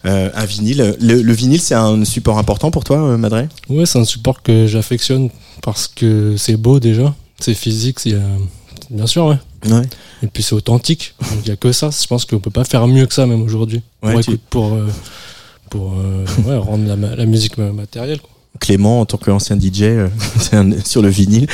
Un 0.03 0.45
vinyle. 0.45 0.95
Le, 0.99 1.21
le 1.21 1.33
vinyle, 1.33 1.61
c'est 1.61 1.75
un 1.75 2.03
support 2.03 2.39
important 2.39 2.71
pour 2.71 2.83
toi, 2.83 3.15
Madré 3.17 3.47
Ouais, 3.69 3.85
c'est 3.85 3.99
un 3.99 4.05
support 4.05 4.41
que 4.41 4.65
j'affectionne 4.65 5.29
parce 5.61 5.87
que 5.87 6.35
c'est 6.37 6.57
beau 6.57 6.79
déjà, 6.79 7.13
c'est 7.39 7.53
physique, 7.53 7.99
c'est, 7.99 8.15
bien 8.89 9.05
sûr, 9.07 9.25
ouais. 9.27 9.37
Ouais. 9.67 9.81
Et 10.23 10.27
puis 10.27 10.43
c'est 10.43 10.53
authentique. 10.53 11.15
Il 11.43 11.47
y 11.49 11.51
a 11.51 11.55
que 11.55 11.71
ça. 11.71 11.89
Je 11.91 12.07
pense 12.07 12.25
qu'on 12.25 12.39
peut 12.39 12.49
pas 12.51 12.63
faire 12.63 12.87
mieux 12.87 13.05
que 13.05 13.13
ça 13.13 13.25
même 13.25 13.41
aujourd'hui. 13.43 13.81
Ouais, 14.03 14.13
pour 14.13 14.21
tu- 14.23 14.31
écoute- 14.31 14.41
pour, 14.49 14.73
euh, 14.73 14.87
pour 15.69 15.93
euh, 15.97 16.25
ouais, 16.45 16.57
rendre 16.57 16.85
la, 16.95 17.25
musique 17.25 17.57
ma- 17.57 17.71
matérielle. 17.71 18.19
Quoi. 18.19 18.29
Clément, 18.59 19.01
en 19.01 19.05
tant 19.05 19.17
qu'ancien 19.17 19.57
DJ, 19.59 19.81
euh, 19.83 20.07
sur 20.85 21.01
le 21.01 21.09
vinyle. 21.09 21.45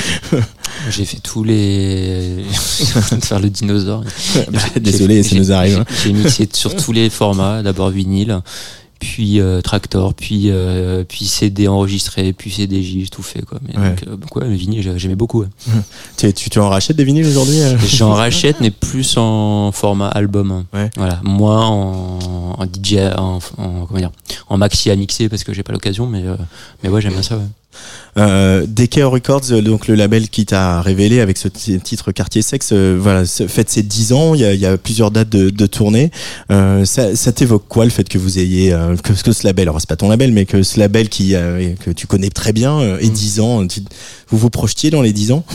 J'ai 0.91 1.05
fait 1.05 1.17
tous 1.17 1.43
les. 1.43 2.43
Je 2.51 2.83
suis 2.85 2.97
en 2.97 3.01
train 3.01 3.17
de 3.17 3.25
faire 3.25 3.39
le 3.39 3.49
dinosaure. 3.49 4.03
Bah, 4.51 4.59
désolé, 4.79 5.23
ça 5.23 5.35
nous 5.35 5.51
arrive. 5.51 5.79
hein. 5.79 5.85
J'ai 5.89 6.09
j'ai 6.09 6.13
mixé 6.13 6.49
sur 6.53 6.75
tous 6.75 6.91
les 6.91 7.09
formats. 7.09 7.63
D'abord 7.63 7.89
vinyle, 7.89 8.39
puis 9.01 9.41
euh, 9.41 9.61
Tractor, 9.61 10.13
puis 10.13 10.45
euh, 10.51 11.03
puis 11.03 11.25
CD 11.25 11.67
enregistré, 11.67 12.31
puis 12.33 12.51
CDJ, 12.51 12.99
j'ai 13.01 13.07
tout 13.09 13.23
fait 13.23 13.41
quoi. 13.41 13.59
Mais 13.67 13.77
Ouais. 13.77 13.89
donc, 13.89 14.03
euh, 14.07 14.15
donc 14.15 14.35
ouais, 14.35 14.47
le 14.47 14.53
vinyle 14.53 14.81
j'ai- 14.83 14.97
j'aimais 14.99 15.15
beaucoup. 15.15 15.41
ouais. 15.41 15.47
Tu, 16.17 16.31
tu, 16.33 16.49
tu 16.51 16.59
en 16.59 16.69
rachètes 16.69 16.95
des 16.97 17.03
vinyles 17.03 17.25
aujourd'hui 17.25 17.59
euh? 17.61 17.77
J'en 17.87 18.13
rachète, 18.13 18.61
mais 18.61 18.69
plus 18.71 19.17
en 19.17 19.71
format 19.73 20.07
album. 20.07 20.51
hein. 20.51 20.65
Ouais. 20.73 20.89
Voilà, 20.95 21.19
moins 21.23 21.65
en, 21.67 22.19
en 22.59 22.65
DJ, 22.65 22.97
en, 23.17 23.39
en- 23.57 23.85
comment 23.87 23.99
dire, 23.99 24.11
en 24.49 24.57
maxi 24.57 24.91
à 24.91 24.95
mixer 24.95 25.27
parce 25.29 25.43
que 25.43 25.51
j'ai 25.53 25.63
pas 25.63 25.73
l'occasion, 25.73 26.05
mais 26.05 26.23
euh, 26.25 26.35
mais 26.83 26.89
ouais, 26.89 27.01
j'aime 27.01 27.13
bien 27.13 27.23
ça. 27.23 27.39
Euh, 28.17 28.65
DK 28.67 28.99
Records, 29.03 29.51
euh, 29.51 29.61
donc 29.61 29.87
le 29.87 29.95
label 29.95 30.27
qui 30.29 30.45
t'a 30.45 30.81
révélé 30.81 31.21
avec 31.21 31.37
ce 31.37 31.47
ti- 31.47 31.79
titre 31.79 32.11
Quartier 32.11 32.41
Sexe, 32.41 32.69
euh, 32.73 32.97
voilà, 32.99 33.23
fête 33.25 33.69
ses 33.69 33.83
10 33.83 34.11
ans, 34.13 34.35
il 34.35 34.41
y 34.41 34.45
a, 34.45 34.53
il 34.53 34.59
y 34.59 34.65
a 34.65 34.77
plusieurs 34.77 35.11
dates 35.11 35.29
de, 35.29 35.49
de 35.49 35.65
tournée. 35.65 36.11
Euh, 36.51 36.83
ça 36.85 37.15
ça 37.15 37.31
t'évoque 37.31 37.63
quoi 37.69 37.85
le 37.85 37.91
fait 37.91 38.07
que 38.09 38.17
vous 38.17 38.37
ayez, 38.39 38.73
euh, 38.73 38.95
que, 38.97 39.13
que 39.13 39.31
ce 39.31 39.47
label, 39.47 39.69
alors 39.69 39.79
c'est 39.79 39.87
pas 39.89 39.95
ton 39.95 40.09
label, 40.09 40.31
mais 40.33 40.45
que 40.45 40.61
ce 40.63 40.79
label 40.79 41.07
qui, 41.09 41.35
euh, 41.35 41.73
que 41.75 41.91
tu 41.91 42.05
connais 42.07 42.29
très 42.29 42.51
bien, 42.53 42.79
euh, 42.79 42.99
ait 42.99 43.07
Mm. 43.07 43.13
10 43.13 43.39
ans, 43.39 43.67
tu- 43.67 43.81
vous 44.29 44.37
vous 44.37 44.49
projetiez 44.49 44.89
dans 44.89 45.01
les 45.01 45.13
10 45.13 45.31
ans 45.31 45.45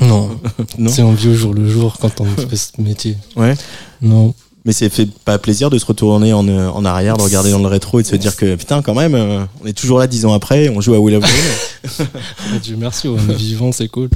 Non, 0.00 0.30
Non. 0.78 0.90
c'est 0.90 1.02
on 1.02 1.12
vit 1.12 1.28
au 1.28 1.34
jour 1.34 1.52
le 1.54 1.68
jour 1.68 1.96
quand 2.00 2.20
on 2.20 2.24
fait 2.24 2.56
ce 2.56 2.80
métier. 2.80 3.16
Ouais. 3.36 3.54
Non, 4.02 4.34
Mais 4.66 4.72
c'est 4.72 4.88
fait 4.88 5.06
pas 5.24 5.38
plaisir 5.38 5.68
de 5.68 5.76
se 5.76 5.84
retourner 5.84 6.32
en, 6.32 6.48
euh, 6.48 6.68
en 6.68 6.86
arrière, 6.86 7.18
de 7.18 7.22
regarder 7.22 7.50
dans 7.50 7.58
le 7.58 7.66
rétro 7.66 8.00
et 8.00 8.02
de 8.02 8.08
se 8.08 8.16
dire 8.16 8.34
que 8.34 8.54
putain 8.56 8.80
quand 8.80 8.94
même, 8.94 9.14
euh, 9.14 9.44
on 9.62 9.66
est 9.66 9.74
toujours 9.74 9.98
là 9.98 10.06
10 10.06 10.24
ans 10.24 10.32
après, 10.32 10.70
on 10.70 10.80
joue 10.80 10.94
à 10.94 10.98
Will 10.98 11.16
of. 11.16 11.24
Dieu 12.62 12.76
merci, 12.78 13.06
on 13.08 13.18
est 13.18 13.34
vivant, 13.34 13.72
c'est 13.72 13.88
cool. 13.88 14.08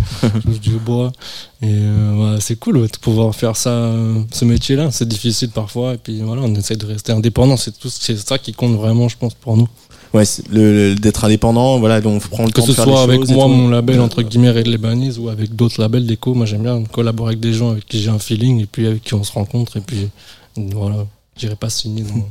Du 0.62 0.76
bois. 0.76 1.12
Et 1.60 1.66
euh, 1.66 2.40
c'est 2.40 2.56
cool 2.56 2.80
de 2.80 2.96
pouvoir 2.98 3.34
faire 3.34 3.56
ça, 3.56 3.92
ce 4.32 4.44
métier-là. 4.46 4.90
C'est 4.90 5.06
difficile 5.06 5.50
parfois. 5.50 5.94
Et 5.94 5.98
puis 5.98 6.22
voilà, 6.22 6.40
on 6.42 6.54
essaie 6.54 6.76
de 6.76 6.86
rester 6.86 7.12
indépendant. 7.12 7.58
C'est 7.58 7.78
tout, 7.78 7.90
c'est 7.90 8.16
ça 8.16 8.38
qui 8.38 8.54
compte 8.54 8.74
vraiment, 8.74 9.08
je 9.08 9.18
pense, 9.18 9.34
pour 9.34 9.56
nous. 9.56 9.68
Ouais, 10.14 10.24
c'est 10.24 10.48
le, 10.48 10.90
le- 10.90 10.94
d'être 10.94 11.24
indépendant, 11.24 11.78
voilà, 11.78 12.00
donc 12.00 12.22
on 12.24 12.28
prend 12.28 12.44
le 12.44 12.50
Que 12.50 12.60
temps 12.60 12.66
ce 12.66 12.70
de 12.70 12.76
faire 12.76 12.84
soit 12.84 12.94
les 13.06 13.12
avec 13.12 13.20
choses 13.20 13.30
et 13.30 13.34
moi, 13.34 13.46
mon 13.48 13.68
label, 13.68 14.00
entre 14.00 14.22
guillemets, 14.22 14.50
Red 14.50 14.66
Lebanese, 14.66 15.18
ou 15.18 15.28
avec 15.28 15.54
d'autres 15.54 15.80
labels 15.80 16.06
d'éco. 16.06 16.32
Moi, 16.34 16.46
j'aime 16.46 16.62
bien 16.62 16.82
collaborer 16.84 17.30
avec 17.32 17.40
des 17.40 17.52
gens 17.52 17.70
avec 17.70 17.84
qui 17.86 18.00
j'ai 18.00 18.08
un 18.10 18.18
feeling 18.18 18.60
et 18.62 18.66
puis 18.66 18.86
avec 18.86 19.02
qui 19.02 19.14
on 19.14 19.22
se 19.24 19.32
rencontre. 19.32 19.76
Et 19.76 19.80
puis 19.80 20.08
voilà, 20.56 21.06
j'irai 21.36 21.56
pas 21.56 21.68
signer 21.70 22.02
dans, 22.04 22.26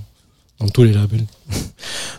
dans 0.66 0.70
tous 0.70 0.84
les 0.84 0.94
labels. 0.94 1.26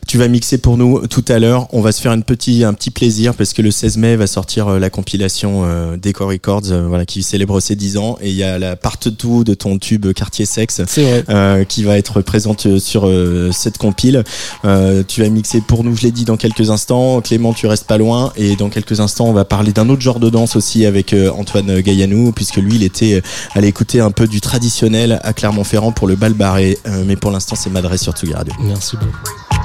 Tu 0.09 0.17
vas 0.17 0.27
mixer 0.27 0.57
pour 0.57 0.79
nous 0.79 1.07
tout 1.07 1.25
à 1.29 1.39
l'heure. 1.39 1.69
On 1.75 1.83
va 1.83 1.93
se 1.93 2.01
faire 2.01 2.15
une 2.15 2.23
petit, 2.23 2.65
un 2.65 2.73
petit 2.73 2.91
plaisir 2.91 3.35
parce 3.35 3.53
que 3.53 3.61
le 3.61 3.71
16 3.71 3.99
mai 3.99 4.17
va 4.17 4.27
sortir 4.27 4.67
euh, 4.69 4.79
la 4.79 4.89
compilation 4.89 5.65
euh, 5.67 5.99
Decor 5.99 6.31
Records, 6.31 6.71
euh, 6.71 6.87
voilà, 6.89 7.05
qui 7.05 7.23
célèbre 7.23 7.61
ses 7.61 7.77
10 7.77 7.99
ans. 7.99 8.17
Et 8.23 8.31
il 8.31 8.35
y 8.35 8.43
a 8.43 8.59
la 8.59 8.75
part 8.75 8.97
2 9.05 9.45
de 9.45 9.53
ton 9.53 9.77
tube 9.77 10.11
Quartier 10.15 10.47
Sexe. 10.47 10.81
Euh, 11.29 11.65
qui 11.65 11.83
va 11.85 11.99
être 11.99 12.23
présente 12.23 12.65
euh, 12.65 12.79
sur 12.79 13.07
euh, 13.07 13.51
cette 13.53 13.77
compile. 13.77 14.25
Euh, 14.65 15.03
tu 15.07 15.21
vas 15.21 15.29
mixer 15.29 15.61
pour 15.61 15.85
nous, 15.85 15.95
je 15.95 16.05
l'ai 16.05 16.11
dit, 16.11 16.25
dans 16.25 16.39
quelques 16.39 16.71
instants. 16.71 17.21
Clément, 17.21 17.53
tu 17.53 17.67
restes 17.67 17.87
pas 17.87 17.99
loin. 17.99 18.33
Et 18.37 18.57
dans 18.57 18.71
quelques 18.71 19.01
instants, 19.01 19.27
on 19.27 19.35
va 19.35 19.45
parler 19.45 19.73
d'un 19.73 19.91
autre 19.91 20.01
genre 20.01 20.21
de 20.21 20.31
danse 20.31 20.57
aussi 20.57 20.87
avec 20.87 21.13
euh, 21.13 21.31
Antoine 21.33 21.83
Gaillanou, 21.83 22.33
puisque 22.33 22.57
lui, 22.57 22.77
il 22.77 22.83
était 22.83 23.17
euh, 23.17 23.21
allé 23.53 23.69
écouter 23.69 24.01
un 24.01 24.11
peu 24.11 24.27
du 24.27 24.41
traditionnel 24.41 25.21
à 25.23 25.35
Clermont-Ferrand 25.35 25.93
pour 25.93 26.09
le 26.09 26.17
bal 26.17 26.33
barré. 26.33 26.79
Euh, 26.87 27.05
mais 27.07 27.17
pour 27.17 27.31
l'instant, 27.31 27.57
c'est 27.57 27.69
Madré 27.69 27.99
sur 27.99 28.15
Tsugi 28.15 28.33
Radio. 28.33 28.55
Merci 28.63 28.97
beaucoup. 28.97 29.58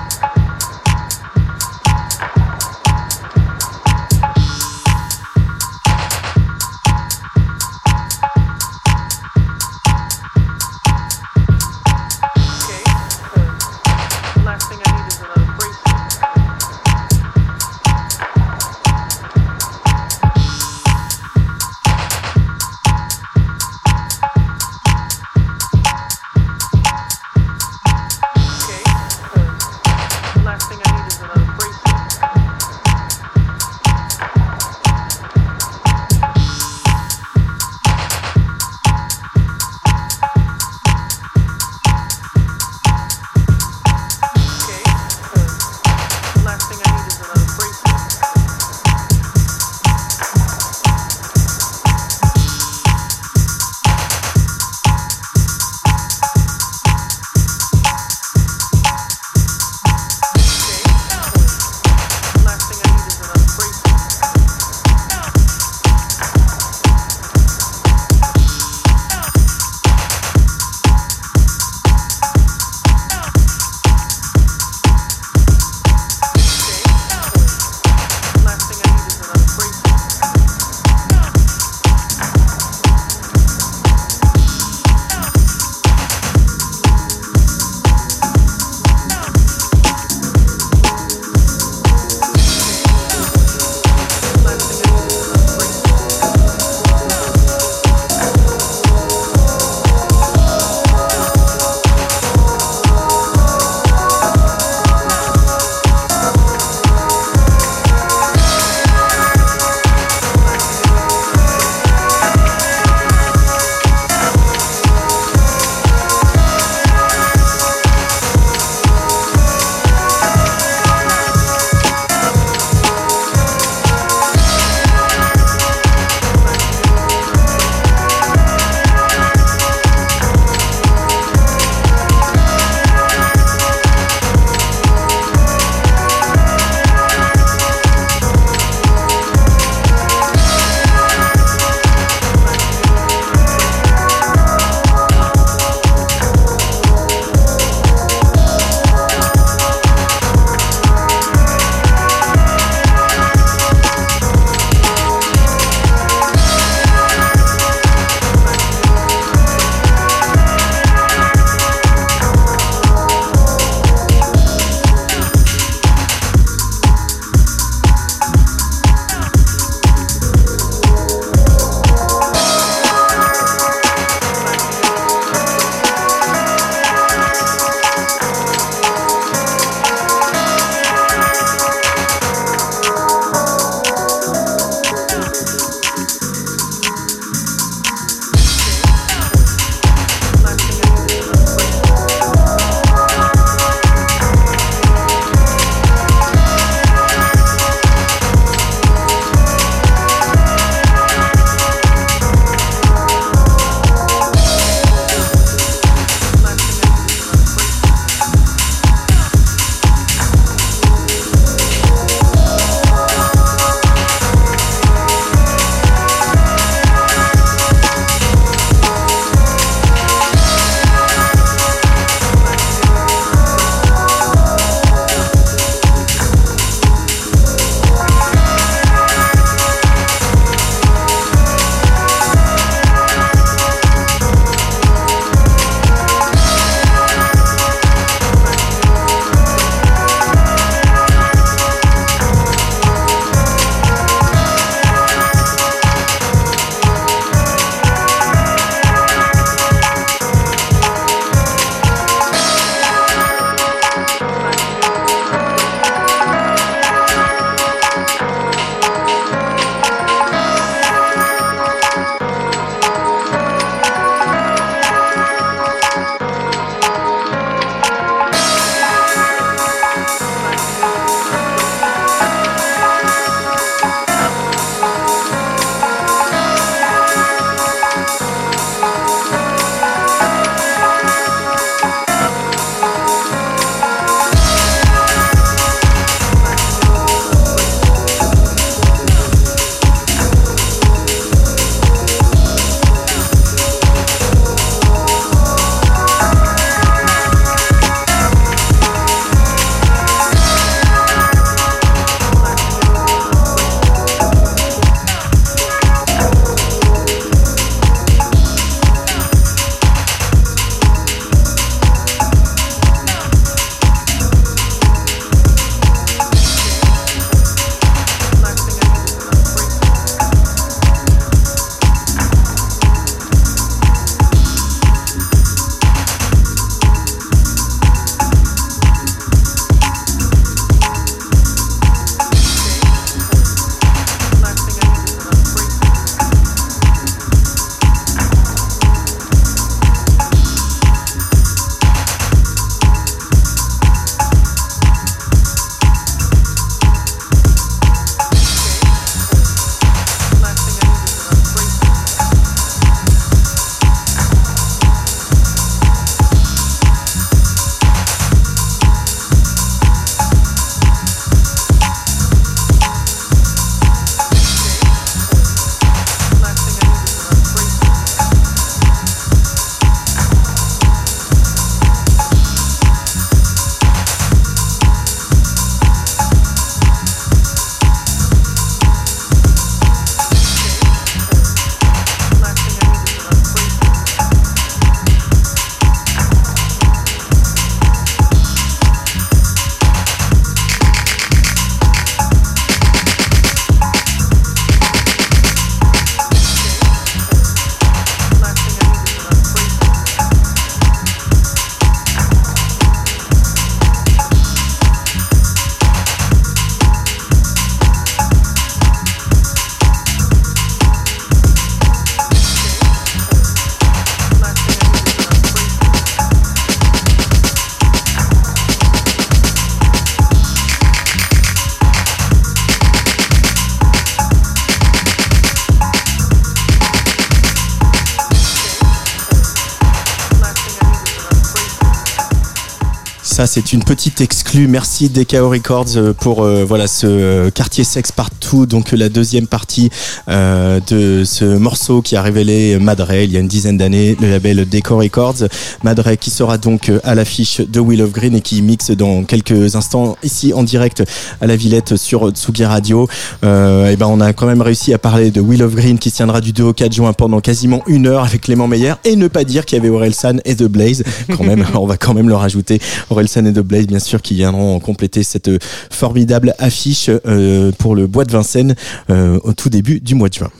C'est 433.45 433.73
une 433.73 433.83
petite 433.83 434.21
exclue. 434.21 434.67
Merci 434.67 435.09
DKO 435.09 435.49
Records 435.49 435.97
euh, 435.97 436.13
pour 436.13 436.43
euh, 436.43 436.63
voilà 436.63 436.87
ce 436.87 437.07
euh, 437.07 437.49
quartier 437.49 437.83
sexe 437.83 438.11
Donc 438.53 438.91
la 438.91 439.09
deuxième 439.09 439.47
partie 439.47 439.89
euh, 440.29 440.79
de 440.87 441.23
ce 441.25 441.57
morceau 441.57 442.03
qui 442.03 442.15
a 442.15 442.21
révélé 442.21 442.77
Madre 442.79 443.11
il 443.13 443.31
y 443.31 443.37
a 443.37 443.39
une 443.39 443.47
dizaine 443.47 443.77
d'années, 443.77 444.15
le 444.21 444.29
label 444.29 444.67
DKO 444.69 444.97
Records. 444.97 445.47
Madre 445.83 446.13
qui 446.13 446.29
sera 446.29 446.59
donc 446.59 446.89
euh, 446.89 446.99
à 447.03 447.15
l'affiche 447.15 447.61
de 447.61 447.79
Will 447.79 448.03
of 448.03 448.11
Green 448.11 448.35
et 448.35 448.41
qui 448.41 448.61
mixe 448.61 448.91
dans 448.91 449.23
quelques 449.23 449.75
instants 449.75 450.15
ici 450.21 450.53
en 450.53 450.61
direct 450.61 451.03
à 451.41 451.47
la 451.47 451.55
Villette 451.55 451.95
sur 451.95 452.29
Tsugi 452.29 452.63
Radio. 452.63 453.07
Euh, 453.43 453.89
et 453.89 453.95
ben 453.95 454.05
on 454.05 454.21
a 454.21 454.33
quand 454.33 454.45
même 454.45 454.61
réussi 454.61 454.93
à 454.93 454.99
parler 454.99 455.31
de 455.31 455.41
Will 455.41 455.63
of 455.63 455.73
Green 455.73 455.97
qui 455.97 456.11
se 456.11 456.17
tiendra 456.17 456.39
du 456.39 456.53
2 456.53 456.63
au 456.63 456.73
4 456.73 456.93
juin 456.93 457.13
pendant 457.13 457.39
quasiment 457.39 457.81
une 457.87 458.05
heure 458.05 458.23
avec 458.23 458.41
Clément 458.41 458.67
Meyer 458.67 458.93
et 459.03 459.15
ne 459.15 459.27
pas 459.27 459.45
dire 459.45 459.65
qu'il 459.65 459.79
y 459.79 459.81
avait 459.81 459.89
Orelsan 459.89 460.37
et 460.45 460.55
The 460.55 460.65
Blaze. 460.65 461.03
Quand 461.35 461.43
même, 461.43 461.65
on 461.73 461.87
va 461.87 461.97
quand 461.97 462.13
même 462.13 462.29
le 462.29 462.35
rajouter. 462.35 462.79
Orelsan 463.09 463.45
et 463.45 463.53
The 463.53 463.59
Blaze, 463.59 463.87
bien 463.87 463.99
sûr, 463.99 464.21
qui 464.21 464.35
viendront 464.35 464.79
compléter 464.79 465.23
cette 465.23 465.49
formidable 465.89 466.53
affiche 466.59 467.09
euh, 467.25 467.71
pour 467.77 467.95
le 467.95 468.05
Bois 468.07 468.25
de 468.25 468.31
Vincennes 468.43 468.75
euh, 469.09 469.39
au 469.43 469.53
tout 469.53 469.69
début 469.69 470.01
du 470.01 470.15
mois 470.15 470.27
de 470.27 470.33
juin. 470.33 470.51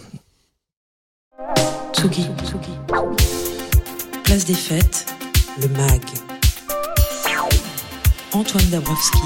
Tsugi. 1.94 2.28
Place 4.24 4.46
des 4.46 4.54
fêtes, 4.54 5.06
le 5.62 5.68
MAG. 5.68 6.02
Antoine 8.32 8.66
Dabrowski. 8.70 9.20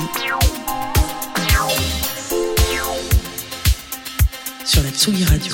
Sur 4.66 4.84
la 4.84 4.90
Tsugi 4.90 5.24
Radio. 5.24 5.54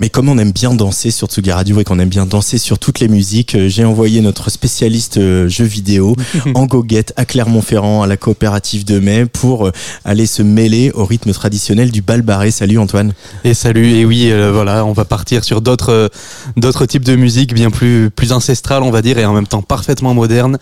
Mais 0.00 0.10
comme 0.10 0.28
on 0.28 0.38
aime 0.38 0.52
bien 0.52 0.74
danser 0.74 1.10
sur 1.10 1.26
Tsugi 1.26 1.50
Radio 1.50 1.80
et 1.80 1.84
qu'on 1.84 1.98
aime 1.98 2.08
bien 2.08 2.24
danser 2.24 2.58
sur 2.58 2.78
toutes 2.78 3.00
les 3.00 3.08
musiques, 3.08 3.54
euh, 3.56 3.68
j'ai 3.68 3.84
envoyé 3.84 4.20
notre 4.20 4.50
spécialiste 4.50 5.16
euh, 5.16 5.48
jeux 5.48 5.64
vidéo 5.64 6.14
en 6.54 6.66
goguette 6.66 7.12
à 7.16 7.24
Clermont-Ferrand, 7.24 8.02
à 8.02 8.06
la 8.06 8.16
coopérative 8.16 8.84
de 8.84 9.00
mai, 9.00 9.26
pour 9.26 9.66
euh, 9.66 9.72
aller 10.04 10.26
se 10.26 10.42
mêler 10.42 10.92
au 10.94 11.04
rythme 11.04 11.32
traditionnel 11.32 11.90
du 11.90 12.02
bal 12.02 12.22
barré. 12.22 12.50
Salut 12.50 12.78
Antoine. 12.78 13.12
Et 13.44 13.54
salut, 13.54 13.88
et 13.90 14.04
oui, 14.04 14.30
euh, 14.30 14.52
voilà, 14.52 14.84
on 14.84 14.92
va 14.92 15.04
partir 15.04 15.42
sur 15.42 15.60
d'autres 15.60 15.92
euh, 15.92 16.08
d'autres 16.56 16.86
types 16.86 17.04
de 17.04 17.16
musique 17.16 17.52
bien 17.52 17.70
plus 17.70 18.10
plus 18.10 18.32
ancestrales, 18.32 18.82
on 18.82 18.90
va 18.90 19.02
dire, 19.02 19.18
et 19.18 19.24
en 19.24 19.32
même 19.32 19.46
temps 19.46 19.62
parfaitement 19.62 20.14
modernes. 20.14 20.58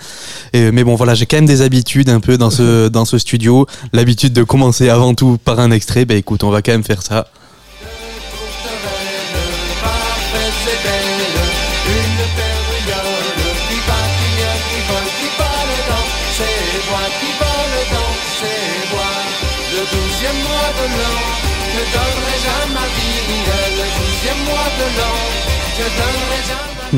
Et, 0.53 0.71
mais 0.73 0.85
bon, 0.85 0.95
voilà, 0.95 1.15
j'ai 1.15 1.27
quand 1.27 1.37
même 1.37 1.47
des 1.47 1.63
habitudes 1.63 2.09
un 2.09 2.21
peu 2.21 2.39
dans 2.39 2.51
ce 2.51 2.89
dans 2.97 3.05
ce 3.05 3.19
studio, 3.19 3.67
l'habitude 3.93 4.33
de 4.33 4.43
commencer 4.43 4.89
avant 4.89 5.15
tout 5.15 5.39
par 5.45 5.61
un 5.61 5.71
extrait. 5.71 6.07
Ben 6.07 6.17
écoute, 6.17 6.43
on 6.43 6.51
va 6.51 6.63
quand 6.63 6.73
même 6.73 6.85
faire 6.85 7.03
ça. 7.03 7.29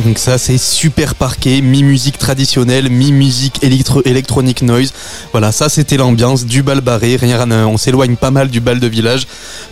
Donc 0.04 0.18
ça 0.18 0.38
c'est 0.38 0.58
super 0.58 1.16
parquet, 1.16 1.60
mi-musique 1.60 2.18
traditionnelle, 2.18 2.88
mi-musique 2.88 3.64
électro 3.64 4.00
électronique 4.04 4.62
noise. 4.62 4.92
Voilà, 5.32 5.50
ça 5.50 5.68
c'était 5.68 5.96
l'ambiance 5.96 6.44
du 6.44 6.62
bal 6.62 6.80
barré. 6.80 7.16
Rien, 7.16 7.50
on 7.66 7.76
s'éloigne 7.76 8.14
pas 8.14 8.30
mal 8.30 8.48
du 8.48 8.60
bal 8.60 8.78
de 8.78 8.86
village 8.86 9.26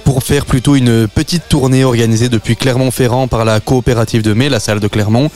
pour 0.05 0.25
faire 0.25 0.45
plutôt 0.45 0.75
une 0.75 1.07
petite 1.07 1.49
tournée 1.49 1.85
organisée 1.85 2.29
depuis 2.29 2.57
Clermont-Ferrand 2.57 3.29
par 3.29 3.45
la 3.45 3.61
coopérative 3.61 4.23
de 4.23 4.33
mai, 4.33 4.49
la 4.49 4.59
salle 4.59 4.81
de 4.81 4.89
Clermont 4.89 5.31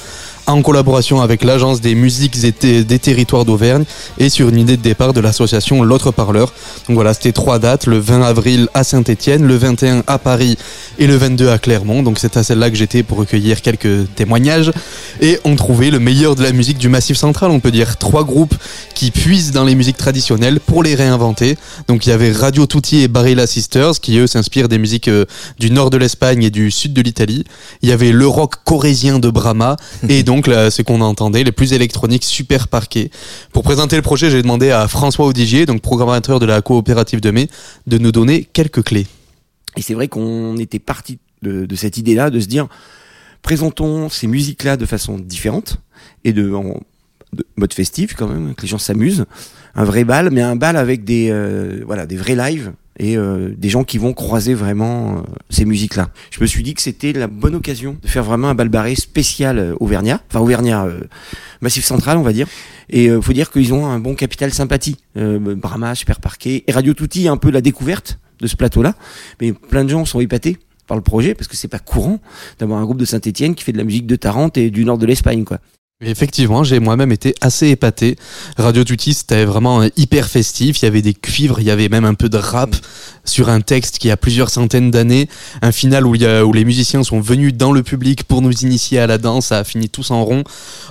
en 0.46 0.62
collaboration 0.62 1.20
avec 1.20 1.44
l'agence 1.44 1.80
des 1.80 1.94
musiques 1.94 2.36
et 2.44 2.84
des 2.84 2.98
territoires 2.98 3.44
d'Auvergne 3.44 3.84
et 4.18 4.28
sur 4.28 4.48
une 4.48 4.58
idée 4.58 4.76
de 4.76 4.82
départ 4.82 5.12
de 5.12 5.20
l'association 5.20 5.82
L'autre 5.82 6.10
Parleur. 6.10 6.52
Donc 6.88 6.94
voilà, 6.94 7.14
c'était 7.14 7.32
trois 7.32 7.58
dates, 7.58 7.86
le 7.86 7.98
20 7.98 8.22
avril 8.22 8.68
à 8.74 8.84
Saint-Étienne, 8.84 9.46
le 9.46 9.56
21 9.56 10.02
à 10.06 10.18
Paris 10.18 10.56
et 10.98 11.06
le 11.06 11.16
22 11.16 11.50
à 11.50 11.58
Clermont. 11.58 12.02
Donc 12.02 12.18
c'est 12.18 12.36
à 12.36 12.42
celle-là 12.42 12.70
que 12.70 12.76
j'étais 12.76 13.02
pour 13.02 13.18
recueillir 13.18 13.62
quelques 13.62 14.12
témoignages 14.14 14.72
et 15.20 15.38
on 15.44 15.56
trouvait 15.56 15.90
le 15.90 15.98
meilleur 15.98 16.34
de 16.34 16.42
la 16.42 16.52
musique 16.52 16.78
du 16.78 16.88
Massif 16.88 17.16
Central, 17.16 17.50
on 17.50 17.60
peut 17.60 17.70
dire 17.70 17.96
trois 17.96 18.24
groupes 18.24 18.54
qui 18.94 19.10
puisent 19.10 19.52
dans 19.52 19.64
les 19.64 19.74
musiques 19.74 19.96
traditionnelles 19.96 20.60
pour 20.60 20.82
les 20.82 20.94
réinventer. 20.94 21.56
Donc 21.88 22.06
il 22.06 22.10
y 22.10 22.12
avait 22.12 22.32
Radio 22.32 22.66
Tutti 22.66 23.02
et 23.02 23.08
Barilla 23.08 23.46
Sisters 23.46 24.00
qui 24.00 24.18
eux 24.18 24.26
s'inspirent 24.26 24.68
des 24.68 24.78
musiques 24.78 25.08
euh, 25.08 25.24
du 25.58 25.70
nord 25.70 25.90
de 25.90 25.96
l'Espagne 25.96 26.42
et 26.42 26.50
du 26.50 26.70
sud 26.70 26.92
de 26.92 27.02
l'Italie. 27.02 27.44
Il 27.82 27.88
y 27.88 27.92
avait 27.92 28.12
le 28.12 28.26
rock 28.26 28.56
corésien 28.64 29.18
de 29.18 29.30
Brahma 29.30 29.76
et 30.08 30.22
là, 30.46 30.70
c'est 30.70 30.84
qu'on 30.84 31.00
entendait 31.00 31.44
les 31.44 31.52
plus 31.52 31.72
électroniques 31.72 32.24
super 32.24 32.68
parqués. 32.68 33.10
Pour 33.52 33.62
présenter 33.62 33.96
le 33.96 34.02
projet, 34.02 34.30
j'ai 34.30 34.42
demandé 34.42 34.70
à 34.70 34.86
François 34.88 35.26
Audigier, 35.26 35.66
donc 35.66 35.82
programmateur 35.82 36.38
de 36.38 36.46
la 36.46 36.62
coopérative 36.62 37.20
de 37.20 37.30
mai, 37.30 37.48
de 37.86 37.98
nous 37.98 38.12
donner 38.12 38.44
quelques 38.44 38.82
clés. 38.84 39.06
Et 39.76 39.82
c'est 39.82 39.94
vrai 39.94 40.08
qu'on 40.08 40.56
était 40.56 40.78
parti 40.78 41.18
de, 41.42 41.66
cette 41.74 41.96
idée-là, 41.96 42.30
de 42.30 42.38
se 42.38 42.46
dire, 42.46 42.68
présentons 43.42 44.08
ces 44.08 44.26
musiques-là 44.26 44.76
de 44.76 44.86
façon 44.86 45.18
différente 45.18 45.78
et 46.24 46.32
de, 46.32 46.52
en 46.52 46.80
de 47.32 47.46
mode 47.56 47.72
festif 47.72 48.14
quand 48.14 48.26
même, 48.26 48.54
que 48.54 48.62
les 48.62 48.68
gens 48.68 48.78
s'amusent. 48.78 49.24
Un 49.74 49.84
vrai 49.84 50.04
bal, 50.04 50.30
mais 50.30 50.42
un 50.42 50.56
bal 50.56 50.76
avec 50.76 51.04
des, 51.04 51.28
euh, 51.30 51.82
voilà, 51.86 52.06
des 52.06 52.16
vrais 52.16 52.34
lives 52.34 52.72
et 53.00 53.16
euh, 53.16 53.54
des 53.56 53.70
gens 53.70 53.82
qui 53.82 53.96
vont 53.96 54.12
croiser 54.12 54.52
vraiment 54.52 55.16
euh, 55.16 55.20
ces 55.48 55.64
musiques-là. 55.64 56.10
Je 56.30 56.40
me 56.40 56.46
suis 56.46 56.62
dit 56.62 56.74
que 56.74 56.82
c'était 56.82 57.14
la 57.14 57.28
bonne 57.28 57.54
occasion 57.54 57.96
de 58.00 58.06
faire 58.06 58.22
vraiment 58.22 58.48
un 58.48 58.54
bal 58.54 58.68
barré 58.68 58.94
spécial 58.94 59.58
euh, 59.58 59.74
Auvergnat, 59.80 60.20
enfin 60.28 60.40
Auvergnat 60.40 60.84
euh, 60.84 61.00
Massif 61.62 61.84
Central, 61.84 62.18
on 62.18 62.22
va 62.22 62.34
dire. 62.34 62.46
Et 62.90 63.08
euh, 63.08 63.22
faut 63.22 63.32
dire 63.32 63.50
qu'ils 63.50 63.72
ont 63.72 63.86
un 63.86 63.98
bon 63.98 64.14
capital 64.14 64.52
sympathie. 64.52 64.98
Euh, 65.16 65.38
Brahma, 65.56 65.94
Super 65.94 66.20
Parquet 66.20 66.62
et 66.66 66.72
Radio 66.72 66.92
Tutti, 66.92 67.26
un 67.26 67.38
peu 67.38 67.50
la 67.50 67.62
découverte 67.62 68.18
de 68.38 68.46
ce 68.46 68.54
plateau-là. 68.54 68.94
Mais 69.40 69.54
plein 69.54 69.84
de 69.84 69.88
gens 69.88 70.04
sont 70.04 70.20
épatés 70.20 70.58
par 70.86 70.98
le 70.98 71.02
projet 71.02 71.34
parce 71.34 71.48
que 71.48 71.56
c'est 71.56 71.68
pas 71.68 71.78
courant 71.78 72.20
d'avoir 72.58 72.80
un 72.80 72.84
groupe 72.84 72.98
de 72.98 73.06
Saint-Etienne 73.06 73.54
qui 73.54 73.64
fait 73.64 73.72
de 73.72 73.78
la 73.78 73.84
musique 73.84 74.06
de 74.06 74.16
Tarente 74.16 74.58
et 74.58 74.70
du 74.70 74.84
nord 74.84 74.98
de 74.98 75.06
l'Espagne, 75.06 75.44
quoi. 75.44 75.58
Effectivement, 76.02 76.64
j'ai 76.64 76.80
moi-même 76.80 77.12
été 77.12 77.34
assez 77.42 77.68
épaté. 77.68 78.16
Radio 78.56 78.84
Tutti, 78.84 79.12
c'était 79.12 79.44
vraiment 79.44 79.82
euh, 79.82 79.88
hyper 79.98 80.28
festif. 80.28 80.80
Il 80.80 80.86
y 80.86 80.88
avait 80.88 81.02
des 81.02 81.12
cuivres, 81.12 81.60
il 81.60 81.66
y 81.66 81.70
avait 81.70 81.90
même 81.90 82.06
un 82.06 82.14
peu 82.14 82.30
de 82.30 82.38
rap 82.38 82.74
sur 83.26 83.50
un 83.50 83.60
texte 83.60 83.98
qui 83.98 84.10
a 84.10 84.16
plusieurs 84.16 84.48
centaines 84.48 84.90
d'années. 84.90 85.28
Un 85.60 85.72
final 85.72 86.06
où, 86.06 86.14
il 86.14 86.22
y 86.22 86.26
a, 86.26 86.46
où 86.46 86.54
les 86.54 86.64
musiciens 86.64 87.02
sont 87.02 87.20
venus 87.20 87.52
dans 87.52 87.70
le 87.70 87.82
public 87.82 88.24
pour 88.24 88.40
nous 88.40 88.50
initier 88.50 88.98
à 88.98 89.06
la 89.06 89.18
danse. 89.18 89.48
Ça 89.48 89.58
a 89.58 89.64
fini 89.64 89.90
tous 89.90 90.10
en 90.10 90.24
rond. 90.24 90.42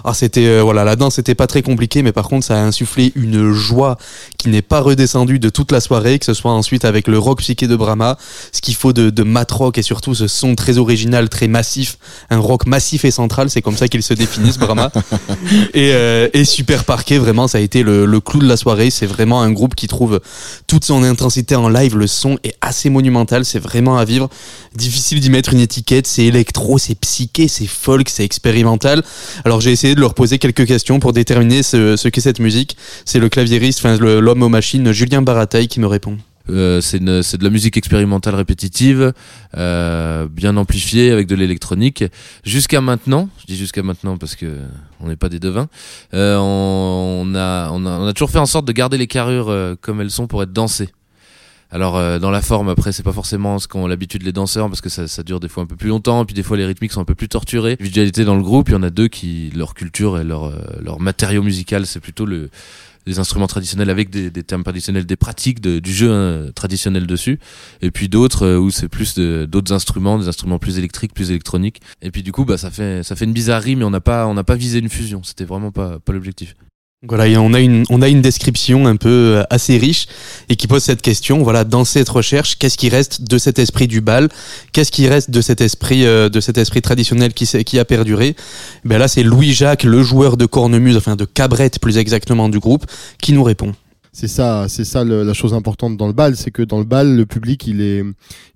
Ah, 0.03 0.13
c'était 0.13 0.45
euh, 0.45 0.61
voilà, 0.61 0.83
la 0.83 0.95
danse 0.95 1.15
c'était 1.15 1.33
pas 1.33 1.47
très 1.47 1.63
compliqué, 1.63 2.03
mais 2.03 2.11
par 2.11 2.27
contre, 2.27 2.45
ça 2.45 2.61
a 2.61 2.63
insufflé 2.63 3.11
une 3.15 3.51
joie 3.51 3.97
qui 4.37 4.49
n'est 4.49 4.61
pas 4.61 4.79
redescendue 4.79 5.39
de 5.39 5.49
toute 5.49 5.71
la 5.71 5.81
soirée, 5.81 6.19
que 6.19 6.25
ce 6.25 6.35
soit 6.35 6.51
ensuite 6.51 6.85
avec 6.85 7.07
le 7.07 7.17
rock 7.17 7.39
psyché 7.39 7.65
de 7.65 7.75
Brahma, 7.75 8.19
ce 8.51 8.61
qu'il 8.61 8.75
faut 8.75 8.93
de, 8.93 9.09
de 9.09 9.23
mat 9.23 9.51
rock 9.51 9.79
et 9.79 9.81
surtout 9.81 10.13
ce 10.13 10.27
son 10.27 10.53
très 10.53 10.77
original, 10.77 11.29
très 11.29 11.47
massif, 11.47 11.97
un 12.29 12.37
rock 12.37 12.67
massif 12.67 13.05
et 13.05 13.11
central. 13.11 13.49
C'est 13.49 13.63
comme 13.63 13.75
ça 13.75 13.87
qu'ils 13.87 14.03
se 14.03 14.13
définissent, 14.13 14.59
Brahma 14.59 14.91
et, 15.73 15.91
euh, 15.93 16.29
et 16.33 16.45
super 16.45 16.85
parquet 16.85 17.17
vraiment 17.17 17.47
ça 17.47 17.57
a 17.57 17.61
été 17.61 17.83
le, 17.83 18.05
le 18.05 18.19
clou 18.19 18.39
de 18.39 18.47
la 18.47 18.57
soirée. 18.57 18.89
C'est 18.89 19.05
vraiment 19.05 19.41
un 19.41 19.51
groupe 19.51 19.75
qui 19.75 19.87
trouve 19.87 20.19
toute 20.67 20.85
son 20.85 21.03
intensité 21.03 21.55
en 21.55 21.69
live. 21.69 21.97
Le 21.97 22.07
son 22.07 22.37
est 22.43 22.55
assez 22.61 22.89
monumental. 22.89 23.45
C'est 23.45 23.59
vraiment 23.59 23.97
à 23.97 24.05
vivre. 24.05 24.29
Difficile 24.75 25.19
d'y 25.19 25.29
mettre 25.29 25.53
une 25.53 25.59
étiquette. 25.59 26.07
C'est 26.07 26.25
électro 26.25 26.77
c'est 26.77 26.95
psyché 26.95 27.47
c'est 27.47 27.67
folk 27.67 28.09
c'est 28.09 28.23
expérimental. 28.23 29.03
Alors 29.45 29.61
j'ai 29.61 29.71
essayé 29.71 29.95
de 29.95 30.01
leur 30.01 30.13
poser 30.13 30.39
quelques 30.39 30.65
questions 30.65 30.99
pour 30.99 31.13
déterminer 31.13 31.63
ce, 31.63 31.95
ce 31.95 32.07
qu'est 32.07 32.21
cette 32.21 32.39
musique. 32.39 32.77
C'est 33.05 33.19
le 33.19 33.29
claviériste 33.29 33.79
enfin 33.79 33.97
l'homme 33.97 34.43
aux 34.43 34.49
machines 34.49 34.91
Julien 34.91 35.21
Barataille 35.21 35.67
qui 35.67 35.79
me 35.79 35.87
répond 35.87 36.17
Euh, 36.49 36.81
c'est 36.81 36.99
de 36.99 37.43
la 37.43 37.49
musique 37.49 37.77
expérimentale 37.77 38.35
répétitive, 38.35 39.13
euh, 39.57 40.27
bien 40.29 40.57
amplifiée 40.57 41.11
avec 41.11 41.27
de 41.27 41.35
l'électronique. 41.35 42.03
Jusqu'à 42.43 42.81
maintenant, 42.81 43.29
je 43.39 43.45
dis 43.45 43.57
jusqu'à 43.57 43.83
maintenant 43.83 44.17
parce 44.17 44.35
que 44.35 44.57
on 44.99 45.07
n'est 45.07 45.15
pas 45.15 45.29
des 45.29 45.39
devins, 45.39 45.67
euh, 46.13 46.37
on, 46.39 47.33
a, 47.35 48.13
toujours 48.13 48.31
fait 48.31 48.39
en 48.39 48.45
sorte 48.45 48.65
de 48.65 48.71
garder 48.71 48.97
les 48.97 49.07
carrures 49.07 49.77
comme 49.81 50.01
elles 50.01 50.11
sont 50.11 50.27
pour 50.27 50.43
être 50.43 50.51
dansées. 50.51 50.89
Alors 51.71 52.19
dans 52.19 52.31
la 52.31 52.41
forme 52.41 52.67
après 52.67 52.91
c'est 52.91 53.03
pas 53.03 53.13
forcément 53.13 53.59
ce 53.59 53.67
qu'ont 53.67 53.85
l'habitude 53.85 54.23
les 54.23 54.31
danseurs 54.31 54.67
parce 54.69 54.81
que 54.81 54.89
ça, 54.89 55.21
dure 55.21 55.39
des 55.39 55.47
fois 55.47 55.61
un 55.61 55.67
peu 55.67 55.75
plus 55.75 55.89
longtemps 55.89 56.25
puis 56.25 56.33
des 56.33 56.41
fois 56.41 56.57
les 56.57 56.65
rythmiques 56.65 56.91
sont 56.91 57.01
un 57.01 57.05
peu 57.05 57.13
plus 57.13 57.29
torturés. 57.29 57.77
Visualité 57.79 58.25
dans 58.25 58.35
le 58.35 58.41
groupe, 58.41 58.69
il 58.69 58.71
y 58.71 58.75
en 58.75 58.81
a 58.81 58.89
deux 58.89 59.07
qui 59.07 59.51
leur 59.55 59.75
culture 59.75 60.17
et 60.17 60.23
leur 60.23 60.51
leur 60.81 60.99
matériau 60.99 61.43
musical 61.43 61.85
c'est 61.85 61.99
plutôt 61.99 62.25
le 62.25 62.49
des 63.05 63.19
instruments 63.19 63.47
traditionnels 63.47 63.89
avec 63.89 64.09
des, 64.09 64.29
des 64.29 64.43
termes 64.43 64.63
traditionnels, 64.63 65.05
des 65.05 65.15
pratiques 65.15 65.61
de- 65.61 65.79
du 65.79 65.93
jeu 65.93 66.11
hein, 66.11 66.51
traditionnel 66.53 67.07
dessus, 67.07 67.39
et 67.81 67.91
puis 67.91 68.09
d'autres 68.09 68.45
euh, 68.45 68.57
où 68.59 68.69
c'est 68.71 68.87
plus 68.89 69.17
d'autres 69.17 69.73
instruments, 69.73 70.17
des 70.19 70.27
instruments 70.27 70.59
plus 70.59 70.77
électriques, 70.77 71.13
plus 71.13 71.31
électroniques. 71.31 71.81
Et 72.01 72.11
puis 72.11 72.23
du 72.23 72.31
coup, 72.31 72.45
bah 72.45 72.57
ça 72.57 72.71
fait 72.71 73.03
ça 73.03 73.15
fait 73.15 73.25
une 73.25 73.33
bizarrerie, 73.33 73.75
mais 73.75 73.83
on 73.85 73.89
n'a 73.89 74.01
pas 74.01 74.27
on 74.27 74.33
n'a 74.33 74.43
pas 74.43 74.55
visé 74.55 74.79
une 74.79 74.89
fusion. 74.89 75.23
C'était 75.23 75.45
vraiment 75.45 75.71
pas 75.71 75.99
pas 75.99 76.13
l'objectif. 76.13 76.55
Voilà, 77.07 77.39
on 77.39 77.53
a 77.53 77.61
une 77.61 77.85
on 77.89 78.01
a 78.01 78.09
une 78.09 78.21
description 78.21 78.85
un 78.85 78.97
peu 78.97 79.37
euh, 79.37 79.43
assez 79.49 79.77
riche 79.77 80.07
et 80.49 80.57
qui 80.57 80.67
pose 80.67 80.83
cette 80.83 81.01
question. 81.01 81.41
Voilà, 81.43 81.63
dans 81.63 81.85
cette 81.85 82.09
recherche, 82.09 82.57
qu'est-ce 82.57 82.77
qui 82.77 82.89
reste 82.89 83.21
de 83.21 83.37
cet 83.37 83.57
esprit 83.57 83.87
du 83.87 84.01
bal? 84.01 84.27
Qu'est-ce 84.73 84.91
qui 84.91 85.07
reste 85.07 85.31
de 85.31 85.39
cet 85.39 85.61
esprit 85.61 86.05
euh, 86.05 86.27
de 86.27 86.41
cet 86.41 86.57
esprit 86.57 86.81
traditionnel 86.81 87.33
qui 87.33 87.47
qui 87.63 87.79
a 87.79 87.85
perduré? 87.85 88.35
Ben 88.83 88.97
là, 88.97 89.07
c'est 89.07 89.23
Louis 89.23 89.53
Jacques, 89.53 89.83
le 89.83 90.03
joueur 90.03 90.35
de 90.35 90.45
cornemuse, 90.45 90.97
enfin 90.97 91.15
de 91.15 91.23
cabrette 91.23 91.79
plus 91.79 91.97
exactement 91.97 92.49
du 92.49 92.59
groupe, 92.59 92.85
qui 93.21 93.31
nous 93.31 93.43
répond. 93.43 93.73
C'est 94.19 94.27
ça, 94.27 94.65
c'est 94.67 94.83
ça 94.83 95.05
le- 95.05 95.23
la 95.23 95.33
chose 95.33 95.53
importante 95.53 95.95
dans 95.95 96.07
le 96.07 96.11
bal, 96.11 96.35
c'est 96.35 96.51
que 96.51 96.61
dans 96.61 96.79
le 96.79 96.83
bal, 96.83 97.15
le 97.15 97.25
public, 97.25 97.65
il 97.67 97.79
est, 97.81 98.03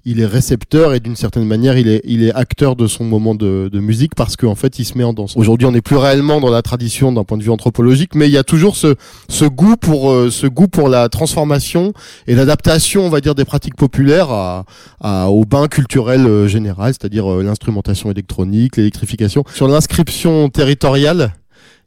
il 0.04 0.20
est 0.20 0.26
récepteur 0.26 0.94
et 0.94 1.00
d'une 1.00 1.16
certaine 1.16 1.46
manière, 1.46 1.78
il 1.78 1.88
est, 1.88 2.02
il 2.04 2.22
est 2.22 2.34
acteur 2.34 2.76
de 2.76 2.86
son 2.86 3.06
moment 3.06 3.34
de, 3.34 3.70
de 3.72 3.80
musique 3.80 4.14
parce 4.14 4.36
qu'en 4.36 4.56
fait, 4.56 4.78
il 4.80 4.84
se 4.84 4.98
met 4.98 5.06
en 5.06 5.14
danse. 5.14 5.38
Aujourd'hui, 5.38 5.66
on 5.66 5.72
n'est 5.72 5.80
plus 5.80 5.96
réellement 5.96 6.42
dans 6.42 6.50
la 6.50 6.62
tradition 6.64 7.14
d'un 7.14 7.24
point 7.24 7.38
de 7.38 7.44
vue 7.44 7.50
anthropologique, 7.50 8.14
mais 8.14 8.28
il 8.28 8.34
y 8.34 8.38
a 8.38 8.44
toujours 8.44 8.76
ce, 8.76 8.96
ce 9.30 9.46
goût 9.46 9.78
pour, 9.78 10.12
euh, 10.12 10.30
ce 10.30 10.48
goût 10.48 10.68
pour 10.68 10.90
la 10.90 11.08
transformation 11.08 11.94
et 12.28 12.36
l'adaptation, 12.36 13.06
on 13.06 13.10
va 13.10 13.22
dire, 13.22 13.34
des 13.34 13.46
pratiques 13.46 13.78
populaires 13.78 14.32
à, 14.32 14.66
à- 15.00 15.30
au 15.30 15.46
bain 15.46 15.70
culturel 15.70 16.28
euh, 16.28 16.46
général, 16.46 16.92
c'est-à-dire 16.94 17.32
euh, 17.32 17.42
l'instrumentation 17.42 18.12
électronique, 18.12 18.76
l'électrification. 18.76 19.46
Sur 19.54 19.70
l'inscription 19.70 20.50
territoriale, 20.50 21.32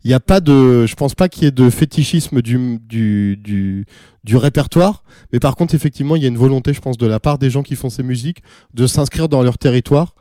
il 0.06 0.10
n'y 0.10 0.14
a 0.14 0.20
pas 0.20 0.38
de, 0.38 0.86
je 0.86 0.94
pense 0.94 1.16
pas 1.16 1.28
qu'il 1.28 1.42
y 1.42 1.46
ait 1.48 1.50
de 1.50 1.68
fétichisme 1.68 2.40
du, 2.40 2.78
du, 2.78 3.36
du, 3.36 3.86
du 4.22 4.36
répertoire, 4.36 5.02
mais 5.32 5.40
par 5.40 5.56
contre, 5.56 5.74
effectivement, 5.74 6.14
il 6.14 6.22
y 6.22 6.26
a 6.26 6.28
une 6.28 6.38
volonté, 6.38 6.72
je 6.72 6.80
pense, 6.80 6.96
de 6.96 7.08
la 7.08 7.18
part 7.18 7.38
des 7.38 7.50
gens 7.50 7.64
qui 7.64 7.74
font 7.74 7.90
ces 7.90 8.04
musiques 8.04 8.40
de 8.72 8.86
s'inscrire 8.86 9.28
dans 9.28 9.42
leur 9.42 9.58
territoire 9.58 10.14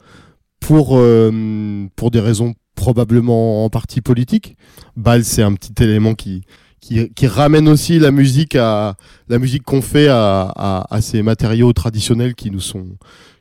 pour, 0.60 0.98
euh, 0.98 1.86
pour 1.96 2.10
des 2.10 2.20
raisons 2.20 2.56
probablement 2.74 3.64
en 3.64 3.70
partie 3.70 4.02
politiques. 4.02 4.58
Bal, 4.98 5.24
c'est 5.24 5.44
un 5.44 5.54
petit 5.54 5.84
élément 5.84 6.16
qui, 6.16 6.42
qui, 6.82 7.28
ramène 7.28 7.70
aussi 7.70 8.00
la 8.00 8.10
musique 8.10 8.56
à, 8.56 8.96
la 9.30 9.38
musique 9.38 9.62
qu'on 9.62 9.84
fait 9.84 10.08
à, 10.08 10.86
à, 10.90 11.02
ces 11.02 11.22
matériaux 11.22 11.74
traditionnels 11.74 12.34
qui 12.34 12.50
nous 12.50 12.60
sont, 12.60 12.98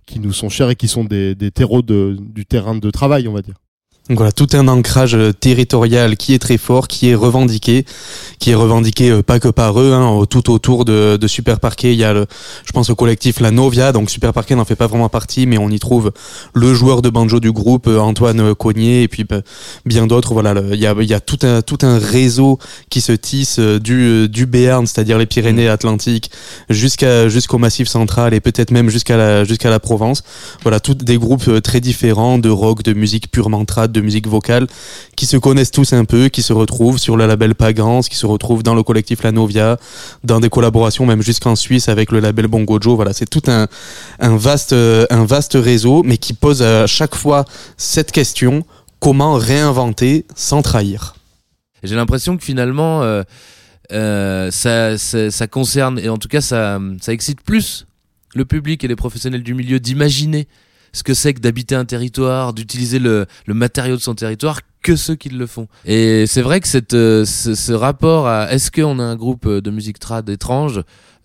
qui 0.07 0.21
nous 0.21 0.35
sont 0.35 0.51
chers 0.51 0.69
et 0.69 0.77
qui 0.77 0.89
sont 0.89 1.05
des, 1.05 1.35
des 1.35 1.51
terreaux 1.51 1.81
du 1.81 2.45
terrain 2.45 2.75
de 2.75 2.91
travail, 2.91 3.29
on 3.29 3.33
va 3.33 3.41
dire. 3.41 3.64
Donc 4.11 4.19
voilà, 4.19 4.33
tout 4.33 4.49
un 4.53 4.69
ancrage 4.69 5.15
euh, 5.15 5.33
territorial 5.33 6.19
qui 6.19 6.35
est 6.35 6.39
très 6.39 6.59
fort, 6.59 6.89
qui 6.89 7.09
est 7.09 7.15
revendiqué, 7.15 7.87
qui 8.39 8.51
est 8.51 8.55
revendiqué 8.55 9.11
euh, 9.11 9.23
pas 9.23 9.41
que 9.41 9.49
par 9.49 9.81
eux, 9.81 9.95
hein, 9.95 10.25
tout 10.29 10.51
autour 10.51 10.85
de, 10.85 11.17
de 11.17 11.27
Super. 11.27 11.59
Il 11.85 11.95
y 11.95 12.05
a, 12.05 12.13
le, 12.13 12.27
je 12.67 12.73
pense, 12.73 12.91
au 12.91 12.95
collectif 12.97 13.41
La 13.41 13.51
Novia. 13.51 13.93
Donc 13.93 14.11
Super 14.11 14.35
Parquet 14.35 14.57
n'en 14.57 14.67
fait 14.67 14.77
pas 14.77 14.89
vraiment 14.89 15.09
partie, 15.09 15.47
mais 15.47 15.57
on 15.57 15.71
y 15.71 15.79
trouve 15.79 16.13
le 16.53 16.75
joueur 16.75 17.01
de 17.01 17.09
banjo 17.09 17.41
du 17.41 17.51
groupe, 17.51 17.87
euh, 17.87 17.99
Antoine 17.99 18.55
Cognier, 18.55 19.05
et 19.05 19.09
puis 19.09 19.25
bah, 19.25 19.41
bien 19.87 20.07
d'autres. 20.07 20.35
Voilà, 20.35 20.55
il 20.73 20.79
y 20.79 20.87
a, 20.87 20.95
il 21.01 21.09
y 21.09 21.15
a 21.15 21.21
tout 21.21 21.39
un 21.43 21.63
tout 21.63 21.79
un 21.81 21.99
réseau 21.99 22.59
qui 22.91 23.01
se 23.01 23.13
tisse 23.13 23.59
du 23.59 24.29
du 24.29 24.45
Béarn, 24.45 24.87
c'est-à-dire 24.87 25.17
les 25.17 25.25
Pyrénées-Atlantiques, 25.25 26.31
jusqu'à 26.69 27.31
jusqu'au 27.31 27.57
Massif 27.57 27.89
central 27.89 28.35
et 28.35 28.41
peut-être 28.41 28.71
même 28.71 28.91
jusqu'à 28.91 29.17
la 29.17 29.45
jusqu'à 29.45 29.71
la 29.71 29.81
Provence. 29.81 30.25
Voilà, 30.63 30.79
tous 30.79 30.95
des 30.95 31.17
groupes 31.17 31.63
très 31.63 31.81
différents 31.81 32.37
de 32.37 32.51
rock, 32.51 32.83
de 32.83 32.93
musique 32.93 33.31
purement 33.31 33.65
trad, 33.65 33.94
de 33.95 34.03
musique 34.03 34.27
vocale, 34.27 34.67
qui 35.17 35.25
se 35.25 35.39
connaissent 35.39 35.71
tous 35.71 35.95
un 35.95 36.05
peu, 36.05 36.29
qui 36.29 36.43
se 36.43 36.53
retrouvent 36.53 36.99
sur 36.99 37.17
le 37.17 37.27
label 37.27 37.55
Pagans, 37.55 38.03
qui 38.03 38.17
se 38.17 38.27
retrouvent 38.27 38.63
dans 38.63 38.75
le 38.75 38.83
collectif 38.83 39.23
La 39.23 39.33
Novia, 39.33 39.79
dans 40.23 40.41
des 40.41 40.51
collaborations 40.51 41.07
même 41.07 41.23
jusqu'en 41.23 41.57
Suisse 41.57 41.89
avec 41.89 42.13
le 42.13 42.21
label 42.21 42.47
Bongojo. 42.49 42.97
Voilà, 42.97 43.15
c'est 43.15 43.29
tout 43.29 43.43
un, 43.47 43.67
euh, 44.21 45.07
vaste 45.11 45.55
réseau, 45.55 46.03
mais 46.05 46.19
qui 46.19 46.35
pose 46.35 46.63
à 46.63 46.87
chaque 46.87 47.15
fois 47.15 47.47
cette 47.79 48.13
question 48.13 48.65
comment 49.01 49.35
réinventer 49.35 50.27
sans 50.35 50.63
trahir? 50.63 51.15
J'ai 51.83 51.95
l'impression 51.95 52.37
que 52.37 52.45
finalement, 52.45 53.03
euh, 53.03 53.23
euh, 53.93 54.51
ça, 54.51 55.47
concerne, 55.47 55.99
et 55.99 56.09
en 56.09 56.19
tout 56.19 56.29
cas, 56.29 56.41
ça 56.41 56.81
excite 57.09 57.41
plus 57.43 57.87
le 58.35 58.45
public 58.45 58.83
et 58.83 58.89
les 58.89 58.97
professionnels 58.97 59.43
du 59.43 59.55
milieu 59.55 59.79
d'imaginer 59.79 60.49
ce 60.95 61.03
que 61.03 61.13
c'est 61.13 61.35
que 61.35 61.41
d'habiter 61.41 61.75
un 61.75 61.85
territoire, 61.85 62.55
d'utiliser 62.55 62.99
le, 62.99 63.27
le 63.47 63.53
matériau 63.55 63.97
de 63.97 64.01
son 64.01 64.15
territoire 64.15 64.61
que 64.83 64.97
ceux 64.97 65.15
qui 65.17 65.29
le 65.29 65.47
font. 65.47 65.67
Et 65.85 66.27
c'est 66.27 66.43
vrai 66.43 66.61
que 66.61 66.69
cette, 66.69 66.95
euh, 66.95 67.25
ce, 67.27 67.55
ce 67.55 67.73
rapport 67.73 68.27
à 68.29 68.51
est-ce 68.53 68.71
qu'on 68.71 68.99
a 68.99 69.03
un 69.03 69.17
groupe 69.17 69.47
de 69.49 69.71
musique 69.71 69.99
trad 69.99 70.29
étrange 70.31 70.81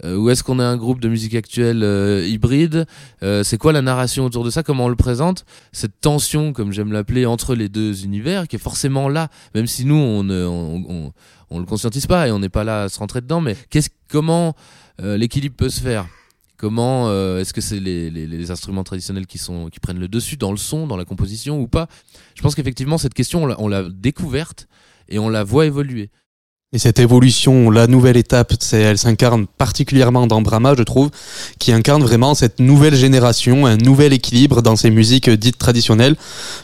euh, 0.05 0.15
ou 0.15 0.29
est-ce 0.29 0.43
qu'on 0.45 0.59
a 0.59 0.63
un 0.65 0.77
groupe 0.77 1.01
de 1.01 1.09
musique 1.09 1.35
actuelle 1.35 1.83
euh, 1.83 2.25
hybride 2.25 2.85
Euh, 3.21 3.43
C'est 3.43 3.57
quoi 3.57 3.73
la 3.73 3.81
narration 3.81 4.23
autour 4.23 4.45
de 4.45 4.49
ça 4.49 4.63
Comment 4.63 4.85
on 4.85 4.89
le 4.89 4.95
présente 4.95 5.43
Cette 5.73 5.99
tension, 5.99 6.53
comme 6.53 6.71
j'aime 6.71 6.93
l'appeler, 6.93 7.25
entre 7.25 7.53
les 7.53 7.67
deux 7.67 8.05
univers, 8.05 8.47
qui 8.47 8.55
est 8.55 8.59
forcément 8.59 9.09
là, 9.09 9.27
même 9.55 9.67
si 9.67 9.83
nous 9.83 9.95
on 9.95 10.23
ne 10.23 10.45
on, 10.45 10.85
on, 10.87 11.13
on 11.49 11.59
le 11.59 11.65
conscientise 11.65 12.07
pas 12.07 12.29
et 12.29 12.31
on 12.31 12.39
n'est 12.39 12.47
pas 12.47 12.63
là 12.63 12.83
à 12.83 12.89
se 12.89 12.97
rentrer 12.97 13.19
dedans. 13.19 13.41
Mais 13.41 13.57
qu'est-ce, 13.69 13.89
comment 14.09 14.55
euh, 15.01 15.17
l'équilibre 15.17 15.55
peut 15.57 15.69
se 15.69 15.81
faire? 15.81 16.07
Comment 16.59 17.07
euh, 17.07 17.39
est-ce 17.39 17.53
que 17.53 17.61
c'est 17.61 17.79
les, 17.79 18.09
les, 18.09 18.51
instruments 18.51 18.83
traditionnels 18.83 19.27
qui 19.27 19.37
sont 19.37 19.69
qui 19.69 19.79
prennent 19.79 19.97
le 19.97 20.09
dessus 20.09 20.35
dans 20.35 20.51
le 20.51 20.57
son, 20.57 20.87
dans 20.87 20.97
la 20.97 21.05
composition 21.05 21.57
ou 21.61 21.69
pas? 21.69 21.87
Je 22.35 22.41
pense 22.41 22.53
qu'effectivement 22.53 22.97
cette 22.97 23.13
question 23.13 23.43
on 23.43 23.67
l'a 23.69 23.83
découverte 23.89 24.67
et 25.07 25.19
on 25.19 25.29
la 25.29 25.45
voit 25.45 25.67
évoluer. 25.67 26.09
Et 26.71 26.77
cette 26.77 26.99
évolution, 26.99 27.71
la 27.71 27.87
nouvelle 27.87 28.15
étape, 28.15 28.53
elle 28.73 28.99
s'incarne 28.99 29.47
particulièrement 29.57 30.27
dans 30.27 30.39
Brahma, 30.43 30.75
je 30.77 30.83
trouve, 30.83 31.09
qui 31.57 31.71
incarne 31.71 32.03
vraiment 32.03 32.35
cette 32.35 32.59
nouvelle 32.59 32.93
génération, 32.93 33.65
un 33.65 33.75
nouvel 33.75 34.13
équilibre 34.13 34.61
dans 34.61 34.75
ces 34.75 34.91
musiques 34.91 35.31
dites 35.31 35.57
traditionnelles. 35.57 36.15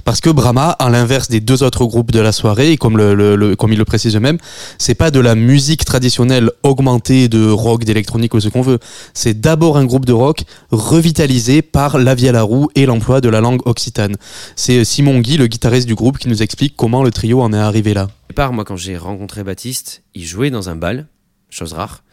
Parce 0.03 0.21
que 0.21 0.29
Brahma, 0.29 0.69
à 0.69 0.91
l'inverse 0.91 1.27
des 1.27 1.39
deux 1.39 1.63
autres 1.63 1.85
groupes 1.85 2.11
de 2.11 2.19
la 2.19 2.31
soirée, 2.31 2.73
et 2.73 2.77
comme, 2.77 2.99
le, 2.99 3.15
le- 3.15 3.35
le- 3.35 3.55
comme 3.55 3.73
ils 3.73 3.79
le 3.79 4.15
eux-mêmes, 4.15 4.37
c'est 4.77 4.93
pas 4.93 5.09
de 5.09 5.19
la 5.19 5.33
musique 5.33 5.85
traditionnelle 5.85 6.51
augmentée 6.61 7.27
de 7.27 7.49
rock, 7.49 7.83
d'électronique 7.83 8.35
ou 8.35 8.39
ce 8.39 8.49
qu'on 8.49 8.61
veut. 8.61 8.77
C'est 9.15 9.41
d'abord 9.41 9.75
un 9.75 9.85
groupe 9.85 10.05
de 10.05 10.13
rock 10.13 10.43
revitalisé 10.69 11.63
par 11.63 11.97
la 11.97 12.13
vie 12.13 12.29
à 12.29 12.31
la 12.31 12.43
roue 12.43 12.69
et 12.75 12.85
l'emploi 12.85 13.21
de 13.21 13.29
la 13.29 13.41
langue 13.41 13.65
occitane. 13.65 14.17
C'est 14.55 14.85
Simon 14.85 15.19
Guy, 15.21 15.37
le 15.37 15.47
guitariste 15.47 15.87
du 15.87 15.95
groupe, 15.95 16.19
qui 16.19 16.27
nous 16.27 16.43
explique 16.43 16.75
comment 16.75 17.01
le 17.01 17.09
trio 17.09 17.41
en 17.41 17.51
est 17.53 17.57
arrivé 17.57 17.95
là. 17.95 18.07
Départ, 18.35 18.51
moi, 18.51 18.65
quand 18.65 18.75
j'ai 18.75 18.97
rencontré 18.97 19.45
Baptiste, 19.45 20.03
il 20.13 20.25
jouait 20.25 20.49
dans 20.49 20.67
un 20.67 20.75
bal, 20.75 21.07
chose 21.49 21.71
rare. 21.71 22.03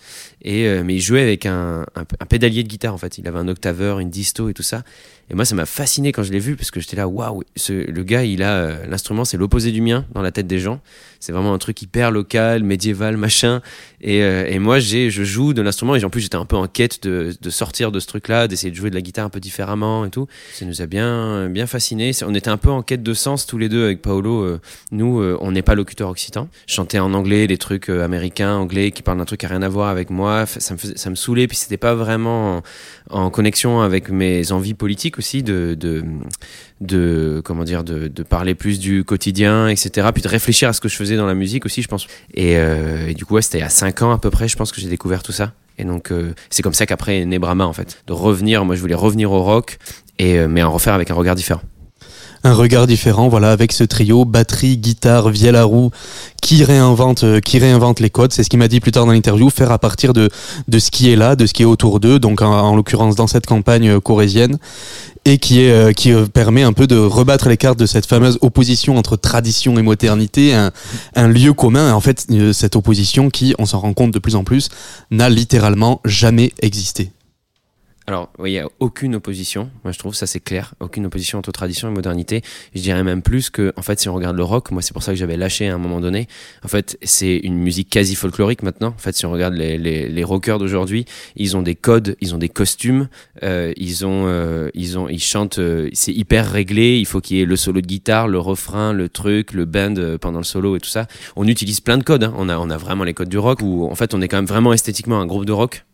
Et, 0.42 0.66
euh, 0.66 0.82
mais 0.84 0.94
il 0.94 1.00
jouait 1.00 1.22
avec 1.22 1.46
un, 1.46 1.86
un, 1.94 2.04
pédalier 2.26 2.62
de 2.62 2.68
guitare, 2.68 2.94
en 2.94 2.98
fait. 2.98 3.18
Il 3.18 3.26
avait 3.28 3.38
un 3.38 3.48
octaveur, 3.48 3.98
une 4.00 4.10
disto 4.10 4.48
et 4.48 4.54
tout 4.54 4.62
ça. 4.62 4.82
Et 5.30 5.34
moi, 5.34 5.44
ça 5.44 5.54
m'a 5.54 5.66
fasciné 5.66 6.12
quand 6.12 6.24
je 6.24 6.32
l'ai 6.32 6.40
vu, 6.40 6.56
parce 6.56 6.70
que 6.70 6.80
j'étais 6.80 6.96
là, 6.96 7.08
waouh, 7.08 7.42
le 7.68 8.02
gars, 8.02 8.24
il 8.24 8.42
a 8.42 8.54
euh, 8.56 8.86
l'instrument, 8.86 9.24
c'est 9.24 9.36
l'opposé 9.36 9.70
du 9.70 9.80
mien 9.80 10.04
dans 10.12 10.20
la 10.20 10.32
tête 10.32 10.46
des 10.46 10.58
gens. 10.58 10.80
C'est 11.20 11.32
vraiment 11.32 11.54
un 11.54 11.58
truc 11.58 11.80
hyper 11.80 12.10
local, 12.10 12.64
médiéval, 12.64 13.16
machin. 13.16 13.62
Et, 14.00 14.22
euh, 14.22 14.46
et 14.46 14.58
moi, 14.58 14.78
je 14.80 15.08
joue 15.08 15.54
de 15.54 15.62
l'instrument, 15.62 15.94
et 15.94 16.04
en 16.04 16.10
plus, 16.10 16.20
j'étais 16.20 16.36
un 16.36 16.44
peu 16.44 16.56
en 16.56 16.66
quête 16.66 17.02
de, 17.04 17.34
de 17.40 17.50
sortir 17.50 17.92
de 17.92 18.00
ce 18.00 18.06
truc-là, 18.08 18.48
d'essayer 18.48 18.70
de 18.70 18.76
jouer 18.76 18.90
de 18.90 18.94
la 18.96 19.00
guitare 19.00 19.26
un 19.26 19.30
peu 19.30 19.40
différemment 19.40 20.04
et 20.04 20.10
tout. 20.10 20.26
Ça 20.52 20.66
nous 20.66 20.82
a 20.82 20.86
bien, 20.86 21.48
bien 21.48 21.66
fascinés. 21.66 22.12
C'est- 22.12 22.24
On 22.24 22.34
était 22.34 22.50
un 22.50 22.56
peu 22.56 22.70
en 22.70 22.82
quête 22.82 23.02
de 23.02 23.14
sens 23.14 23.46
tous 23.46 23.58
les 23.58 23.68
deux 23.68 23.84
avec 23.84 24.02
Paolo. 24.02 24.58
nous, 24.90 25.22
on 25.40 25.52
n'est 25.52 25.62
pas 25.62 25.74
locuteur 25.74 26.10
occitan. 26.10 26.48
Je 26.66 26.74
chantais 26.74 26.98
en 26.98 27.14
anglais 27.14 27.46
des 27.46 27.58
trucs 27.58 27.88
américains, 27.88 28.54
anglais, 28.56 28.90
qui 28.90 29.02
parlent 29.02 29.18
d'un 29.18 29.24
truc 29.24 29.44
a 29.44 29.48
rien 29.48 29.62
à 29.62 29.68
voir 29.68 29.88
avec 29.92 30.10
moi. 30.10 30.46
Ça 30.46 30.74
me, 30.74 30.78
ça 30.96 31.10
me 31.10 31.14
saoulait, 31.14 31.46
puis 31.46 31.56
c'était 31.56 31.76
pas 31.76 31.94
vraiment 31.94 32.62
en, 33.10 33.30
connexion 33.30 33.80
avec 33.80 34.10
mes 34.10 34.50
envies 34.50 34.74
politiques 34.74 35.18
aussi 35.18 35.42
de, 35.42 35.76
de, 35.78 36.02
de 36.80 37.40
comment 37.44 37.64
dire, 37.64 37.84
de, 37.84 38.08
de 38.08 38.22
parler 38.24 38.54
plus 38.54 38.80
du 38.80 39.04
quotidien, 39.04 39.68
etc. 39.68 40.08
Puis 40.12 40.22
de 40.22 40.28
réfléchir 40.28 40.68
à 40.68 40.72
ce 40.72 40.80
que 40.80 40.88
je 40.88 40.96
faisais 40.96 41.16
dans 41.16 41.26
la 41.26 41.34
musique 41.34 41.64
aussi, 41.64 41.82
je 41.82 41.88
pense. 41.88 42.06
Et, 42.34 42.56
euh, 42.56 43.12
du 43.12 43.24
coup, 43.24 43.34
ouais, 43.34 43.42
c'était 43.42 43.62
à 43.62 43.68
5 43.68 44.02
ans 44.02 44.12
à 44.12 44.18
peu 44.18 44.30
près, 44.30 44.48
je 44.48 44.56
pense 44.56 44.72
que 44.72 44.80
j'ai 44.80 44.88
découvert 44.88 45.22
tout 45.22 45.32
ça. 45.32 45.52
Et 45.78 45.84
donc, 45.84 46.10
euh, 46.10 46.34
c'est 46.50 46.62
comme 46.62 46.74
ça 46.74 46.86
qu'après 46.86 47.20
est 47.20 47.44
en 47.44 47.72
fait. 47.72 48.02
De 48.06 48.12
revenir, 48.12 48.64
moi, 48.64 48.74
je 48.74 48.80
voulais 48.80 48.94
revenir 48.94 49.32
au 49.32 49.42
rock, 49.42 49.78
et, 50.18 50.38
euh, 50.38 50.48
mais 50.48 50.62
en 50.62 50.70
refaire 50.70 50.94
avec 50.94 51.10
un 51.10 51.14
regard 51.14 51.34
différent. 51.34 51.62
Un 52.44 52.54
regard 52.54 52.86
différent 52.86 53.28
voilà 53.28 53.52
avec 53.52 53.72
ce 53.72 53.84
trio 53.84 54.24
batterie 54.24 54.76
guitare 54.76 55.30
vielle 55.30 55.56
à 55.56 55.64
roue 55.64 55.90
qui 56.40 56.64
réinvente 56.64 57.24
euh, 57.24 57.40
qui 57.40 57.58
réinvente 57.58 58.00
les 58.00 58.10
codes. 58.10 58.32
C'est 58.32 58.42
ce 58.42 58.50
qu'il 58.50 58.58
m'a 58.58 58.68
dit 58.68 58.80
plus 58.80 58.92
tard 58.92 59.06
dans 59.06 59.12
l'interview 59.12 59.48
faire 59.50 59.70
à 59.72 59.78
partir 59.78 60.12
de 60.12 60.28
de 60.68 60.78
ce 60.78 60.90
qui 60.90 61.10
est 61.10 61.16
là 61.16 61.36
de 61.36 61.46
ce 61.46 61.52
qui 61.52 61.62
est 61.62 61.66
autour 61.66 62.00
d'eux 62.00 62.18
donc 62.18 62.42
en, 62.42 62.52
en 62.52 62.76
l'occurrence 62.76 63.14
dans 63.14 63.26
cette 63.26 63.46
campagne 63.46 63.88
euh, 63.88 64.00
corésienne 64.00 64.58
et 65.24 65.38
qui 65.38 65.62
est 65.62 65.70
euh, 65.70 65.92
qui 65.92 66.12
permet 66.32 66.62
un 66.62 66.72
peu 66.72 66.86
de 66.86 66.96
rebattre 66.96 67.48
les 67.48 67.56
cartes 67.56 67.78
de 67.78 67.86
cette 67.86 68.06
fameuse 68.06 68.38
opposition 68.40 68.96
entre 68.96 69.16
tradition 69.16 69.78
et 69.78 69.82
modernité 69.82 70.54
un, 70.54 70.72
un 71.14 71.28
lieu 71.28 71.52
commun. 71.52 71.92
En 71.92 72.00
fait 72.00 72.26
cette 72.52 72.76
opposition 72.76 73.30
qui 73.30 73.54
on 73.58 73.66
s'en 73.66 73.78
rend 73.78 73.92
compte 73.92 74.10
de 74.10 74.18
plus 74.18 74.34
en 74.34 74.44
plus 74.44 74.68
n'a 75.10 75.28
littéralement 75.28 76.00
jamais 76.04 76.52
existé 76.60 77.12
Alors, 78.08 78.32
il 78.44 78.50
y 78.50 78.58
a 78.58 78.68
aucune 78.80 79.14
opposition. 79.14 79.70
Moi, 79.84 79.92
je 79.92 79.98
trouve 79.98 80.14
ça 80.14 80.26
c'est 80.26 80.40
clair. 80.40 80.74
Aucune 80.80 81.06
opposition 81.06 81.38
entre 81.38 81.52
tradition 81.52 81.88
et 81.88 81.92
modernité. 81.92 82.42
Je 82.74 82.80
dirais 82.80 83.04
même 83.04 83.22
plus 83.22 83.48
que, 83.48 83.72
en 83.76 83.82
fait, 83.82 84.00
si 84.00 84.08
on 84.08 84.14
regarde 84.14 84.36
le 84.36 84.42
rock, 84.42 84.72
moi, 84.72 84.82
c'est 84.82 84.92
pour 84.92 85.04
ça 85.04 85.12
que 85.12 85.16
j'avais 85.18 85.36
lâché 85.36 85.68
à 85.68 85.74
un 85.74 85.78
moment 85.78 86.00
donné. 86.00 86.26
En 86.64 86.68
fait, 86.68 86.98
c'est 87.02 87.36
une 87.36 87.56
musique 87.56 87.88
quasi 87.90 88.16
folklorique 88.16 88.64
maintenant. 88.64 88.88
En 88.88 88.98
fait, 88.98 89.14
si 89.14 89.24
on 89.24 89.30
regarde 89.30 89.54
les, 89.54 89.78
les, 89.78 90.08
les 90.08 90.24
rockers 90.24 90.58
d'aujourd'hui, 90.58 91.04
ils 91.36 91.56
ont 91.56 91.62
des 91.62 91.76
codes, 91.76 92.16
ils 92.20 92.34
ont 92.34 92.38
des 92.38 92.48
costumes, 92.48 93.08
euh, 93.44 93.72
ils 93.76 94.04
ont, 94.04 94.24
euh, 94.26 94.68
ils 94.74 94.98
ont, 94.98 95.08
ils 95.08 95.22
chantent. 95.22 95.60
euh, 95.60 95.88
c'est 95.92 96.12
hyper 96.12 96.50
réglé. 96.50 96.98
Il 96.98 97.06
faut 97.06 97.20
qu'il 97.20 97.36
y 97.36 97.40
ait 97.40 97.44
le 97.44 97.56
solo 97.56 97.80
de 97.80 97.86
guitare, 97.86 98.26
le 98.26 98.40
refrain, 98.40 98.92
le 98.92 99.08
truc, 99.08 99.52
le 99.52 99.64
band 99.64 99.94
euh, 99.98 100.18
pendant 100.18 100.38
le 100.38 100.44
solo 100.44 100.74
et 100.74 100.80
tout 100.80 100.88
ça. 100.90 101.06
On 101.36 101.46
utilise 101.46 101.80
plein 101.80 101.98
de 101.98 102.02
codes. 102.04 102.24
hein. 102.24 102.34
On 102.36 102.48
a, 102.48 102.58
on 102.58 102.68
a 102.68 102.76
vraiment 102.76 103.04
les 103.04 103.14
codes 103.14 103.28
du 103.28 103.38
rock. 103.38 103.60
Où 103.62 103.86
en 103.88 103.94
fait, 103.94 104.12
on 104.12 104.20
est 104.20 104.26
quand 104.26 104.38
même 104.38 104.46
vraiment 104.46 104.72
esthétiquement 104.72 105.20
un 105.20 105.26
groupe 105.26 105.44
de 105.44 105.52
rock 105.52 105.84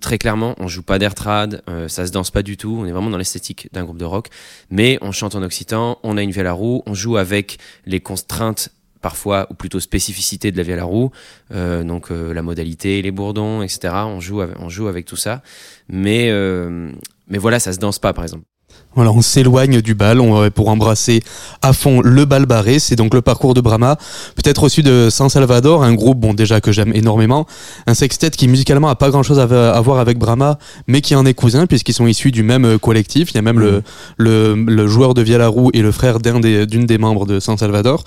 très 0.00 0.18
clairement, 0.18 0.54
on 0.58 0.68
joue 0.68 0.82
pas 0.82 0.98
d'air 0.98 1.14
trad, 1.14 1.62
euh, 1.68 1.88
ça 1.88 2.06
se 2.06 2.12
danse 2.12 2.30
pas 2.30 2.42
du 2.42 2.56
tout, 2.56 2.76
on 2.80 2.86
est 2.86 2.92
vraiment 2.92 3.10
dans 3.10 3.18
l'esthétique 3.18 3.68
d'un 3.72 3.84
groupe 3.84 3.98
de 3.98 4.04
rock, 4.04 4.28
mais 4.70 4.98
on 5.02 5.12
chante 5.12 5.34
en 5.34 5.42
occitan, 5.42 5.98
on 6.02 6.16
a 6.16 6.22
une 6.22 6.30
vielle 6.30 6.46
à 6.46 6.52
roue, 6.52 6.82
on 6.86 6.94
joue 6.94 7.16
avec 7.16 7.58
les 7.86 8.00
contraintes 8.00 8.70
parfois 9.00 9.46
ou 9.50 9.54
plutôt 9.54 9.80
spécificités 9.80 10.52
de 10.52 10.56
la 10.56 10.62
vielle 10.62 10.78
à 10.78 10.84
roue, 10.84 11.10
euh, 11.52 11.82
donc 11.84 12.10
euh, 12.10 12.32
la 12.32 12.42
modalité, 12.42 13.02
les 13.02 13.10
bourdons, 13.10 13.62
etc. 13.62 13.94
On 14.06 14.20
joue 14.20 14.40
avec, 14.88 15.06
tout 15.06 15.16
ça, 15.16 15.42
mais 15.88 16.28
euh, 16.30 16.92
mais 17.28 17.38
voilà, 17.38 17.58
ça 17.58 17.72
se 17.72 17.78
danse 17.78 17.98
pas 17.98 18.12
par 18.12 18.24
exemple. 18.24 18.44
Voilà, 18.96 19.12
on 19.12 19.22
s'éloigne 19.22 19.80
du 19.80 19.94
bal 19.94 20.20
on, 20.20 20.50
pour 20.50 20.68
embrasser 20.68 21.22
à 21.62 21.72
fond 21.72 22.00
le 22.02 22.24
bal 22.24 22.44
barré. 22.46 22.78
C'est 22.80 22.96
donc 22.96 23.14
le 23.14 23.22
parcours 23.22 23.54
de 23.54 23.60
Brahma, 23.60 23.96
peut-être 24.34 24.64
reçu 24.64 24.82
de 24.82 25.08
San 25.10 25.28
Salvador, 25.28 25.84
un 25.84 25.94
groupe 25.94 26.18
bon 26.18 26.34
déjà 26.34 26.60
que 26.60 26.72
j'aime 26.72 26.92
énormément, 26.94 27.46
un 27.86 27.94
sextet 27.94 28.30
qui 28.30 28.48
musicalement 28.48 28.88
a 28.88 28.96
pas 28.96 29.10
grand-chose 29.10 29.38
à, 29.38 29.44
à 29.44 29.80
voir 29.80 30.00
avec 30.00 30.18
Brahma, 30.18 30.58
mais 30.88 31.02
qui 31.02 31.14
en 31.14 31.24
est 31.24 31.34
cousin 31.34 31.66
puisqu'ils 31.66 31.94
sont 31.94 32.08
issus 32.08 32.32
du 32.32 32.42
même 32.42 32.64
euh, 32.64 32.78
collectif. 32.78 33.30
Il 33.30 33.36
y 33.36 33.38
a 33.38 33.42
même 33.42 33.60
le, 33.60 33.82
le, 34.16 34.54
le 34.54 34.86
joueur 34.88 35.14
de 35.14 35.22
roue 35.46 35.70
et 35.72 35.82
le 35.82 35.92
frère 35.92 36.18
d'un 36.18 36.40
des, 36.40 36.66
d'une 36.66 36.86
des 36.86 36.98
membres 36.98 37.26
de 37.26 37.38
San 37.38 37.56
Salvador. 37.56 38.02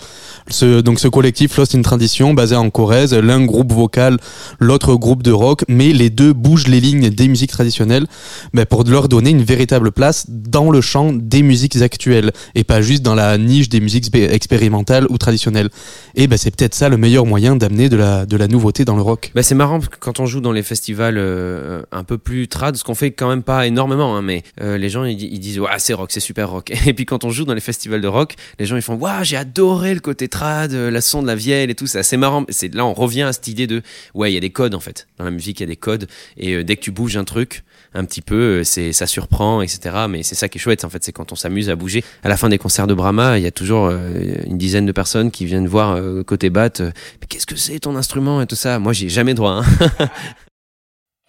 Ce, 0.50 0.82
donc 0.82 1.00
ce 1.00 1.08
collectif 1.08 1.56
Lost 1.58 1.76
in 1.76 1.82
Tradition, 1.82 2.34
basé 2.34 2.56
en 2.58 2.70
Corrèze, 2.70 3.14
l'un 3.14 3.46
groupe 3.46 3.72
vocal, 3.72 4.18
l'autre 4.60 4.96
groupe 4.96 5.24
de 5.24 5.32
rock, 5.32 5.64
mais 5.70 5.94
les 5.94 6.10
deux 6.10 6.34
bougent 6.34 6.68
les 6.68 6.82
lignes 6.82 7.10
des 7.10 7.28
musiques 7.30 7.52
traditionnelles 7.52 8.06
ben, 8.54 8.66
pour 8.66 8.84
leur 8.84 9.08
donner 9.08 9.30
une 9.30 9.44
véritable 9.44 9.92
place 9.92 10.26
dans 10.28 10.73
le 10.74 10.82
champ 10.82 11.14
des 11.14 11.42
musiques 11.44 11.78
actuelles 11.82 12.32
et 12.56 12.64
pas 12.66 12.82
juste 12.82 13.02
dans 13.04 13.16
la 13.16 13.38
niche 13.38 13.70
des 13.70 13.80
musiques 13.80 14.06
expé- 14.06 14.30
expérimentales 14.30 15.06
ou 15.10 15.18
traditionnelles. 15.18 15.70
Et 16.16 16.28
ben 16.28 16.38
c'est 16.38 16.54
peut-être 16.56 16.76
ça 16.76 16.90
le 16.90 16.98
meilleur 16.98 17.26
moyen 17.26 17.56
d'amener 17.56 17.88
de 17.90 17.96
la, 17.96 18.26
de 18.26 18.36
la 18.38 18.48
nouveauté 18.48 18.84
dans 18.86 18.96
le 18.96 19.02
rock. 19.02 19.32
Bah, 19.36 19.44
c'est 19.44 19.56
marrant 19.56 19.80
parce 19.80 19.90
que 19.90 19.98
quand 19.98 20.20
on 20.20 20.26
joue 20.26 20.42
dans 20.42 20.52
les 20.52 20.64
festivals 20.64 21.18
euh, 21.18 21.82
un 21.92 22.04
peu 22.04 22.18
plus 22.18 22.48
trad, 22.48 22.76
ce 22.76 22.84
qu'on 22.84 22.96
fait 22.96 23.12
quand 23.12 23.30
même 23.30 23.44
pas 23.44 23.66
énormément, 23.66 24.16
hein, 24.18 24.22
mais 24.22 24.44
euh, 24.62 24.78
les 24.78 24.90
gens 24.90 25.06
ils, 25.06 25.16
di- 25.16 25.30
ils 25.32 25.40
disent 25.40 25.60
ouais 25.60 25.70
c'est 25.78 25.94
rock, 25.94 26.12
c'est 26.12 26.20
super 26.20 26.50
rock. 26.50 26.72
Et 26.88 26.94
puis 26.94 27.06
quand 27.06 27.24
on 27.24 27.30
joue 27.30 27.46
dans 27.46 27.54
les 27.54 27.62
festivals 27.62 28.02
de 28.02 28.08
rock, 28.08 28.34
les 28.60 28.66
gens 28.66 28.76
ils 28.76 28.82
font 28.82 28.96
waouh 28.96 29.24
j'ai 29.24 29.38
adoré 29.38 29.94
le 29.94 30.00
côté 30.02 30.28
trad, 30.28 30.74
euh, 30.74 30.92
la 30.92 31.02
son 31.02 31.22
de 31.22 31.28
la 31.28 31.36
vielle 31.36 31.70
et 31.70 31.76
tout, 31.76 31.88
c'est 31.88 32.00
assez 32.00 32.18
marrant. 32.18 32.46
C'est 32.50 32.74
là 32.74 32.86
on 32.86 32.94
revient 32.94 33.22
à 33.24 33.34
cette 33.34 33.48
idée 33.48 33.68
de 33.68 33.82
ouais 34.14 34.32
il 34.32 34.34
y 34.34 34.38
a 34.38 34.42
des 34.42 34.50
codes 34.50 34.76
en 34.76 34.80
fait 34.80 35.08
dans 35.18 35.26
la 35.26 35.32
musique 35.32 35.60
il 35.60 35.64
y 35.64 35.66
a 35.66 35.68
des 35.68 35.76
codes 35.76 36.08
et 36.38 36.64
dès 36.64 36.76
que 36.76 36.82
tu 36.82 36.92
bouges 36.92 37.16
un 37.18 37.24
truc 37.24 37.64
un 37.94 38.06
petit 38.06 38.22
peu, 38.22 38.64
c'est 38.64 38.92
ça 38.92 39.06
surprend 39.06 39.62
etc. 39.62 39.96
Mais 40.10 40.24
c'est 40.24 40.34
ça 40.36 40.50
qui 40.50 40.58
est 40.58 40.62
chouette 40.64 40.86
en 40.86 40.90
fait, 40.90 41.04
c'est 41.04 41.12
quand 41.12 41.32
on 41.32 41.36
s'amuse 41.36 41.70
à 41.70 41.76
bouger. 41.76 42.04
À 42.24 42.30
la 42.30 42.38
fin 42.38 42.50
des 42.50 42.58
concerts 42.58 42.88
de 42.88 42.94
Brahma, 42.94 43.38
il 43.38 43.44
y 43.44 43.48
a 43.48 43.52
toujours 43.52 43.88
euh, 43.88 44.00
une 44.46 44.58
dizaine 44.58 44.86
de 44.86 44.92
personnes 44.92 45.30
qui 45.30 45.46
viennent 45.46 45.68
voir 45.68 45.92
euh, 45.96 46.24
côté 46.24 46.50
batte. 46.50 46.80
euh, 46.82 46.92
qu'est-ce 47.30 47.46
que 47.46 47.56
c'est 47.56 47.80
ton 47.80 47.96
instrument? 47.96 48.42
et 48.42 48.48
tout 48.48 48.56
ça 48.56 48.80
Moi 48.80 48.94
j'ai 48.94 49.10
jamais 49.10 49.34
droit. 49.34 49.62
hein. 50.00 50.10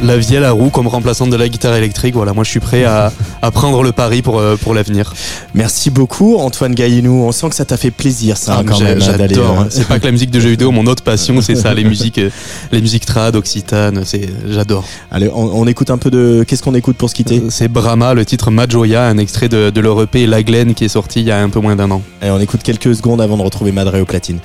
La 0.03 0.15
vielle 0.15 0.43
à 0.45 0.51
roue 0.51 0.69
comme 0.69 0.85
remplaçante 0.87 1.31
de 1.31 1.35
la 1.35 1.49
guitare 1.49 1.73
électrique, 1.75 2.13
voilà, 2.13 2.31
moi 2.33 2.43
je 2.43 2.51
suis 2.51 2.59
prêt 2.59 2.83
à, 2.83 3.11
à 3.41 3.49
prendre 3.49 3.81
le 3.81 3.91
pari 3.91 4.21
pour, 4.21 4.37
euh, 4.37 4.55
pour 4.55 4.75
l'avenir. 4.75 5.11
Merci 5.55 5.89
beaucoup 5.89 6.37
Antoine 6.37 6.75
Gaillenou. 6.75 7.23
On 7.23 7.31
sent 7.31 7.49
que 7.49 7.55
ça 7.55 7.65
t'a 7.65 7.77
fait 7.77 7.89
plaisir 7.89 8.37
ça 8.37 8.57
Ah, 8.59 8.63
quand 8.63 8.79
même 8.79 9.01
hein, 9.01 9.17
d'aller. 9.17 9.33
J'adore. 9.33 9.59
euh, 9.59 9.63
hein. 9.63 9.67
C'est 9.71 9.87
pas 9.87 9.97
que 9.97 10.05
la 10.05 10.11
musique 10.11 10.29
de 10.29 10.39
jeux 10.39 10.49
vidéo, 10.51 10.69
mon 10.71 10.85
autre 10.85 11.01
passion, 11.01 11.41
c'est 11.41 11.55
ça, 11.55 11.73
les 11.73 11.83
musiques, 11.83 12.19
euh, 12.19 12.29
les 12.71 12.79
musiques 12.79 13.07
trad, 13.07 13.35
occitane, 13.35 14.03
c'est, 14.05 14.29
j'adore. 14.47 14.85
Allez, 15.09 15.29
on, 15.33 15.61
on 15.61 15.65
écoute 15.65 15.89
un 15.89 15.97
peu 15.97 16.11
de. 16.11 16.45
Qu'est-ce 16.47 16.61
qu'on 16.61 16.75
écoute 16.75 16.95
pour 16.95 17.09
se 17.09 17.15
quitter? 17.15 17.41
C'est 17.49 17.67
Brahma, 17.67 18.13
le 18.13 18.23
titre 18.23 18.51
Majoya, 18.51 19.07
un 19.07 19.17
extrait 19.17 19.49
de, 19.49 19.71
de 19.71 19.81
leur 19.81 19.99
EP 20.03 20.27
La 20.27 20.43
Glen 20.43 20.75
qui 20.75 20.85
est 20.85 20.89
sorti 20.89 21.21
il 21.21 21.25
y 21.25 21.31
a 21.31 21.39
un 21.41 21.49
peu 21.49 21.59
moins 21.59 21.75
d'un 21.75 21.89
an. 21.89 22.03
Allez, 22.21 22.29
on 22.29 22.39
écoute 22.39 22.61
quelques 22.61 22.93
secondes 22.95 23.19
avant 23.19 23.35
de 23.37 23.41
retrouver 23.41 23.71
Madré 23.71 23.99
au 23.99 24.05
platine. 24.05 24.37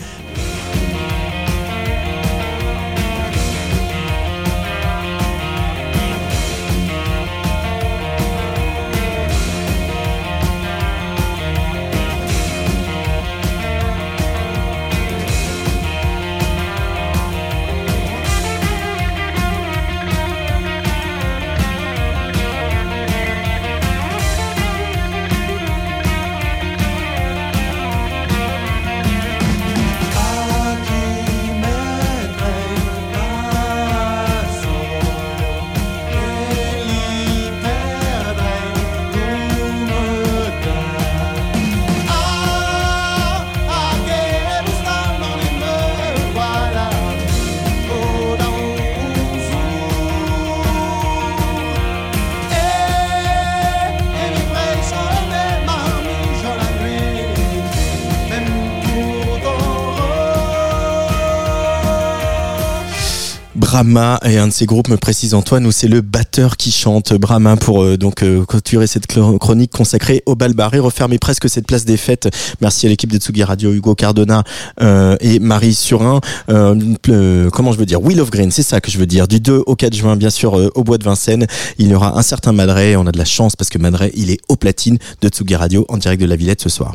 Brahma 63.73 64.21
et 64.23 64.37
un 64.37 64.49
de 64.49 64.53
ces 64.53 64.67
groupes 64.67 64.89
me 64.89 64.99
précise 64.99 65.33
Antoine 65.33 65.65
où 65.65 65.73
c'est 65.73 65.89
le 65.89 66.03
batteur 66.03 66.59
qui 66.59 66.71
chante 66.71 67.15
Brahma 67.15 67.57
pour 67.57 67.83
euh, 67.83 67.97
donc 67.97 68.23
euh, 68.23 68.45
clôturer 68.45 68.87
cette 68.87 69.07
chronique 69.07 69.73
consacrée 69.73 70.23
au 70.27 70.35
bal 70.35 70.53
barré 70.53 70.79
refermer 70.79 71.19
presque 71.19 71.49
cette 71.49 71.67
place 71.67 71.87
des 71.87 71.97
fêtes. 71.97 72.29
Merci 72.61 72.85
à 72.85 72.91
l'équipe 72.91 73.11
de 73.11 73.17
Tsugi 73.17 73.43
Radio 73.43 73.73
Hugo 73.73 73.95
Cardona 73.95 74.45
euh, 74.83 75.17
et 75.21 75.39
Marie 75.39 75.73
Surin. 75.73 76.21
Euh, 76.51 76.79
euh, 77.09 77.49
comment 77.49 77.73
je 77.73 77.79
veux 77.79 77.87
dire? 77.87 78.03
Wheel 78.03 78.21
of 78.21 78.31
Green 78.31 78.51
c'est 78.51 78.63
ça 78.63 78.83
que 78.83 78.91
je 78.91 78.99
veux 78.99 79.07
dire. 79.07 79.27
Du 79.27 79.41
2 79.41 79.63
au 79.65 79.75
4 79.75 79.95
juin 79.95 80.17
bien 80.17 80.29
sûr 80.29 80.59
euh, 80.59 80.71
au 80.75 80.85
bois 80.85 80.99
de 80.99 81.05
Vincennes. 81.05 81.47
Il 81.79 81.89
y 81.89 81.95
aura 81.95 82.19
un 82.19 82.23
certain 82.23 82.53
Madré 82.53 82.95
on 82.97 83.07
a 83.07 83.11
de 83.11 83.17
la 83.17 83.25
chance 83.25 83.57
parce 83.57 83.71
que 83.71 83.79
Madré 83.79 84.13
il 84.15 84.31
est 84.31 84.41
au 84.51 84.57
platine 84.57 84.99
de 85.23 85.29
Tsugi 85.29 85.57
Radio 85.57 85.87
en 85.89 85.97
direct 85.97 86.21
de 86.21 86.27
la 86.27 86.37
Villette 86.37 86.61
ce 86.61 86.69
soir. 86.69 86.95